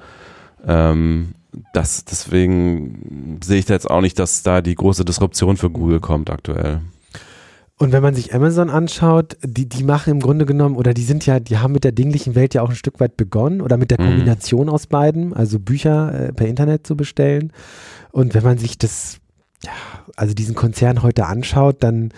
Ähm, 0.67 1.35
das, 1.73 2.05
deswegen 2.05 3.41
sehe 3.45 3.59
ich 3.59 3.67
da 3.67 3.75
jetzt 3.75 3.91
auch 3.91 4.01
nicht, 4.01 4.19
dass 4.19 4.43
da 4.43 4.62
die 4.62 4.75
große 4.75 5.05
Disruption 5.05 5.57
für 5.57 5.71
Google 5.71 6.01
kommt 6.01 6.31
aktuell. 6.31 6.81
Und 7.79 7.91
wenn 7.91 8.03
man 8.03 8.15
sich 8.15 8.33
Amazon 8.33 8.71
anschaut, 8.71 9.37
die, 9.43 9.69
die 9.69 9.83
machen 9.83 10.11
im 10.11 10.21
Grunde 10.21 10.47
genommen, 10.47 10.77
oder 10.77 10.95
die 10.95 11.03
sind 11.03 11.27
ja, 11.27 11.41
die 11.41 11.59
haben 11.59 11.73
mit 11.73 11.83
der 11.85 11.91
dinglichen 11.91 12.37
Welt 12.37 12.55
ja 12.55 12.62
auch 12.62 12.69
ein 12.71 12.77
Stück 12.77 13.01
weit 13.01 13.17
begonnen 13.17 13.61
oder 13.61 13.77
mit 13.77 13.91
der 13.91 14.01
mhm. 14.01 14.07
Kombination 14.07 14.69
aus 14.69 14.87
beiden, 14.87 15.35
also 15.35 15.59
Bücher 15.59 16.29
äh, 16.29 16.33
per 16.33 16.47
Internet 16.47 16.87
zu 16.87 16.97
bestellen. 16.97 17.53
Und 18.12 18.35
wenn 18.35 18.45
man 18.45 18.59
sich 18.59 18.79
das, 18.79 19.19
also 20.16 20.35
diesen 20.35 20.55
Konzern 20.55 21.03
heute 21.03 21.27
anschaut, 21.27 21.77
dann 21.81 22.12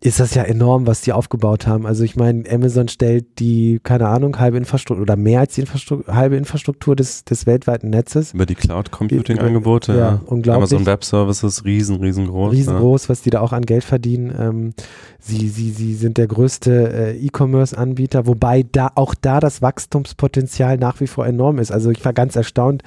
ist 0.00 0.20
das 0.20 0.34
ja 0.34 0.44
enorm, 0.44 0.86
was 0.86 1.00
die 1.00 1.12
aufgebaut 1.12 1.66
haben. 1.66 1.84
Also 1.84 2.04
ich 2.04 2.14
meine, 2.14 2.48
Amazon 2.48 2.86
stellt 2.86 3.40
die, 3.40 3.80
keine 3.82 4.06
Ahnung, 4.06 4.38
halbe 4.38 4.56
Infrastruktur 4.56 5.02
oder 5.02 5.16
mehr 5.16 5.40
als 5.40 5.54
die 5.54 5.62
Infrastruktur, 5.62 6.14
halbe 6.14 6.36
Infrastruktur 6.36 6.94
des, 6.94 7.24
des 7.24 7.46
weltweiten 7.46 7.90
Netzes. 7.90 8.32
Über 8.32 8.46
die 8.46 8.54
Cloud-Computing-Angebote, 8.54 9.92
ja, 9.92 9.98
ja. 9.98 10.20
Unglaublich. 10.26 10.72
Amazon 10.72 10.86
Web 10.86 11.04
Services, 11.04 11.64
riesen, 11.64 11.96
riesengroß. 11.96 12.52
Riesengroß, 12.52 13.04
ja. 13.04 13.08
was 13.08 13.22
die 13.22 13.30
da 13.30 13.40
auch 13.40 13.52
an 13.52 13.62
Geld 13.62 13.82
verdienen. 13.82 14.32
Ähm, 14.38 14.74
sie, 15.18 15.48
sie, 15.48 15.70
sie 15.70 15.94
sind 15.94 16.16
der 16.16 16.28
größte 16.28 16.92
äh, 16.92 17.18
E-Commerce-Anbieter, 17.18 18.28
wobei 18.28 18.64
da 18.70 18.92
auch 18.94 19.16
da 19.20 19.40
das 19.40 19.62
Wachstumspotenzial 19.62 20.78
nach 20.78 21.00
wie 21.00 21.08
vor 21.08 21.26
enorm 21.26 21.58
ist. 21.58 21.72
Also 21.72 21.90
ich 21.90 22.04
war 22.04 22.12
ganz 22.12 22.36
erstaunt, 22.36 22.84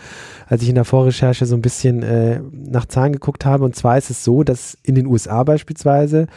als 0.48 0.62
ich 0.62 0.70
in 0.70 0.76
der 0.76 0.86
Vorrecherche 0.86 1.46
so 1.46 1.56
ein 1.56 1.62
bisschen 1.62 2.04
äh, 2.04 2.42
nach 2.54 2.86
Zahlen 2.86 3.12
geguckt 3.12 3.44
habe. 3.44 3.66
Und 3.66 3.76
zwar 3.76 3.98
ist 3.98 4.10
es 4.10 4.24
so, 4.24 4.44
dass 4.44 4.78
in 4.84 4.96
den 4.96 5.08
USA 5.08 5.44
beispielsweise 5.44 6.28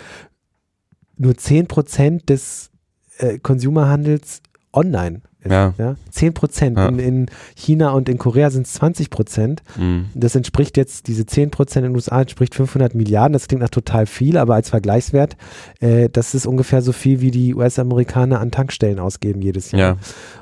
nur 1.16 1.32
10% 1.32 2.26
des 2.26 2.70
äh, 3.18 3.38
Consumerhandels 3.38 4.42
online 4.72 5.22
ist. 5.44 5.50
Ja. 5.50 5.74
ja? 5.78 5.96
10 6.10 6.34
Ja. 6.76 6.88
In, 6.88 6.98
in, 6.98 7.26
China 7.54 7.90
und 7.90 8.08
in 8.08 8.18
Korea 8.18 8.50
sind 8.50 8.66
es 8.66 8.74
20 8.74 9.10
Prozent. 9.10 9.62
Mhm. 9.76 10.06
Das 10.14 10.34
entspricht 10.34 10.76
jetzt, 10.76 11.06
diese 11.06 11.26
10 11.26 11.50
Prozent 11.50 11.84
in 11.84 11.92
den 11.92 11.96
USA 11.96 12.20
entspricht 12.20 12.54
500 12.54 12.94
Milliarden. 12.94 13.32
Das 13.32 13.48
klingt 13.48 13.62
nach 13.62 13.70
total 13.70 14.06
viel, 14.06 14.36
aber 14.36 14.54
als 14.54 14.70
Vergleichswert, 14.70 15.36
äh, 15.80 16.08
das 16.10 16.34
ist 16.34 16.46
ungefähr 16.46 16.82
so 16.82 16.92
viel, 16.92 17.20
wie 17.20 17.30
die 17.30 17.54
US-Amerikaner 17.54 18.40
an 18.40 18.50
Tankstellen 18.50 18.98
ausgeben 18.98 19.42
jedes 19.42 19.70
Jahr. 19.70 19.80
Ja. 19.80 19.96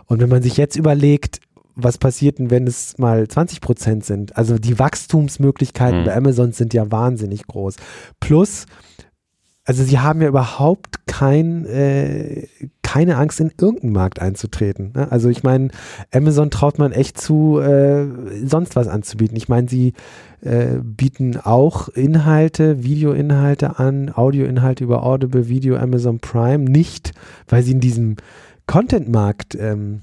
Und 0.07 0.21
wenn 0.21 0.29
man 0.29 0.43
sich 0.43 0.57
jetzt 0.57 0.77
überlegt, 0.77 1.41
was 1.75 1.97
passiert 1.97 2.39
denn, 2.39 2.51
wenn 2.51 2.67
es 2.67 2.99
mal 2.99 3.27
20 3.27 3.61
Prozent 3.61 4.05
sind? 4.05 4.37
Also 4.37 4.59
die 4.59 4.79
Wachstumsmöglichkeiten 4.79 6.03
mhm. 6.03 6.05
bei 6.05 6.15
Amazon 6.15 6.53
sind 6.53 6.75
ja 6.75 6.91
wahnsinnig 6.91 7.47
groß. 7.47 7.77
Plus, 8.21 8.67
also 9.73 9.85
sie 9.85 9.99
haben 9.99 10.21
ja 10.21 10.29
überhaupt 10.29 11.07
kein, 11.07 11.65
äh, 11.65 12.47
keine 12.83 13.17
Angst, 13.17 13.41
in 13.41 13.51
irgendeinen 13.59 13.95
Markt 13.95 14.21
einzutreten. 14.21 14.93
Ne? 14.95 15.11
Also 15.11 15.31
ich 15.31 15.43
meine, 15.43 15.69
Amazon 16.13 16.51
traut 16.51 16.79
man 16.79 16.93
echt 16.93 17.19
zu, 17.19 17.59
äh, 17.59 18.05
sonst 18.45 18.77
was 18.77 18.87
anzubieten. 18.87 19.35
Ich 19.35 19.49
meine, 19.49 19.71
sie 19.71 19.95
äh, 20.43 20.77
bieten 20.83 21.39
auch 21.39 21.89
Inhalte, 21.89 22.85
Videoinhalte 22.85 23.79
an, 23.79 24.13
Audioinhalte 24.15 24.85
über 24.85 25.05
Audible, 25.05 25.49
Video, 25.49 25.77
Amazon 25.77 26.19
Prime, 26.19 26.65
nicht, 26.65 27.13
weil 27.49 27.63
sie 27.63 27.73
in 27.73 27.81
diesem 27.81 28.17
Content-Markt 28.67 29.57
ähm, 29.59 30.03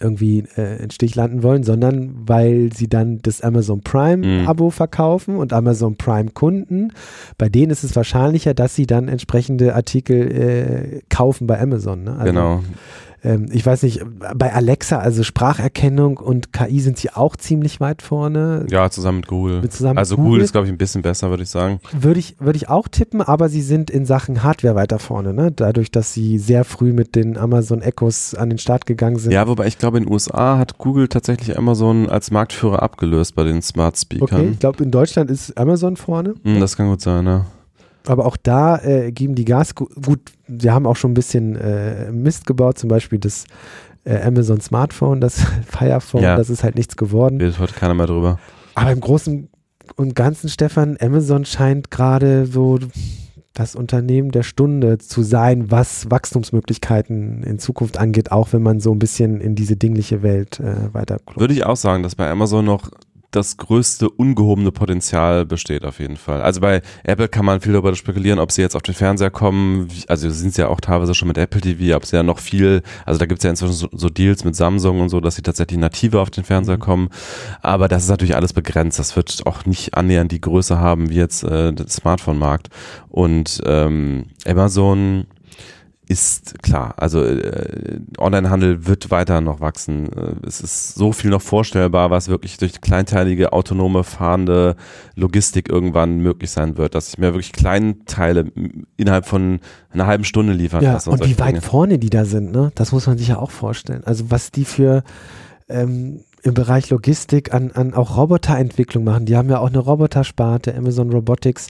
irgendwie 0.00 0.44
äh, 0.56 0.82
in 0.82 0.90
Stich 0.90 1.14
landen 1.14 1.42
wollen, 1.42 1.62
sondern 1.62 2.14
weil 2.26 2.72
sie 2.72 2.88
dann 2.88 3.20
das 3.22 3.42
Amazon 3.42 3.82
Prime-Abo 3.82 4.66
mhm. 4.66 4.70
verkaufen 4.70 5.36
und 5.36 5.52
Amazon 5.52 5.96
Prime-Kunden. 5.96 6.92
Bei 7.38 7.48
denen 7.48 7.70
ist 7.70 7.84
es 7.84 7.94
wahrscheinlicher, 7.94 8.54
dass 8.54 8.74
sie 8.74 8.86
dann 8.86 9.08
entsprechende 9.08 9.74
Artikel 9.74 10.30
äh, 10.32 11.00
kaufen 11.08 11.46
bei 11.46 11.60
Amazon. 11.60 12.04
Ne? 12.04 12.12
Also, 12.12 12.24
genau 12.24 12.60
ähm, 13.22 13.48
ich 13.52 13.64
weiß 13.64 13.82
nicht, 13.82 14.02
bei 14.34 14.52
Alexa, 14.52 14.98
also 14.98 15.22
Spracherkennung 15.22 16.16
und 16.16 16.52
KI 16.52 16.80
sind 16.80 16.98
sie 16.98 17.10
auch 17.10 17.36
ziemlich 17.36 17.80
weit 17.80 18.02
vorne. 18.02 18.66
Ja, 18.70 18.90
zusammen 18.90 19.18
mit 19.18 19.26
Google. 19.26 19.60
Mit 19.60 19.72
zusammen 19.72 19.98
also 19.98 20.16
Google, 20.16 20.30
Google 20.30 20.44
ist, 20.44 20.52
glaube 20.52 20.66
ich, 20.66 20.72
ein 20.72 20.78
bisschen 20.78 21.02
besser, 21.02 21.30
würde 21.30 21.42
ich 21.42 21.50
sagen. 21.50 21.80
Würde 21.92 22.20
ich, 22.20 22.36
würde 22.38 22.56
ich 22.56 22.68
auch 22.68 22.88
tippen, 22.88 23.20
aber 23.20 23.48
sie 23.48 23.62
sind 23.62 23.90
in 23.90 24.06
Sachen 24.06 24.42
Hardware 24.42 24.74
weiter 24.74 24.98
vorne, 24.98 25.34
ne? 25.34 25.52
Dadurch, 25.52 25.90
dass 25.90 26.14
sie 26.14 26.38
sehr 26.38 26.64
früh 26.64 26.92
mit 26.92 27.14
den 27.14 27.36
Amazon 27.36 27.82
Echos 27.82 28.34
an 28.34 28.48
den 28.48 28.58
Start 28.58 28.86
gegangen 28.86 29.18
sind. 29.18 29.32
Ja, 29.32 29.46
wobei 29.46 29.66
ich 29.66 29.78
glaube, 29.78 29.98
in 29.98 30.04
den 30.04 30.12
USA 30.12 30.58
hat 30.58 30.78
Google 30.78 31.08
tatsächlich 31.08 31.58
Amazon 31.58 32.08
als 32.08 32.30
Marktführer 32.30 32.82
abgelöst 32.82 33.34
bei 33.34 33.44
den 33.44 33.60
Smart 33.62 33.98
Speakern. 33.98 34.40
Okay, 34.40 34.48
ich 34.52 34.58
glaube, 34.58 34.82
in 34.82 34.90
Deutschland 34.90 35.30
ist 35.30 35.56
Amazon 35.58 35.96
vorne. 35.96 36.34
Hm, 36.42 36.60
das 36.60 36.76
kann 36.76 36.88
gut 36.88 37.00
sein, 37.00 37.26
ja. 37.26 37.46
Aber 38.06 38.26
auch 38.26 38.36
da 38.36 38.78
äh, 38.78 39.12
geben 39.12 39.34
die 39.34 39.44
Gas. 39.44 39.74
Gut, 39.74 40.20
sie 40.48 40.70
haben 40.70 40.86
auch 40.86 40.96
schon 40.96 41.12
ein 41.12 41.14
bisschen 41.14 41.56
äh, 41.56 42.10
Mist 42.12 42.46
gebaut, 42.46 42.78
zum 42.78 42.88
Beispiel 42.88 43.18
das 43.18 43.44
äh, 44.04 44.20
Amazon 44.22 44.60
Smartphone, 44.60 45.20
das 45.20 45.44
Fire 45.66 46.00
Phone, 46.00 46.22
ja. 46.22 46.36
das 46.36 46.50
ist 46.50 46.64
halt 46.64 46.76
nichts 46.76 46.96
geworden. 46.96 47.40
Redet 47.40 47.58
heute 47.58 47.74
keiner 47.74 47.94
mehr 47.94 48.06
drüber. 48.06 48.38
Aber 48.74 48.92
im 48.92 49.00
Großen 49.00 49.48
und 49.96 50.14
Ganzen, 50.14 50.48
Stefan, 50.48 50.96
Amazon 51.00 51.44
scheint 51.44 51.90
gerade 51.90 52.46
so 52.46 52.78
das 53.52 53.74
Unternehmen 53.74 54.30
der 54.30 54.44
Stunde 54.44 54.98
zu 54.98 55.22
sein, 55.22 55.70
was 55.70 56.10
Wachstumsmöglichkeiten 56.10 57.42
in 57.42 57.58
Zukunft 57.58 57.98
angeht, 57.98 58.32
auch 58.32 58.52
wenn 58.52 58.62
man 58.62 58.80
so 58.80 58.92
ein 58.92 58.98
bisschen 58.98 59.40
in 59.40 59.54
diese 59.54 59.76
dingliche 59.76 60.22
Welt 60.22 60.60
äh, 60.60 60.94
weiter. 60.94 61.18
Würde 61.34 61.54
ich 61.54 61.66
auch 61.66 61.76
sagen, 61.76 62.02
dass 62.02 62.14
bei 62.14 62.30
Amazon 62.30 62.64
noch 62.64 62.90
das 63.30 63.56
größte 63.56 64.10
ungehobene 64.10 64.72
Potenzial 64.72 65.46
besteht 65.46 65.84
auf 65.84 66.00
jeden 66.00 66.16
Fall. 66.16 66.42
Also 66.42 66.60
bei 66.60 66.82
Apple 67.04 67.28
kann 67.28 67.44
man 67.44 67.60
viel 67.60 67.72
darüber 67.72 67.94
spekulieren, 67.94 68.38
ob 68.38 68.50
sie 68.50 68.62
jetzt 68.62 68.74
auf 68.74 68.82
den 68.82 68.94
Fernseher 68.94 69.30
kommen. 69.30 69.88
Also 70.08 70.28
sind 70.30 70.54
sie 70.54 70.62
ja 70.62 70.68
auch 70.68 70.80
teilweise 70.80 71.14
schon 71.14 71.28
mit 71.28 71.38
Apple 71.38 71.60
TV, 71.60 71.96
ob 71.96 72.06
sie 72.06 72.16
ja 72.16 72.22
noch 72.22 72.40
viel, 72.40 72.82
also 73.06 73.18
da 73.18 73.26
gibt 73.26 73.38
es 73.38 73.44
ja 73.44 73.50
inzwischen 73.50 73.74
so, 73.74 73.88
so, 73.92 74.08
Deals 74.08 74.44
mit 74.44 74.56
Samsung 74.56 75.00
und 75.00 75.08
so, 75.10 75.20
dass 75.20 75.36
sie 75.36 75.42
tatsächlich 75.42 75.78
native 75.78 76.20
auf 76.20 76.30
den 76.30 76.42
Fernseher 76.42 76.76
mhm. 76.76 76.80
kommen. 76.80 77.08
Aber 77.62 77.86
das 77.86 78.04
ist 78.04 78.08
natürlich 78.08 78.34
alles 78.34 78.52
begrenzt. 78.52 78.98
Das 78.98 79.14
wird 79.14 79.46
auch 79.46 79.64
nicht 79.64 79.94
annähernd 79.94 80.32
die 80.32 80.40
Größe 80.40 80.78
haben 80.78 81.10
wie 81.10 81.16
jetzt 81.16 81.44
äh, 81.44 81.72
der 81.72 81.88
Smartphone-Markt. 81.88 82.68
Und 83.08 83.60
ähm, 83.64 84.26
Amazon 84.46 85.26
ist 86.10 86.60
klar, 86.60 86.94
also 86.96 87.22
äh, 87.24 88.00
Onlinehandel 88.18 88.84
wird 88.84 89.12
weiter 89.12 89.40
noch 89.40 89.60
wachsen. 89.60 90.12
Äh, 90.12 90.44
es 90.44 90.60
ist 90.60 90.96
so 90.96 91.12
viel 91.12 91.30
noch 91.30 91.40
vorstellbar, 91.40 92.10
was 92.10 92.26
wirklich 92.26 92.58
durch 92.58 92.80
kleinteilige, 92.80 93.52
autonome, 93.52 94.02
fahrende 94.02 94.74
Logistik 95.14 95.68
irgendwann 95.68 96.18
möglich 96.18 96.50
sein 96.50 96.76
wird, 96.76 96.96
dass 96.96 97.10
ich 97.10 97.18
mir 97.18 97.32
wirklich 97.32 97.52
Kleinteile 97.52 98.50
innerhalb 98.96 99.24
von 99.24 99.60
einer 99.90 100.08
halben 100.08 100.24
Stunde 100.24 100.52
liefern 100.52 100.82
ja, 100.82 100.94
lasse. 100.94 101.10
Und, 101.10 101.20
und 101.20 101.28
wie 101.28 101.38
weit 101.38 101.50
Dinge. 101.50 101.60
vorne 101.60 102.00
die 102.00 102.10
da 102.10 102.24
sind, 102.24 102.50
ne? 102.50 102.72
Das 102.74 102.90
muss 102.90 103.06
man 103.06 103.16
sich 103.16 103.28
ja 103.28 103.38
auch 103.38 103.52
vorstellen. 103.52 104.02
Also 104.02 104.32
was 104.32 104.50
die 104.50 104.64
für 104.64 105.04
ähm, 105.68 106.24
im 106.42 106.54
Bereich 106.54 106.90
Logistik 106.90 107.54
an, 107.54 107.70
an 107.70 107.94
auch 107.94 108.16
Roboterentwicklung 108.16 109.04
machen. 109.04 109.26
Die 109.26 109.36
haben 109.36 109.48
ja 109.48 109.60
auch 109.60 109.68
eine 109.68 109.78
Robotersparte, 109.78 110.74
Amazon 110.74 111.10
Robotics, 111.12 111.68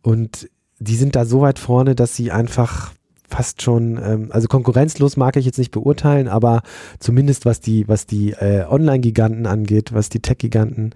und 0.00 0.48
die 0.78 0.96
sind 0.96 1.14
da 1.14 1.26
so 1.26 1.42
weit 1.42 1.58
vorne, 1.58 1.94
dass 1.94 2.16
sie 2.16 2.30
einfach 2.32 2.92
fast 3.32 3.62
schon, 3.62 3.98
ähm, 4.02 4.28
also 4.30 4.46
konkurrenzlos 4.46 5.16
mag 5.16 5.36
ich 5.36 5.46
jetzt 5.46 5.58
nicht 5.58 5.70
beurteilen, 5.70 6.28
aber 6.28 6.62
zumindest 6.98 7.46
was 7.46 7.60
die, 7.60 7.88
was 7.88 8.06
die 8.06 8.32
äh, 8.32 8.64
Online-Giganten 8.68 9.46
angeht, 9.46 9.92
was 9.92 10.10
die 10.10 10.20
Tech-Giganten 10.20 10.94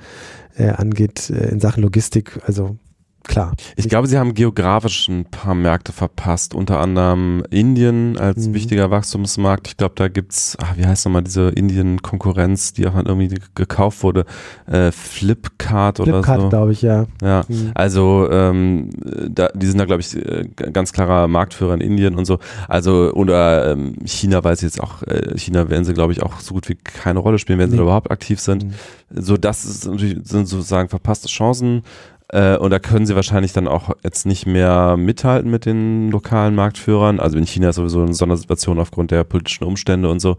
äh, 0.57 0.69
angeht 0.69 1.31
äh, 1.31 1.49
in 1.49 1.61
Sachen 1.61 1.83
Logistik, 1.83 2.39
also 2.47 2.77
klar. 3.27 3.53
Ich 3.77 3.89
glaube, 3.89 4.09
sie 4.09 4.19
haben 4.19 4.35
geografisch 4.35 5.09
ein 5.09 5.25
paar 5.25 5.55
Märkte 5.55 5.93
verpasst, 5.93 6.55
unter 6.55 6.81
anderem 6.81 7.45
Indien 7.51 8.19
als 8.19 8.49
mhm. 8.49 8.55
wichtiger 8.55 8.91
Wachstumsmarkt. 8.91 9.69
Ich 9.69 9.77
glaube, 9.77 9.95
da 9.97 10.09
gibt's, 10.09 10.57
ach, 10.61 10.77
wie 10.77 10.87
heißt 10.87 11.05
nochmal 11.07 11.23
diese 11.23 11.49
Indien-Konkurrenz, 11.51 12.73
die 12.73 12.87
auch 12.87 12.95
irgendwie 12.95 13.35
gekauft 13.55 14.03
wurde, 14.03 14.25
äh, 14.67 14.93
Flipkart 14.93 16.01
oder 16.01 16.15
Flipkart, 16.15 16.41
so. 16.43 16.49
glaube 16.49 16.73
ich, 16.73 16.83
ja. 16.83 17.07
Ja, 17.23 17.45
mhm. 17.49 17.71
also 17.75 18.29
ähm, 18.31 18.91
da, 19.29 19.49
die 19.55 19.67
sind 19.67 19.79
da, 19.79 19.85
glaube 19.85 20.01
ich, 20.01 20.17
äh, 20.17 20.49
ganz 20.73 20.93
klarer 20.93 21.29
Marktführer 21.29 21.75
in 21.75 21.81
Indien 21.81 22.15
und 22.15 22.25
so. 22.25 22.39
Also, 22.69 23.13
oder 23.13 23.73
ähm, 23.73 23.97
China 24.05 24.43
weiß 24.43 24.59
ich 24.59 24.65
jetzt 24.65 24.81
auch, 24.83 25.03
äh, 25.03 25.37
China 25.39 25.69
werden 25.69 25.85
sie, 25.85 25.95
glaube 25.95 26.13
ich, 26.13 26.23
auch 26.23 26.41
so 26.41 26.55
gut 26.55 26.69
wie 26.69 26.75
keine 26.75 27.19
Rolle 27.19 27.39
spielen, 27.39 27.59
wenn 27.59 27.71
sie 27.71 27.77
da 27.77 27.83
überhaupt 27.83 28.11
aktiv 28.11 28.41
sind. 28.41 28.65
Mhm. 28.65 28.73
So, 29.11 29.37
das 29.37 29.65
ist 29.65 29.87
natürlich, 29.87 30.19
sind 30.25 30.47
sozusagen 30.47 30.89
verpasste 30.89 31.29
Chancen. 31.29 31.83
Äh, 32.29 32.57
und 32.57 32.71
da 32.71 32.79
können 32.79 33.07
sie 33.07 33.15
wahrscheinlich 33.15 33.53
dann 33.53 33.69
auch 33.69 33.91
jetzt 34.03 34.27
nicht 34.27 34.47
mehr 34.47 34.97
mithalten 34.97 35.51
mit 35.51 35.65
den 35.65 36.11
lokalen 36.11 36.55
Marktführern. 36.55 37.21
Also 37.21 37.39
in 37.39 37.47
China 37.47 37.71
ist 37.71 37.77
sowieso 37.77 38.03
eine 38.03 38.15
Sondersituation 38.15 38.79
aufgrund 38.79 39.11
der 39.11 39.25
politischen 39.25 39.65
Umstände 39.65 40.11
und 40.11 40.21
so. 40.21 40.37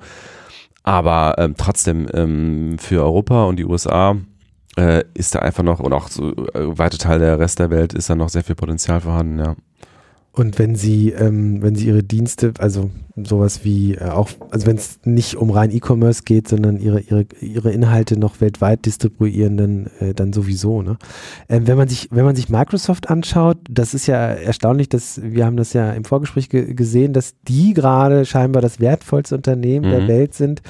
Aber 0.84 1.36
ähm, 1.38 1.56
trotzdem 1.58 2.08
ähm, 2.14 2.78
für 2.80 3.04
Europa 3.04 3.44
und 3.46 3.58
die 3.58 3.66
USA 3.66 4.16
äh, 4.78 5.04
ist 5.14 5.36
da 5.36 5.40
einfach 5.40 5.64
noch 5.64 5.80
und 5.80 5.92
auch 5.94 6.08
so 6.08 6.32
äh, 6.32 6.78
weite 6.78 6.98
Teil 6.98 7.20
der 7.20 7.40
Rest 7.40 7.60
der 7.60 7.70
Welt 7.70 7.94
ist 7.94 8.10
da 8.10 8.16
noch 8.16 8.30
sehr 8.30 8.44
viel 8.44 8.56
Potenzial 8.56 9.02
vorhanden, 9.02 9.40
ja. 9.40 9.56
Und 10.38 10.60
wenn 10.60 10.76
sie, 10.76 11.10
ähm, 11.10 11.64
wenn 11.64 11.74
sie 11.74 11.88
ihre 11.88 12.04
Dienste, 12.04 12.54
also 12.60 12.92
sowas 13.16 13.64
wie 13.64 13.96
äh, 13.96 14.10
auch, 14.10 14.30
also 14.52 14.68
wenn 14.68 14.76
es 14.76 15.00
nicht 15.04 15.36
um 15.36 15.50
rein 15.50 15.72
E-Commerce 15.72 16.22
geht, 16.24 16.48
sondern 16.48 16.78
ihre, 16.78 17.00
ihre, 17.00 17.26
ihre 17.42 17.72
Inhalte 17.72 18.20
noch 18.20 18.40
weltweit 18.40 18.86
distribuieren, 18.86 19.58
dann, 19.58 19.90
äh, 20.00 20.14
dann 20.14 20.34
sowieso. 20.34 20.84
Ne? 20.84 20.98
Ähm, 21.50 21.66
wenn 21.66 21.76
man 21.76 21.88
sich, 21.88 22.10
wenn 22.12 22.24
man 22.24 22.36
sich 22.36 22.50
Microsoft 22.50 23.10
anschaut, 23.10 23.58
das 23.68 23.96
ist 23.96 24.06
ja 24.06 24.28
erstaunlich, 24.28 24.90
dass 24.90 25.20
wir 25.24 25.44
haben 25.44 25.58
das 25.58 25.74
ja 25.74 25.92
im 25.94 26.06
Vorgespräch 26.06 26.50
ge 26.50 26.76
gesehen, 26.76 27.14
dass 27.14 27.34
die 27.48 27.74
gerade 27.74 28.24
scheinbar 28.26 28.62
das 28.62 28.80
wertvollste 28.80 29.34
Unternehmen 29.34 29.88
mhm. 29.88 29.92
der 29.92 30.08
Welt 30.08 30.36
sind. 30.36 30.62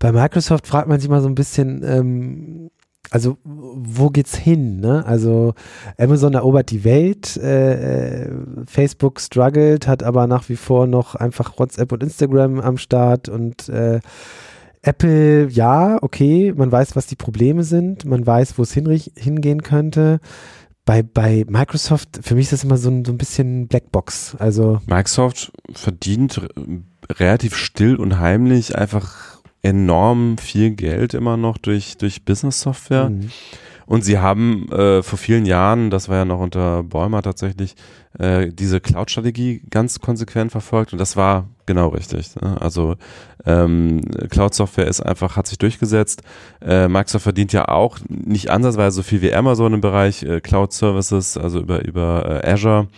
Bei 0.00 0.10
Microsoft 0.10 0.66
fragt 0.66 0.88
man 0.88 0.98
sich 0.98 1.08
mal 1.08 1.22
so 1.22 1.28
ein 1.28 1.36
bisschen, 1.36 1.84
ähm, 1.84 2.70
also 3.12 3.36
wo 3.44 4.08
geht's 4.08 4.34
hin? 4.36 4.80
Ne? 4.80 5.04
Also 5.06 5.52
Amazon 5.98 6.32
erobert 6.32 6.70
die 6.70 6.82
Welt, 6.82 7.36
äh, 7.36 8.22
äh, 8.24 8.30
Facebook 8.66 9.20
struggelt, 9.20 9.86
hat 9.86 10.02
aber 10.02 10.26
nach 10.26 10.48
wie 10.48 10.56
vor 10.56 10.86
noch 10.86 11.14
einfach 11.14 11.58
WhatsApp 11.58 11.92
und 11.92 12.02
Instagram 12.02 12.58
am 12.60 12.78
Start 12.78 13.28
und 13.28 13.68
äh, 13.68 14.00
Apple, 14.80 15.48
ja, 15.48 15.98
okay, 16.02 16.54
man 16.56 16.72
weiß, 16.72 16.96
was 16.96 17.06
die 17.06 17.14
Probleme 17.14 17.64
sind, 17.64 18.04
man 18.06 18.26
weiß, 18.26 18.58
wo 18.58 18.62
es 18.62 18.72
hingehen 18.72 19.62
könnte. 19.62 20.18
Bei, 20.84 21.02
bei 21.04 21.44
Microsoft, 21.46 22.18
für 22.22 22.34
mich 22.34 22.46
ist 22.46 22.52
das 22.54 22.64
immer 22.64 22.78
so 22.78 22.90
ein, 22.90 23.04
so 23.04 23.12
ein 23.12 23.18
bisschen 23.18 23.68
Blackbox. 23.68 24.36
Also 24.38 24.80
Microsoft 24.86 25.52
verdient 25.72 26.40
relativ 27.08 27.54
still 27.56 27.94
und 27.94 28.18
heimlich 28.18 28.76
einfach 28.76 29.41
enorm 29.62 30.38
viel 30.38 30.72
Geld 30.72 31.14
immer 31.14 31.36
noch 31.36 31.56
durch, 31.58 31.96
durch 31.96 32.24
Business-Software. 32.24 33.10
Mhm. 33.10 33.30
Und 33.86 34.04
sie 34.04 34.18
haben 34.18 34.70
äh, 34.70 35.02
vor 35.02 35.18
vielen 35.18 35.46
Jahren, 35.46 35.90
das 35.90 36.08
war 36.08 36.16
ja 36.16 36.24
noch 36.24 36.40
unter 36.40 36.82
Bäumer 36.82 37.22
tatsächlich, 37.22 37.74
äh, 38.18 38.48
diese 38.52 38.80
Cloud-Strategie 38.80 39.62
ganz 39.70 40.00
konsequent 40.00 40.52
verfolgt 40.52 40.92
und 40.92 40.98
das 40.98 41.16
war 41.16 41.48
genau 41.66 41.88
richtig. 41.88 42.34
Ne? 42.36 42.60
Also 42.60 42.96
ähm, 43.46 44.02
Cloud-Software 44.30 44.86
ist 44.86 45.00
einfach, 45.00 45.36
hat 45.36 45.46
sich 45.46 45.58
durchgesetzt. 45.58 46.22
Äh, 46.60 46.88
Microsoft 46.88 47.22
verdient 47.22 47.52
ja 47.52 47.68
auch 47.68 47.98
nicht 48.08 48.50
ansatzweise 48.50 48.96
so 48.96 49.02
viel 49.02 49.22
wie 49.22 49.32
Amazon 49.32 49.74
im 49.74 49.80
Bereich 49.80 50.22
äh, 50.22 50.40
Cloud-Services, 50.40 51.36
also 51.36 51.60
über, 51.60 51.84
über 51.84 52.42
äh, 52.44 52.50
Azure, 52.50 52.88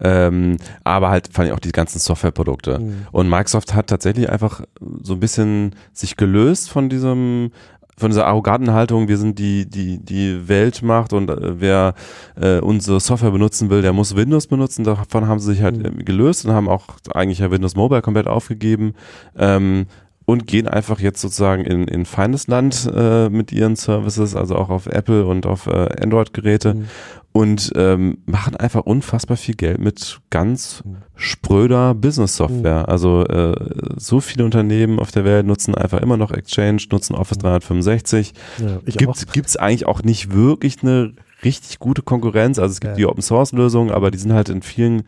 ähm, 0.00 0.56
aber 0.84 1.10
halt 1.10 1.30
vor 1.32 1.44
allem 1.44 1.54
auch 1.54 1.60
die 1.60 1.72
ganzen 1.72 1.98
Softwareprodukte. 1.98 2.78
Mhm. 2.78 3.06
Und 3.12 3.28
Microsoft 3.28 3.74
hat 3.74 3.86
tatsächlich 3.86 4.28
einfach 4.28 4.62
so 5.02 5.14
ein 5.14 5.20
bisschen 5.20 5.76
sich 5.92 6.16
gelöst 6.16 6.70
von 6.70 6.88
diesem 6.88 7.52
von 7.98 8.10
dieser 8.10 8.26
arroganten 8.26 8.72
Haltung, 8.72 9.08
wir 9.08 9.16
sind 9.16 9.38
die, 9.38 9.68
die, 9.68 9.98
die 9.98 10.48
Weltmacht 10.48 11.12
und 11.12 11.30
äh, 11.30 11.60
wer 11.60 11.94
äh, 12.40 12.58
unsere 12.58 13.00
Software 13.00 13.30
benutzen 13.30 13.70
will, 13.70 13.80
der 13.80 13.94
muss 13.94 14.14
Windows 14.14 14.46
benutzen. 14.46 14.84
Davon 14.84 15.26
haben 15.26 15.40
sie 15.40 15.54
sich 15.54 15.62
halt 15.62 15.78
mhm. 15.78 16.04
gelöst 16.04 16.44
und 16.44 16.52
haben 16.52 16.68
auch 16.68 16.84
eigentlich 17.14 17.38
ja 17.38 17.50
Windows 17.50 17.74
Mobile 17.74 18.02
komplett 18.02 18.26
aufgegeben. 18.26 18.94
Ähm, 19.36 19.86
und 20.26 20.48
gehen 20.48 20.66
einfach 20.66 21.00
jetzt 21.00 21.20
sozusagen 21.20 21.64
in, 21.64 21.86
in 21.86 22.04
feines 22.04 22.48
Land 22.48 22.90
äh, 22.92 23.30
mit 23.30 23.52
ihren 23.52 23.76
Services, 23.76 24.34
also 24.34 24.56
auch 24.56 24.68
auf 24.68 24.86
Apple 24.86 25.24
und 25.24 25.46
auf 25.46 25.68
äh, 25.68 25.88
Android-Geräte 26.02 26.74
mhm. 26.74 26.88
und 27.30 27.72
ähm, 27.76 28.18
machen 28.26 28.56
einfach 28.56 28.82
unfassbar 28.82 29.36
viel 29.36 29.54
Geld 29.54 29.78
mit 29.78 30.20
ganz 30.30 30.82
mhm. 30.84 30.96
spröder 31.14 31.94
Business-Software. 31.94 32.80
Mhm. 32.80 32.86
Also 32.86 33.24
äh, 33.24 33.54
so 33.96 34.20
viele 34.20 34.44
Unternehmen 34.44 34.98
auf 34.98 35.12
der 35.12 35.24
Welt 35.24 35.46
nutzen 35.46 35.76
einfach 35.76 36.02
immer 36.02 36.16
noch 36.16 36.32
Exchange, 36.32 36.82
nutzen 36.90 37.14
Office 37.14 37.38
365. 37.38 38.34
Ja, 38.58 38.80
Gibt 38.84 39.46
es 39.46 39.56
eigentlich 39.56 39.86
auch 39.86 40.02
nicht 40.02 40.34
wirklich 40.34 40.82
eine 40.82 41.12
richtig 41.44 41.78
gute 41.78 42.02
Konkurrenz. 42.02 42.58
Also 42.58 42.72
es 42.72 42.80
gibt 42.80 42.92
ja. 42.92 42.96
die 42.96 43.06
Open-Source-Lösungen, 43.06 43.92
aber 43.92 44.10
die 44.10 44.18
sind 44.18 44.32
halt 44.32 44.48
in 44.48 44.62
vielen 44.62 45.04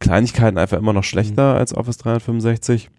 Kleinigkeiten 0.00 0.58
einfach 0.58 0.78
immer 0.78 0.92
noch 0.92 1.04
schlechter 1.04 1.52
mhm. 1.52 1.58
als 1.58 1.74
Office 1.74 1.98
365. 1.98 2.90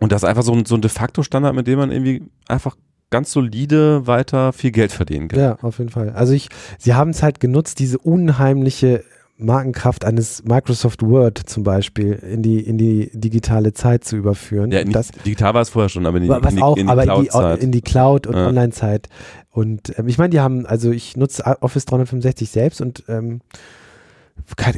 Und 0.00 0.12
das 0.12 0.22
ist 0.22 0.28
einfach 0.28 0.42
so 0.42 0.52
ein, 0.52 0.64
so 0.64 0.74
ein 0.74 0.80
de 0.80 0.90
facto 0.90 1.22
Standard, 1.22 1.54
mit 1.54 1.66
dem 1.66 1.78
man 1.78 1.90
irgendwie 1.90 2.22
einfach 2.48 2.76
ganz 3.10 3.32
solide 3.32 4.06
weiter 4.06 4.52
viel 4.52 4.70
Geld 4.70 4.92
verdienen 4.92 5.28
kann. 5.28 5.40
Ja, 5.40 5.58
auf 5.62 5.78
jeden 5.78 5.90
Fall. 5.90 6.10
Also 6.10 6.32
ich, 6.32 6.48
sie 6.78 6.94
haben 6.94 7.10
es 7.10 7.22
halt 7.22 7.40
genutzt, 7.40 7.78
diese 7.78 7.98
unheimliche 7.98 9.04
Markenkraft 9.36 10.04
eines 10.04 10.44
Microsoft 10.44 11.02
Word 11.02 11.38
zum 11.38 11.64
Beispiel 11.64 12.12
in 12.12 12.42
die, 12.42 12.60
in 12.60 12.78
die 12.78 13.10
digitale 13.14 13.72
Zeit 13.72 14.04
zu 14.04 14.16
überführen. 14.16 14.70
Ja, 14.70 14.84
das, 14.84 15.08
digital 15.08 15.54
war 15.54 15.62
es 15.62 15.70
vorher 15.70 15.88
schon, 15.88 16.06
aber 16.06 16.18
in 16.18 16.24
die, 16.24 16.28
was 16.28 16.50
in 16.50 16.56
die, 16.56 16.62
auch, 16.62 16.76
in 16.76 16.86
die 16.86 16.92
aber 16.92 17.02
Cloud-Zeit. 17.02 17.58
In, 17.58 17.64
in 17.64 17.72
die 17.72 17.80
Cloud- 17.80 18.26
und 18.26 18.36
ja. 18.36 18.46
Online-Zeit. 18.46 19.08
Und 19.50 19.98
ähm, 19.98 20.08
ich 20.08 20.18
meine, 20.18 20.30
die 20.30 20.40
haben, 20.40 20.66
also 20.66 20.90
ich 20.90 21.16
nutze 21.16 21.44
Office 21.62 21.86
365 21.86 22.50
selbst 22.50 22.80
und 22.80 23.04
ähm, 23.08 23.40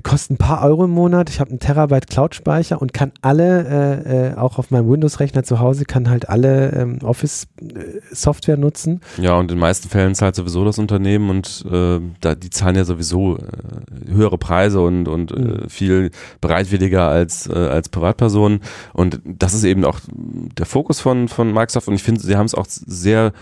kostet 0.02 0.32
ein 0.32 0.36
paar 0.36 0.62
Euro 0.64 0.84
im 0.84 0.90
Monat. 0.90 1.30
Ich 1.30 1.40
habe 1.40 1.50
einen 1.50 1.58
Terabyte 1.58 2.08
Cloud-Speicher 2.08 2.80
und 2.80 2.92
kann 2.92 3.12
alle, 3.22 4.02
äh, 4.04 4.28
äh, 4.30 4.36
auch 4.36 4.58
auf 4.58 4.70
meinem 4.70 4.90
Windows-Rechner 4.90 5.42
zu 5.42 5.60
Hause, 5.60 5.84
kann 5.84 6.08
halt 6.08 6.28
alle 6.28 6.72
ähm, 6.72 6.98
Office-Software 7.02 8.56
nutzen. 8.56 9.00
Ja, 9.18 9.34
und 9.34 9.50
in 9.50 9.56
den 9.56 9.58
meisten 9.58 9.88
Fällen 9.88 10.14
zahlt 10.14 10.36
sowieso 10.36 10.64
das 10.64 10.78
Unternehmen 10.78 11.30
und 11.30 11.64
äh, 11.70 12.00
da, 12.20 12.34
die 12.34 12.50
zahlen 12.50 12.76
ja 12.76 12.84
sowieso 12.84 13.38
äh, 13.38 14.12
höhere 14.12 14.38
Preise 14.38 14.80
und, 14.80 15.08
und 15.08 15.32
äh, 15.32 15.38
mhm. 15.38 15.68
viel 15.68 16.10
bereitwilliger 16.40 17.08
als, 17.08 17.46
äh, 17.48 17.52
als 17.52 17.88
Privatpersonen. 17.88 18.60
Und 18.92 19.20
das 19.24 19.54
ist 19.54 19.64
eben 19.64 19.84
auch 19.84 19.98
der 20.08 20.66
Fokus 20.66 21.00
von, 21.00 21.28
von 21.28 21.52
Microsoft 21.52 21.88
und 21.88 21.94
ich 21.94 22.02
finde, 22.02 22.20
sie 22.20 22.36
haben 22.36 22.46
es 22.46 22.54
auch 22.54 22.66
sehr 22.68 23.32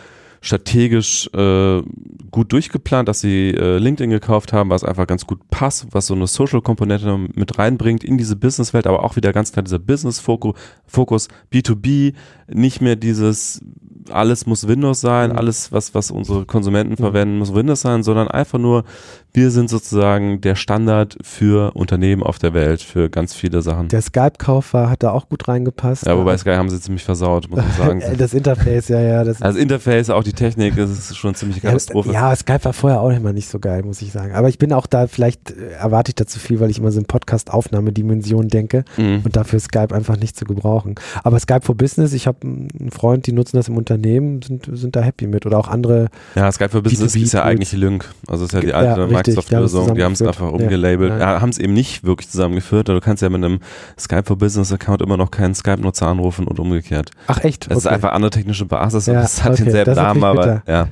strategisch 0.41 1.29
äh, 1.35 1.83
gut 2.31 2.53
durchgeplant, 2.53 3.09
dass 3.09 3.21
sie 3.21 3.51
äh, 3.51 3.79
LinkedIn 3.79 4.11
gekauft 4.11 4.53
haben, 4.53 4.71
was 4.71 4.85
einfach 4.85 5.07
ganz 5.07 5.27
gut 5.27 5.41
passt, 5.51 5.89
was 5.91 6.07
so 6.07 6.15
eine 6.15 6.27
Social-Komponente 6.27 7.29
mit 7.35 7.59
reinbringt 7.59 8.05
in 8.05 8.17
diese 8.17 8.37
Business-Welt, 8.37 8.87
aber 8.87 9.05
auch 9.05 9.17
wieder 9.17 9.33
ganz 9.33 9.53
klar 9.53 9.63
dieser 9.63 9.79
Business-Fokus, 9.79 11.29
B2B, 11.53 12.15
nicht 12.49 12.81
mehr 12.81 12.97
dieses 12.97 13.63
alles 14.09 14.47
muss 14.47 14.67
Windows 14.67 15.01
sein, 15.01 15.31
mhm. 15.31 15.37
alles, 15.37 15.73
was, 15.73 15.95
was 15.95 16.11
unsere 16.11 16.45
Konsumenten 16.45 16.95
mhm. 16.95 16.97
verwenden, 16.97 17.39
muss 17.39 17.55
Windows 17.55 17.81
sein, 17.81 18.03
sondern 18.03 18.29
einfach 18.29 18.59
nur, 18.59 18.85
wir 19.33 19.51
sind 19.51 19.71
sozusagen 19.71 20.41
der 20.41 20.57
Standard 20.57 21.17
für 21.23 21.77
Unternehmen 21.77 22.23
auf 22.23 22.39
der 22.39 22.55
Welt, 22.55 22.83
für 22.83 23.09
ganz 23.11 23.35
viele 23.35 23.63
Sachen. 23.63 23.89
Der 23.89 24.03
Skype-Kauf 24.03 24.73
war, 24.73 24.91
hat 24.91 25.03
da 25.03 25.11
auch 25.11 25.29
gut 25.29 25.47
reingepasst. 25.47 26.07
Ja, 26.07 26.17
wobei 26.17 26.37
Skype 26.37 26.57
haben 26.57 26.69
sie 26.69 26.81
ziemlich 26.81 27.05
versaut, 27.05 27.49
muss 27.49 27.61
man 27.61 27.73
sagen. 27.73 28.03
das 28.19 28.35
Interface, 28.35 28.89
ja, 28.89 29.01
ja. 29.01 29.25
Das 29.25 29.41
also 29.43 29.59
Interface, 29.59 30.11
auch 30.11 30.25
die 30.25 30.33
Technik, 30.33 30.77
das 30.77 30.91
ist 30.91 31.17
schon 31.17 31.35
ziemlich 31.35 31.63
Katastrophe. 31.63 32.13
Ja, 32.13 32.31
ja, 32.31 32.37
Skype 32.37 32.65
war 32.65 32.73
vorher 32.73 33.01
auch 33.01 33.11
immer 33.11 33.33
nicht 33.33 33.49
so 33.49 33.59
geil, 33.59 33.83
muss 33.83 34.03
ich 34.03 34.13
sagen. 34.13 34.35
Aber 34.35 34.49
ich 34.49 34.59
bin 34.59 34.73
auch 34.73 34.87
da, 34.87 35.07
vielleicht 35.07 35.53
äh, 35.53 35.73
erwarte 35.73 36.11
ich 36.11 36.17
da 36.17 36.27
zu 36.27 36.39
viel, 36.39 36.61
weil 36.61 36.71
ich 36.71 36.79
immer 36.79 36.91
so 36.91 36.99
in 36.99 37.07
Podcast-Aufnahmedimension 37.07 38.49
denke 38.49 38.85
mhm. 38.97 39.23
und 39.25 39.37
dafür 39.37 39.61
Skype 39.61 39.95
einfach 39.95 40.17
nicht 40.17 40.37
zu 40.37 40.45
gebrauchen. 40.45 40.97
Aber 41.23 41.39
Skype 41.39 41.63
for 41.63 41.77
Business, 41.77 42.13
ich 42.13 42.27
habe 42.27 42.39
einen 42.43 42.91
Freund, 42.91 43.27
die 43.27 43.33
nutzen 43.33 43.57
das 43.57 43.69
im 43.69 43.77
Unternehmen, 43.77 44.43
sind, 44.43 44.69
sind 44.73 44.97
da 44.97 45.01
happy 45.01 45.27
mit. 45.27 45.47
Oder 45.47 45.59
auch 45.59 45.69
andere. 45.69 46.09
Ja, 46.35 46.51
Skype 46.51 46.71
for 46.71 46.83
Business 46.83 47.15
ist 47.15 47.33
ja 47.33 47.45
eigentlich 47.45 47.73
Lync. 47.73 48.09
Also 48.27 48.45
ist 48.45 48.53
ja 48.53 48.61
die 48.61 48.73
alte 48.73 49.01
ja, 49.01 49.07
Microsoft-Lösung. 49.29 49.95
Die 49.95 50.05
haben 50.05 50.13
es 50.13 50.23
einfach 50.23 50.51
umgelabelt. 50.51 51.13
Ja, 51.13 51.19
ja 51.19 51.41
haben 51.41 51.51
es 51.51 51.59
eben 51.59 51.73
nicht 51.73 52.05
wirklich 52.05 52.29
zusammengeführt. 52.29 52.89
Du 52.89 53.01
kannst 53.01 53.23
ja 53.23 53.29
mit 53.29 53.45
einem 53.45 53.61
Skype 53.99 54.25
for 54.25 54.37
Business-Account 54.37 55.03
immer 55.03 55.17
noch 55.17 55.31
keinen 55.31 55.55
Skype-Nutzer 55.55 56.07
anrufen 56.07 56.47
und 56.47 56.59
umgekehrt. 56.59 57.11
Ach 57.27 57.43
echt? 57.45 57.67
Das 57.67 57.79
okay. 57.79 57.79
ist 57.79 57.87
einfach 57.87 58.13
andere 58.13 58.31
technische 58.31 58.67
Basis 58.67 59.09
und 59.09 59.15
das 59.15 59.43
hat 59.45 59.53
okay, 59.53 59.65
denselben 59.65 59.95
Namen, 59.95 60.25
aber 60.25 60.63
ja. 60.67 60.89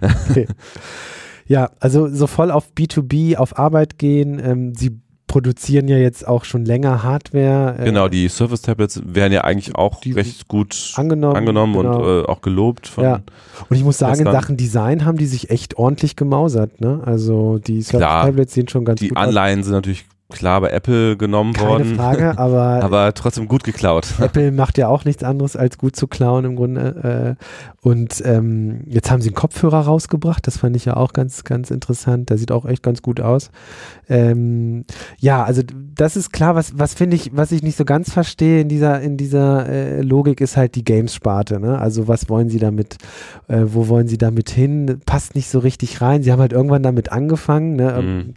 okay. 0.30 0.46
Ja, 1.48 1.70
also 1.78 2.08
so 2.08 2.26
voll 2.26 2.50
auf 2.50 2.72
B2B, 2.76 3.36
auf 3.36 3.58
Arbeit 3.58 3.98
gehen. 3.98 4.40
Ähm, 4.44 4.74
sie 4.74 5.00
produzieren 5.26 5.88
ja 5.88 5.96
jetzt 5.96 6.26
auch 6.26 6.44
schon 6.44 6.64
länger 6.64 7.02
Hardware. 7.02 7.76
Äh, 7.78 7.84
genau, 7.84 8.08
die 8.08 8.28
Surface 8.28 8.62
Tablets 8.62 9.02
werden 9.04 9.32
ja 9.32 9.42
eigentlich 9.42 9.74
auch 9.74 10.00
recht 10.04 10.48
gut 10.48 10.92
angenommen, 10.96 11.36
angenommen 11.36 11.74
genau. 11.74 11.98
und 11.98 12.24
äh, 12.24 12.26
auch 12.26 12.40
gelobt. 12.40 12.92
Ja. 12.96 13.20
Und 13.68 13.76
ich 13.76 13.84
muss 13.84 13.98
sagen, 13.98 14.20
in 14.20 14.32
Sachen 14.32 14.56
Design 14.56 15.04
haben 15.04 15.18
die 15.18 15.26
sich 15.26 15.50
echt 15.50 15.76
ordentlich 15.76 16.16
gemausert. 16.16 16.80
Ne? 16.80 17.00
Also 17.04 17.58
die 17.58 17.82
Surface 17.82 18.00
Klar, 18.00 18.26
Tablets 18.26 18.54
sehen 18.54 18.68
schon 18.68 18.84
ganz 18.84 19.00
die 19.00 19.08
gut 19.08 19.16
aus. 19.16 19.22
Die 19.22 19.28
Anleihen 19.28 19.62
sind 19.62 19.72
natürlich 19.72 20.06
klar 20.30 20.60
bei 20.60 20.70
Apple 20.70 21.16
genommen 21.16 21.52
Keine 21.52 21.68
worden. 21.68 21.96
Keine 21.96 21.96
Frage, 21.96 22.38
aber, 22.38 22.82
aber 22.82 23.14
trotzdem 23.14 23.48
gut 23.48 23.64
geklaut. 23.64 24.06
Apple 24.20 24.52
macht 24.52 24.78
ja 24.78 24.88
auch 24.88 25.04
nichts 25.04 25.22
anderes 25.22 25.56
als 25.56 25.78
gut 25.78 25.96
zu 25.96 26.06
klauen 26.06 26.44
im 26.44 26.56
Grunde. 26.56 27.36
Äh, 27.38 27.44
und 27.86 28.20
ähm, 28.24 28.82
jetzt 28.86 29.10
haben 29.10 29.22
sie 29.22 29.28
einen 29.28 29.36
Kopfhörer 29.36 29.80
rausgebracht, 29.80 30.46
das 30.46 30.58
fand 30.58 30.74
ich 30.76 30.84
ja 30.84 30.96
auch 30.96 31.12
ganz, 31.12 31.44
ganz 31.44 31.70
interessant. 31.70 32.30
Der 32.30 32.38
sieht 32.38 32.50
auch 32.50 32.66
echt 32.66 32.82
ganz 32.82 33.02
gut 33.02 33.20
aus. 33.20 33.50
Ähm, 34.08 34.84
ja, 35.18 35.44
also 35.44 35.62
das 35.94 36.16
ist 36.16 36.32
klar, 36.32 36.54
was, 36.54 36.78
was 36.78 36.94
finde 36.94 37.16
ich, 37.16 37.30
was 37.34 37.52
ich 37.52 37.62
nicht 37.62 37.76
so 37.76 37.84
ganz 37.84 38.12
verstehe 38.12 38.60
in 38.60 38.68
dieser, 38.68 39.00
in 39.00 39.16
dieser 39.16 39.68
äh, 39.68 40.02
Logik 40.02 40.40
ist 40.40 40.56
halt 40.56 40.74
die 40.74 40.84
Games-Sparte. 40.84 41.60
Ne? 41.60 41.78
Also 41.78 42.08
was 42.08 42.28
wollen 42.28 42.48
sie 42.48 42.58
damit, 42.58 42.96
äh, 43.48 43.62
wo 43.66 43.88
wollen 43.88 44.08
sie 44.08 44.18
damit 44.18 44.50
hin? 44.50 45.00
Passt 45.06 45.34
nicht 45.36 45.48
so 45.48 45.60
richtig 45.60 46.00
rein. 46.00 46.22
Sie 46.22 46.32
haben 46.32 46.40
halt 46.40 46.52
irgendwann 46.52 46.82
damit 46.82 47.12
angefangen. 47.12 47.76
Ne? 47.76 48.02
Mhm. 48.02 48.34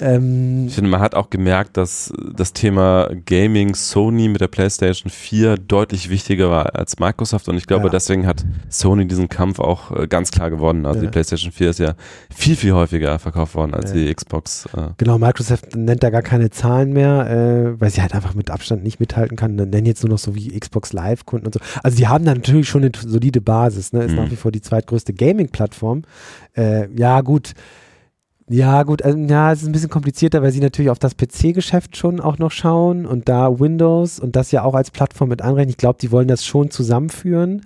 Ähm, 0.00 0.66
ich 0.68 0.74
finde, 0.74 0.90
man 0.90 1.00
hat 1.00 1.14
auch 1.14 1.30
gemerkt, 1.30 1.76
dass 1.76 2.12
das 2.34 2.52
Thema 2.52 3.10
Gaming 3.26 3.74
Sony 3.74 4.28
mit 4.28 4.40
der 4.40 4.48
PlayStation 4.48 5.10
4 5.10 5.56
deutlich 5.56 6.10
wichtiger 6.10 6.50
war 6.50 6.74
als 6.74 6.98
Microsoft 6.98 7.48
und 7.48 7.56
ich 7.56 7.66
glaube, 7.66 7.84
ja. 7.84 7.90
deswegen 7.90 8.26
hat 8.26 8.44
Sony 8.68 9.06
diesen 9.06 9.28
Kampf 9.28 9.58
auch 9.58 9.90
äh, 9.90 10.06
ganz 10.06 10.30
klar 10.30 10.50
gewonnen. 10.50 10.86
Also 10.86 11.00
ja. 11.00 11.06
die 11.06 11.10
PlayStation 11.10 11.52
4 11.52 11.70
ist 11.70 11.78
ja 11.78 11.94
viel, 12.34 12.56
viel 12.56 12.72
häufiger 12.72 13.18
verkauft 13.18 13.54
worden 13.54 13.74
als 13.74 13.90
ja. 13.90 13.96
die 13.96 14.14
Xbox. 14.14 14.66
Äh. 14.76 14.90
Genau, 14.96 15.18
Microsoft 15.18 15.76
nennt 15.76 16.02
da 16.02 16.10
gar 16.10 16.22
keine 16.22 16.50
Zahlen 16.50 16.92
mehr, 16.92 17.30
äh, 17.30 17.80
weil 17.80 17.90
sie 17.90 18.02
halt 18.02 18.14
einfach 18.14 18.34
mit 18.34 18.50
Abstand 18.50 18.82
nicht 18.82 19.00
mithalten 19.00 19.36
kann. 19.36 19.56
Dann 19.56 19.70
nennen 19.70 19.86
jetzt 19.86 20.02
nur 20.02 20.10
noch 20.10 20.18
so 20.18 20.34
wie 20.34 20.58
Xbox 20.58 20.92
Live-Kunden 20.92 21.46
und 21.46 21.54
so. 21.54 21.60
Also 21.82 21.96
die 21.96 22.08
haben 22.08 22.24
da 22.24 22.34
natürlich 22.34 22.68
schon 22.68 22.82
eine 22.82 22.92
solide 22.96 23.40
Basis, 23.40 23.92
ne? 23.92 24.04
Ist 24.04 24.12
mhm. 24.12 24.16
nach 24.16 24.30
wie 24.30 24.36
vor 24.36 24.52
die 24.52 24.60
zweitgrößte 24.60 25.12
Gaming-Plattform. 25.12 26.02
Äh, 26.56 26.88
ja, 26.96 27.20
gut. 27.20 27.54
Ja, 28.52 28.82
gut, 28.82 29.02
also, 29.02 29.16
ja, 29.16 29.52
es 29.52 29.62
ist 29.62 29.68
ein 29.68 29.72
bisschen 29.72 29.90
komplizierter, 29.90 30.42
weil 30.42 30.50
sie 30.50 30.58
natürlich 30.58 30.90
auf 30.90 30.98
das 30.98 31.16
PC-Geschäft 31.16 31.96
schon 31.96 32.18
auch 32.18 32.38
noch 32.38 32.50
schauen 32.50 33.06
und 33.06 33.28
da 33.28 33.60
Windows 33.60 34.18
und 34.18 34.34
das 34.34 34.50
ja 34.50 34.64
auch 34.64 34.74
als 34.74 34.90
Plattform 34.90 35.28
mit 35.28 35.40
anrechnen. 35.40 35.70
Ich 35.70 35.76
glaube, 35.76 36.00
die 36.00 36.10
wollen 36.10 36.26
das 36.26 36.44
schon 36.44 36.68
zusammenführen. 36.72 37.62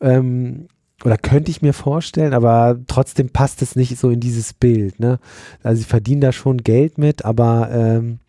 Ähm, 0.00 0.68
oder 1.04 1.18
könnte 1.18 1.50
ich 1.50 1.60
mir 1.60 1.72
vorstellen, 1.72 2.34
aber 2.34 2.78
trotzdem 2.86 3.30
passt 3.30 3.62
es 3.62 3.74
nicht 3.74 3.98
so 3.98 4.10
in 4.10 4.20
dieses 4.20 4.52
Bild. 4.52 5.00
Ne? 5.00 5.18
Also 5.64 5.82
sie 5.82 5.88
verdienen 5.88 6.20
da 6.20 6.30
schon 6.30 6.58
Geld 6.58 6.98
mit, 6.98 7.24
aber 7.24 7.70
ähm, 7.72 8.20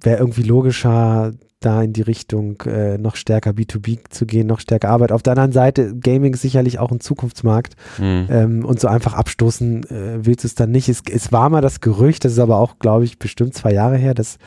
wäre 0.00 0.18
irgendwie 0.18 0.44
logischer, 0.44 1.32
da 1.60 1.82
in 1.82 1.92
die 1.92 2.02
Richtung 2.02 2.62
äh, 2.66 2.98
noch 2.98 3.16
stärker 3.16 3.50
B2B 3.50 3.98
zu 4.10 4.26
gehen, 4.26 4.46
noch 4.46 4.60
stärker 4.60 4.90
Arbeit. 4.90 5.10
Auf 5.10 5.24
der 5.24 5.32
anderen 5.32 5.50
Seite, 5.50 5.96
Gaming 5.96 6.34
ist 6.34 6.42
sicherlich 6.42 6.78
auch 6.78 6.92
ein 6.92 7.00
Zukunftsmarkt 7.00 7.74
mhm. 7.98 8.26
ähm, 8.30 8.64
und 8.64 8.78
so 8.78 8.86
einfach 8.86 9.14
abstoßen 9.14 9.82
äh, 9.90 10.18
willst 10.24 10.44
du 10.44 10.48
es 10.48 10.54
dann 10.54 10.70
nicht. 10.70 10.88
Es, 10.88 11.02
es, 11.10 11.32
war 11.32 11.50
mal 11.50 11.60
das 11.60 11.80
Gerücht, 11.80 12.24
das 12.24 12.32
ist 12.32 12.38
aber 12.38 12.58
auch, 12.58 12.78
glaube 12.78 13.04
ich, 13.04 13.18
bestimmt 13.18 13.54
zwei 13.54 13.72
Jahre 13.72 13.96
her, 13.96 14.14
dass, 14.14 14.38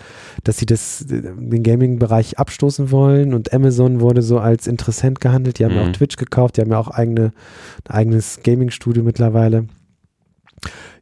dass 0.46 0.58
sie 0.58 0.66
das, 0.66 1.02
äh, 1.02 1.22
den 1.22 1.64
Gaming-Bereich 1.64 2.40
abstoßen 2.40 2.92
wollen 2.92 3.34
und 3.34 3.54
Amazon 3.54 4.00
wurde 4.00 4.22
so 4.22 4.40
als 4.40 4.66
Interessent 4.66 5.20
gehandelt. 5.20 5.60
Die 5.60 5.66
haben 5.66 5.74
mhm. 5.74 5.82
ja 5.82 5.88
auch 5.88 5.92
Twitch 5.92 6.16
gekauft, 6.16 6.56
die 6.56 6.62
haben 6.62 6.72
ja 6.72 6.80
auch 6.80 6.92
eigene, 6.92 7.34
ein 7.90 7.94
eigenes 7.94 8.40
Gaming-Studio 8.42 9.04
mittlerweile. 9.04 9.66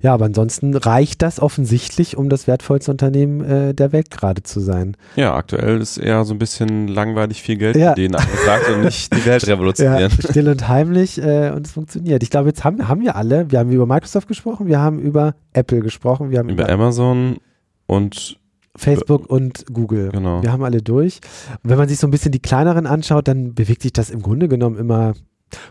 Ja, 0.02 0.14
aber 0.14 0.26
ansonsten 0.26 0.76
reicht 0.76 1.22
das 1.22 1.42
offensichtlich, 1.42 2.16
um 2.16 2.30
das 2.30 2.48
wertvollste 2.48 2.90
Unternehmen 2.92 3.44
äh, 3.44 3.74
der 3.74 3.92
Welt 3.92 4.10
gerade 4.10 4.44
zu 4.44 4.62
sein. 4.62 4.96
Ja, 5.18 5.36
aktuell 5.36 5.82
ist 5.82 5.98
eher 5.98 6.24
so 6.24 6.34
ein 6.34 6.40
bisschen 6.40 6.88
langweilig 6.88 7.42
viel 7.42 7.58
Geld 7.58 7.76
ja. 7.76 7.94
denen 7.94 8.14
gesagt 8.14 8.70
und 8.70 8.82
nicht 8.82 9.14
die 9.14 9.26
Welt 9.26 9.46
revolutionieren. 9.48 10.12
Ja, 10.12 10.30
still 10.30 10.48
und 10.48 10.68
heimlich 10.70 11.22
äh, 11.22 11.52
und 11.52 11.68
es 11.68 11.74
funktioniert. 11.74 12.24
Ich 12.24 12.30
glaube, 12.30 12.48
jetzt 12.48 12.64
haben, 12.64 12.88
haben 12.88 13.02
wir 13.02 13.18
alle, 13.18 13.52
wir 13.52 13.60
haben 13.60 13.72
über 13.72 13.86
Microsoft 13.86 14.30
gesprochen, 14.30 14.68
wir 14.68 14.80
haben 14.80 15.00
über 15.00 15.36
Apple 15.52 15.82
gesprochen, 15.82 16.32
wir 16.32 16.40
haben 16.40 16.50
über, 16.50 16.64
über 16.64 16.74
Amazon 16.74 17.38
und 17.86 18.40
Facebook 18.78 19.30
und 19.30 19.66
Google. 19.74 20.12
Genau. 20.12 20.42
Wir 20.42 20.54
haben 20.54 20.64
alle 20.64 20.82
durch. 20.82 21.20
Und 21.64 21.72
wenn 21.72 21.78
man 21.78 21.90
sich 21.90 22.00
so 22.00 22.08
ein 22.08 22.12
bisschen 22.12 22.32
die 22.32 22.40
kleineren 22.40 22.88
anschaut, 22.88 23.28
dann 23.28 23.54
bewegt 23.54 23.82
sich 23.82 23.92
das 23.92 24.10
im 24.10 24.22
Grunde 24.22 24.48
genommen 24.48 24.78
immer 24.78 25.14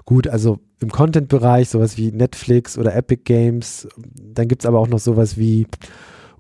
Gut, 0.05 0.29
also 0.29 0.59
im 0.81 0.91
Content-Bereich 0.91 1.69
sowas 1.69 1.97
wie 1.97 2.13
Netflix 2.13 2.79
oder 2.79 2.95
Epic 2.95 3.23
Games, 3.25 3.89
dann 3.97 4.49
gibt 4.49 4.63
es 4.63 4.67
aber 4.67 4.79
auch 4.79 4.89
noch 4.89 4.99
sowas 5.01 5.37
wie 5.37 5.67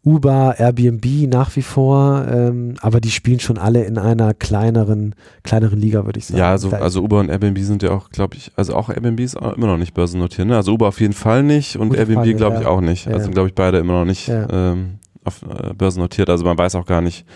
Uber, 0.05 0.55
Airbnb 0.59 1.05
nach 1.28 1.55
wie 1.57 1.62
vor, 1.62 2.24
ähm, 2.30 2.74
aber 2.80 3.01
die 3.01 3.11
spielen 3.11 3.41
schon 3.41 3.59
alle 3.59 3.84
in 3.84 3.99
einer 3.99 4.32
kleineren, 4.32 5.14
kleineren 5.43 5.78
Liga, 5.78 6.07
würde 6.07 6.18
ich 6.18 6.26
sagen. 6.26 6.39
Ja, 6.39 6.51
also, 6.51 6.70
also 6.70 7.03
Uber 7.03 7.20
und 7.20 7.28
Airbnb 7.28 7.59
sind 7.59 7.82
ja 7.82 7.91
auch, 7.91 8.11
glaube 8.11 8.36
ich, 8.36 8.53
also 8.57 8.74
auch 8.74 8.89
Airbnb 8.89 9.20
ist 9.20 9.36
auch 9.36 9.55
immer 9.55 9.66
noch 9.66 9.76
nicht 9.76 9.95
börsennotiert, 9.95 10.47
ne? 10.49 10.57
Also 10.57 10.72
Uber 10.72 10.89
auf 10.89 11.01
jeden 11.01 11.14
Fall 11.14 11.43
nicht 11.43 11.76
und 11.76 11.91
Gute 11.91 12.01
Airbnb 12.01 12.36
glaube 12.36 12.57
ich 12.57 12.62
ja. 12.62 12.68
auch 12.68 12.80
nicht. 12.80 13.09
Also 13.09 13.26
ja. 13.26 13.32
glaube 13.32 13.49
ich 13.49 13.55
beide 13.55 13.78
immer 13.78 13.95
noch 13.95 14.05
nicht 14.05 14.28
ja. 14.28 14.47
ähm, 14.51 14.99
auf 15.24 15.43
äh, 15.43 15.74
börsennotiert. 15.74 16.30
Also 16.30 16.45
man 16.45 16.57
weiß 16.57 16.74
auch 16.76 16.86
gar 16.86 17.01
nicht 17.01 17.26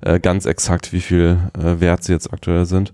äh, 0.00 0.20
ganz 0.20 0.44
exakt, 0.44 0.92
wie 0.92 1.00
viel 1.00 1.38
äh, 1.58 1.80
wert 1.80 2.04
sie 2.04 2.12
jetzt 2.12 2.32
aktuell 2.32 2.66
sind. 2.66 2.92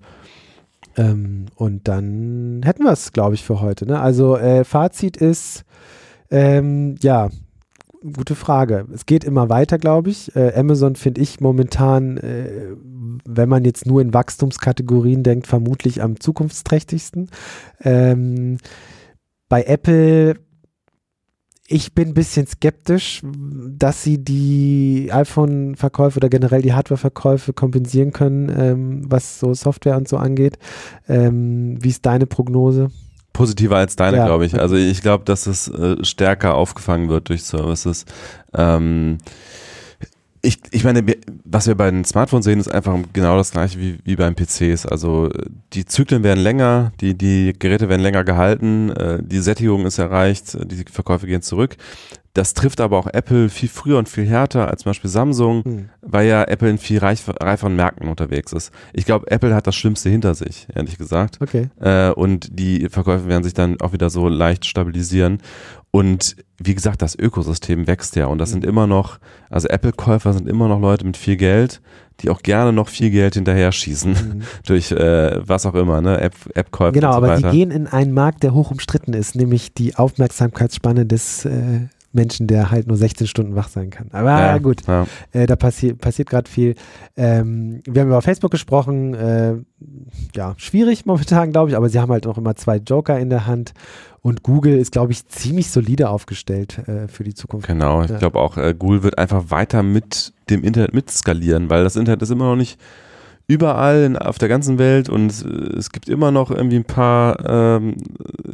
Ähm, 0.97 1.47
und 1.57 1.88
dann 1.88 2.61
hätten 2.64 2.84
wir 2.84 2.92
es, 2.92 3.12
glaube 3.12 3.34
ich, 3.34 3.45
für 3.45 3.61
heute. 3.61 3.86
Ne? 3.86 4.01
Also 4.01 4.36
äh, 4.36 4.64
Fazit 4.64 5.16
ist, 5.16 5.64
ähm, 6.30 6.97
ja, 7.03 7.30
gute 8.12 8.34
Frage. 8.34 8.86
Es 8.92 9.07
geht 9.07 9.24
immer 9.24 9.49
weiter, 9.49 9.78
glaube 9.78 10.11
ich. 10.11 10.34
Äh, 10.36 10.53
Amazon 10.55 10.97
finde 10.97 11.20
ich 11.20 11.40
momentan, 11.40 12.18
äh, 12.18 12.74
wenn 13.24 13.49
man 13.49 13.64
jetzt 13.64 13.86
nur 13.86 14.03
in 14.03 14.12
Wachstumskategorien 14.12 15.22
denkt, 15.22 15.47
vermutlich 15.47 16.03
am 16.03 16.20
zukunftsträchtigsten. 16.20 17.30
Ähm, 17.80 18.59
bei 19.49 19.62
Apple 19.64 20.36
ich 21.66 21.94
bin 21.94 22.08
ein 22.08 22.14
bisschen 22.14 22.46
skeptisch, 22.46 23.22
dass 23.24 24.02
sie 24.02 24.22
die 24.22 25.08
iPhone-Verkäufe 25.10 26.18
oder 26.18 26.28
generell 26.28 26.60
die 26.60 26.74
Hardware-Verkäufe 26.74 27.52
kompensieren 27.54 28.12
können, 28.12 28.52
ähm, 28.56 29.02
was 29.08 29.40
so 29.40 29.54
Software 29.54 29.96
und 29.96 30.06
so 30.06 30.18
angeht. 30.18 30.58
Ähm, 31.08 31.78
wie 31.82 31.88
ist 31.88 32.04
deine 32.04 32.26
Prognose? 32.26 32.90
Positiver 33.32 33.78
als 33.78 33.96
deine, 33.96 34.18
ja. 34.18 34.26
glaube 34.26 34.44
ich. 34.46 34.60
Also 34.60 34.76
ich 34.76 35.00
glaube, 35.00 35.24
dass 35.24 35.46
es 35.46 35.68
äh, 35.68 36.04
stärker 36.04 36.54
aufgefangen 36.54 37.08
wird 37.08 37.30
durch 37.30 37.42
Services. 37.42 38.04
Ähm, 38.52 39.18
ich, 40.45 40.61
ich 40.70 40.84
meine, 40.84 41.05
was 41.45 41.66
wir 41.66 41.74
bei 41.74 41.90
den 41.90 42.05
Smartphones 42.05 42.45
sehen, 42.45 42.61
ist 42.61 42.68
einfach 42.68 42.97
genau 43.12 43.36
das 43.36 43.51
gleiche 43.51 43.78
wie, 43.78 43.99
wie 44.05 44.16
beim 44.16 44.34
PCs. 44.34 44.86
Also 44.86 45.30
die 45.72 45.84
Zyklen 45.84 46.22
werden 46.22 46.42
länger, 46.42 46.92
die, 47.01 47.16
die 47.16 47.55
Geräte 47.59 47.88
werden 47.88 48.03
länger 48.03 48.24
gehalten, 48.24 48.90
äh, 48.90 49.22
die 49.22 49.40
Sättigung 49.40 49.86
ist 49.86 49.99
erreicht, 49.99 50.57
die 50.70 50.84
Verkäufe 50.90 51.26
gehen 51.26 51.42
zurück. 51.42 51.76
Das 52.34 52.53
trifft 52.53 52.80
aber 52.80 52.99
auch 52.99 53.07
Apple 53.07 53.49
viel 53.49 53.68
früher 53.68 53.97
und 53.97 54.09
viel 54.09 54.26
härter 54.26 54.68
als 54.68 54.82
zum 54.82 54.90
Beispiel 54.90 55.09
Samsung, 55.09 55.62
hm. 55.64 55.88
weil 56.03 56.26
ja 56.26 56.42
Apple 56.42 56.68
in 56.68 56.78
viel 56.78 56.99
reich, 56.99 57.22
reiferen 57.28 57.76
Märkten 57.76 58.09
unterwegs 58.09 58.53
ist. 58.53 58.72
Ich 58.92 59.05
glaube, 59.05 59.30
Apple 59.30 59.55
hat 59.55 59.68
das 59.68 59.76
Schlimmste 59.76 60.11
hinter 60.11 60.34
sich, 60.34 60.66
ehrlich 60.74 60.99
gesagt. 60.99 61.38
Okay. 61.40 61.68
Äh, 61.80 62.11
und 62.11 62.49
die 62.59 62.88
Verkäufe 62.88 63.28
werden 63.28 63.45
sich 63.45 63.55
dann 63.55 63.80
auch 63.80 63.92
wieder 63.92 64.11
so 64.11 64.28
leicht 64.28 64.66
stabilisieren. 64.66 65.38
Und 65.95 66.34
wie 66.59 66.74
gesagt, 66.74 67.03
das 67.03 67.16
Ökosystem 67.16 67.86
wächst 67.86 68.16
ja 68.16 68.26
und 68.26 68.38
das 68.38 68.51
sind 68.51 68.64
mhm. 68.64 68.68
immer 68.68 68.88
noch, 68.88 69.20
also 69.49 69.68
Apple-Käufer 69.68 70.32
sind 70.32 70.49
immer 70.49 70.66
noch 70.66 70.80
Leute 70.80 71.07
mit 71.07 71.16
viel 71.16 71.36
Geld, 71.36 71.80
die 72.18 72.30
auch 72.30 72.42
gerne 72.42 72.72
noch 72.72 72.88
viel 72.88 73.11
Geld 73.11 73.34
hinterher 73.34 73.70
schießen 73.70 74.11
mhm. 74.11 74.42
durch 74.66 74.90
äh, 74.90 75.38
was 75.47 75.66
auch 75.66 75.76
immer, 75.76 76.01
ne, 76.01 76.20
App-Käufer. 76.20 76.88
App 76.88 76.95
genau, 76.95 77.12
so 77.12 77.18
aber 77.18 77.28
weiter. 77.28 77.53
die 77.53 77.59
gehen 77.59 77.70
in 77.70 77.86
einen 77.86 78.12
Markt, 78.12 78.42
der 78.42 78.55
hoch 78.55 78.72
umstritten 78.72 79.12
ist, 79.12 79.36
nämlich 79.36 79.72
die 79.72 79.95
Aufmerksamkeitsspanne 79.95 81.07
des 81.07 81.45
äh, 81.45 81.82
Menschen, 82.14 82.46
der 82.46 82.70
halt 82.70 82.86
nur 82.86 82.96
16 82.96 83.26
Stunden 83.26 83.56
wach 83.56 83.68
sein 83.68 83.90
kann. 83.90 84.08
Aber 84.12 84.30
ja, 84.30 84.58
gut, 84.58 84.86
ja. 84.86 85.06
Äh, 85.32 85.46
da 85.46 85.56
passi 85.56 85.94
passiert 85.94 86.28
gerade 86.28 86.48
viel. 86.48 86.74
Ähm, 87.16 87.82
wir 87.84 88.02
haben 88.02 88.08
über 88.08 88.22
Facebook 88.22 88.50
gesprochen, 88.50 89.14
äh, 89.14 89.54
ja, 90.34 90.54
schwierig 90.56 91.06
momentan, 91.06 91.52
glaube 91.52 91.70
ich, 91.70 91.76
aber 91.76 91.88
sie 91.88 92.00
haben 92.00 92.12
halt 92.12 92.24
noch 92.24 92.38
immer 92.38 92.54
zwei 92.56 92.76
Joker 92.76 93.18
in 93.18 93.30
der 93.30 93.46
Hand 93.46 93.74
und 94.20 94.42
Google 94.42 94.78
ist, 94.78 94.92
glaube 94.92 95.12
ich, 95.12 95.26
ziemlich 95.26 95.70
solide 95.70 96.08
aufgestellt 96.08 96.78
äh, 96.88 97.08
für 97.08 97.24
die 97.24 97.34
Zukunft. 97.34 97.66
Genau, 97.66 98.02
ich 98.02 98.18
glaube 98.18 98.38
auch, 98.38 98.56
äh, 98.56 98.74
Google 98.78 99.02
wird 99.02 99.18
einfach 99.18 99.50
weiter 99.50 99.82
mit 99.82 100.32
dem 100.48 100.64
Internet 100.64 100.94
mitskalieren, 100.94 101.68
weil 101.68 101.84
das 101.84 101.96
Internet 101.96 102.22
ist 102.22 102.30
immer 102.30 102.46
noch 102.46 102.56
nicht 102.56 102.78
überall 103.47 104.05
in, 104.05 104.16
auf 104.16 104.38
der 104.38 104.49
ganzen 104.49 104.78
Welt 104.78 105.09
und 105.09 105.45
äh, 105.45 105.76
es 105.76 105.90
gibt 105.90 106.09
immer 106.09 106.30
noch 106.30 106.51
irgendwie 106.51 106.76
ein 106.76 106.84
paar, 106.84 107.38
ähm, 107.47 107.97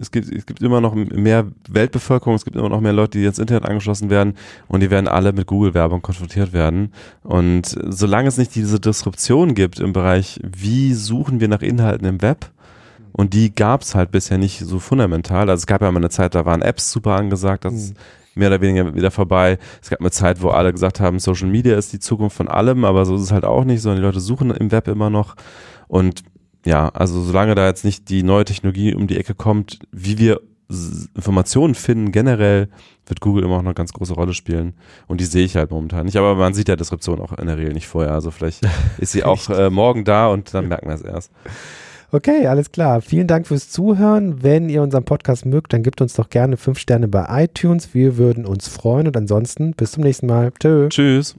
es, 0.00 0.10
gibt, 0.10 0.32
es 0.32 0.46
gibt 0.46 0.62
immer 0.62 0.80
noch 0.80 0.94
mehr 0.94 1.46
Weltbevölkerung, 1.68 2.34
es 2.34 2.44
gibt 2.44 2.56
immer 2.56 2.68
noch 2.68 2.80
mehr 2.80 2.92
Leute, 2.92 3.18
die 3.18 3.24
ins 3.24 3.38
Internet 3.38 3.66
angeschlossen 3.66 4.10
werden 4.10 4.34
und 4.66 4.80
die 4.80 4.90
werden 4.90 5.06
alle 5.06 5.32
mit 5.32 5.46
Google-Werbung 5.46 6.02
konfrontiert 6.02 6.52
werden. 6.52 6.92
Und 7.22 7.76
solange 7.88 8.28
es 8.28 8.36
nicht 8.36 8.54
diese 8.54 8.80
Disruption 8.80 9.54
gibt 9.54 9.78
im 9.78 9.92
Bereich, 9.92 10.40
wie 10.42 10.94
suchen 10.94 11.40
wir 11.40 11.48
nach 11.48 11.62
Inhalten 11.62 12.06
im 12.06 12.22
Web, 12.22 12.50
und 13.12 13.34
die 13.34 13.54
gab 13.54 13.82
es 13.82 13.94
halt 13.94 14.12
bisher 14.12 14.38
nicht 14.38 14.60
so 14.60 14.78
fundamental. 14.78 15.50
Also 15.50 15.62
es 15.62 15.66
gab 15.66 15.82
ja 15.82 15.90
mal 15.90 15.98
eine 15.98 16.10
Zeit, 16.10 16.34
da 16.34 16.44
waren 16.44 16.62
Apps 16.62 16.92
super 16.92 17.16
angesagt. 17.16 17.64
Das 17.64 17.90
mhm. 17.90 17.94
Mehr 18.34 18.48
oder 18.48 18.60
weniger 18.60 18.94
wieder 18.94 19.10
vorbei. 19.10 19.58
Es 19.82 19.90
gab 19.90 20.00
eine 20.00 20.10
Zeit, 20.10 20.42
wo 20.42 20.48
alle 20.48 20.72
gesagt 20.72 21.00
haben, 21.00 21.18
Social 21.18 21.48
Media 21.48 21.76
ist 21.76 21.92
die 21.92 21.98
Zukunft 21.98 22.36
von 22.36 22.48
allem, 22.48 22.84
aber 22.84 23.04
so 23.04 23.16
ist 23.16 23.22
es 23.22 23.32
halt 23.32 23.44
auch 23.44 23.64
nicht, 23.64 23.82
sondern 23.82 24.00
die 24.00 24.06
Leute 24.06 24.20
suchen 24.20 24.50
im 24.50 24.70
Web 24.72 24.88
immer 24.88 25.10
noch. 25.10 25.36
Und 25.88 26.22
ja, 26.64 26.88
also 26.90 27.22
solange 27.22 27.54
da 27.54 27.66
jetzt 27.66 27.84
nicht 27.84 28.08
die 28.08 28.22
neue 28.22 28.44
Technologie 28.44 28.94
um 28.94 29.06
die 29.06 29.16
Ecke 29.16 29.34
kommt, 29.34 29.78
wie 29.92 30.18
wir 30.18 30.40
Informationen 31.14 31.74
finden, 31.74 32.12
generell 32.12 32.68
wird 33.06 33.20
Google 33.20 33.42
immer 33.42 33.56
auch 33.56 33.60
eine 33.60 33.74
ganz 33.74 33.92
große 33.92 34.14
Rolle 34.14 34.34
spielen. 34.34 34.74
Und 35.08 35.20
die 35.20 35.24
sehe 35.24 35.44
ich 35.44 35.56
halt 35.56 35.72
momentan 35.72 36.06
nicht. 36.06 36.16
Aber 36.16 36.36
man 36.36 36.54
sieht 36.54 36.68
ja 36.68 36.76
Disruption 36.76 37.20
auch 37.20 37.32
in 37.32 37.46
der 37.46 37.58
Regel 37.58 37.72
nicht 37.72 37.88
vorher. 37.88 38.12
Also 38.12 38.30
vielleicht 38.30 38.60
ist 38.98 39.12
sie 39.12 39.24
auch 39.24 39.50
äh, 39.50 39.68
morgen 39.68 40.04
da 40.04 40.28
und 40.28 40.54
dann 40.54 40.68
merken 40.68 40.88
wir 40.88 40.94
es 40.94 41.02
erst. 41.02 41.32
Okay, 42.12 42.46
alles 42.46 42.72
klar. 42.72 43.00
Vielen 43.02 43.26
Dank 43.26 43.46
fürs 43.46 43.70
Zuhören. 43.70 44.42
Wenn 44.42 44.68
ihr 44.68 44.82
unseren 44.82 45.04
Podcast 45.04 45.46
mögt, 45.46 45.72
dann 45.72 45.82
gebt 45.82 46.00
uns 46.00 46.14
doch 46.14 46.28
gerne 46.28 46.56
fünf 46.56 46.78
Sterne 46.78 47.06
bei 47.08 47.44
iTunes. 47.44 47.94
Wir 47.94 48.16
würden 48.16 48.46
uns 48.46 48.68
freuen. 48.68 49.06
Und 49.06 49.16
ansonsten 49.16 49.72
bis 49.72 49.92
zum 49.92 50.02
nächsten 50.02 50.26
Mal. 50.26 50.52
Tschö. 50.58 50.88
Tschüss. 50.88 51.36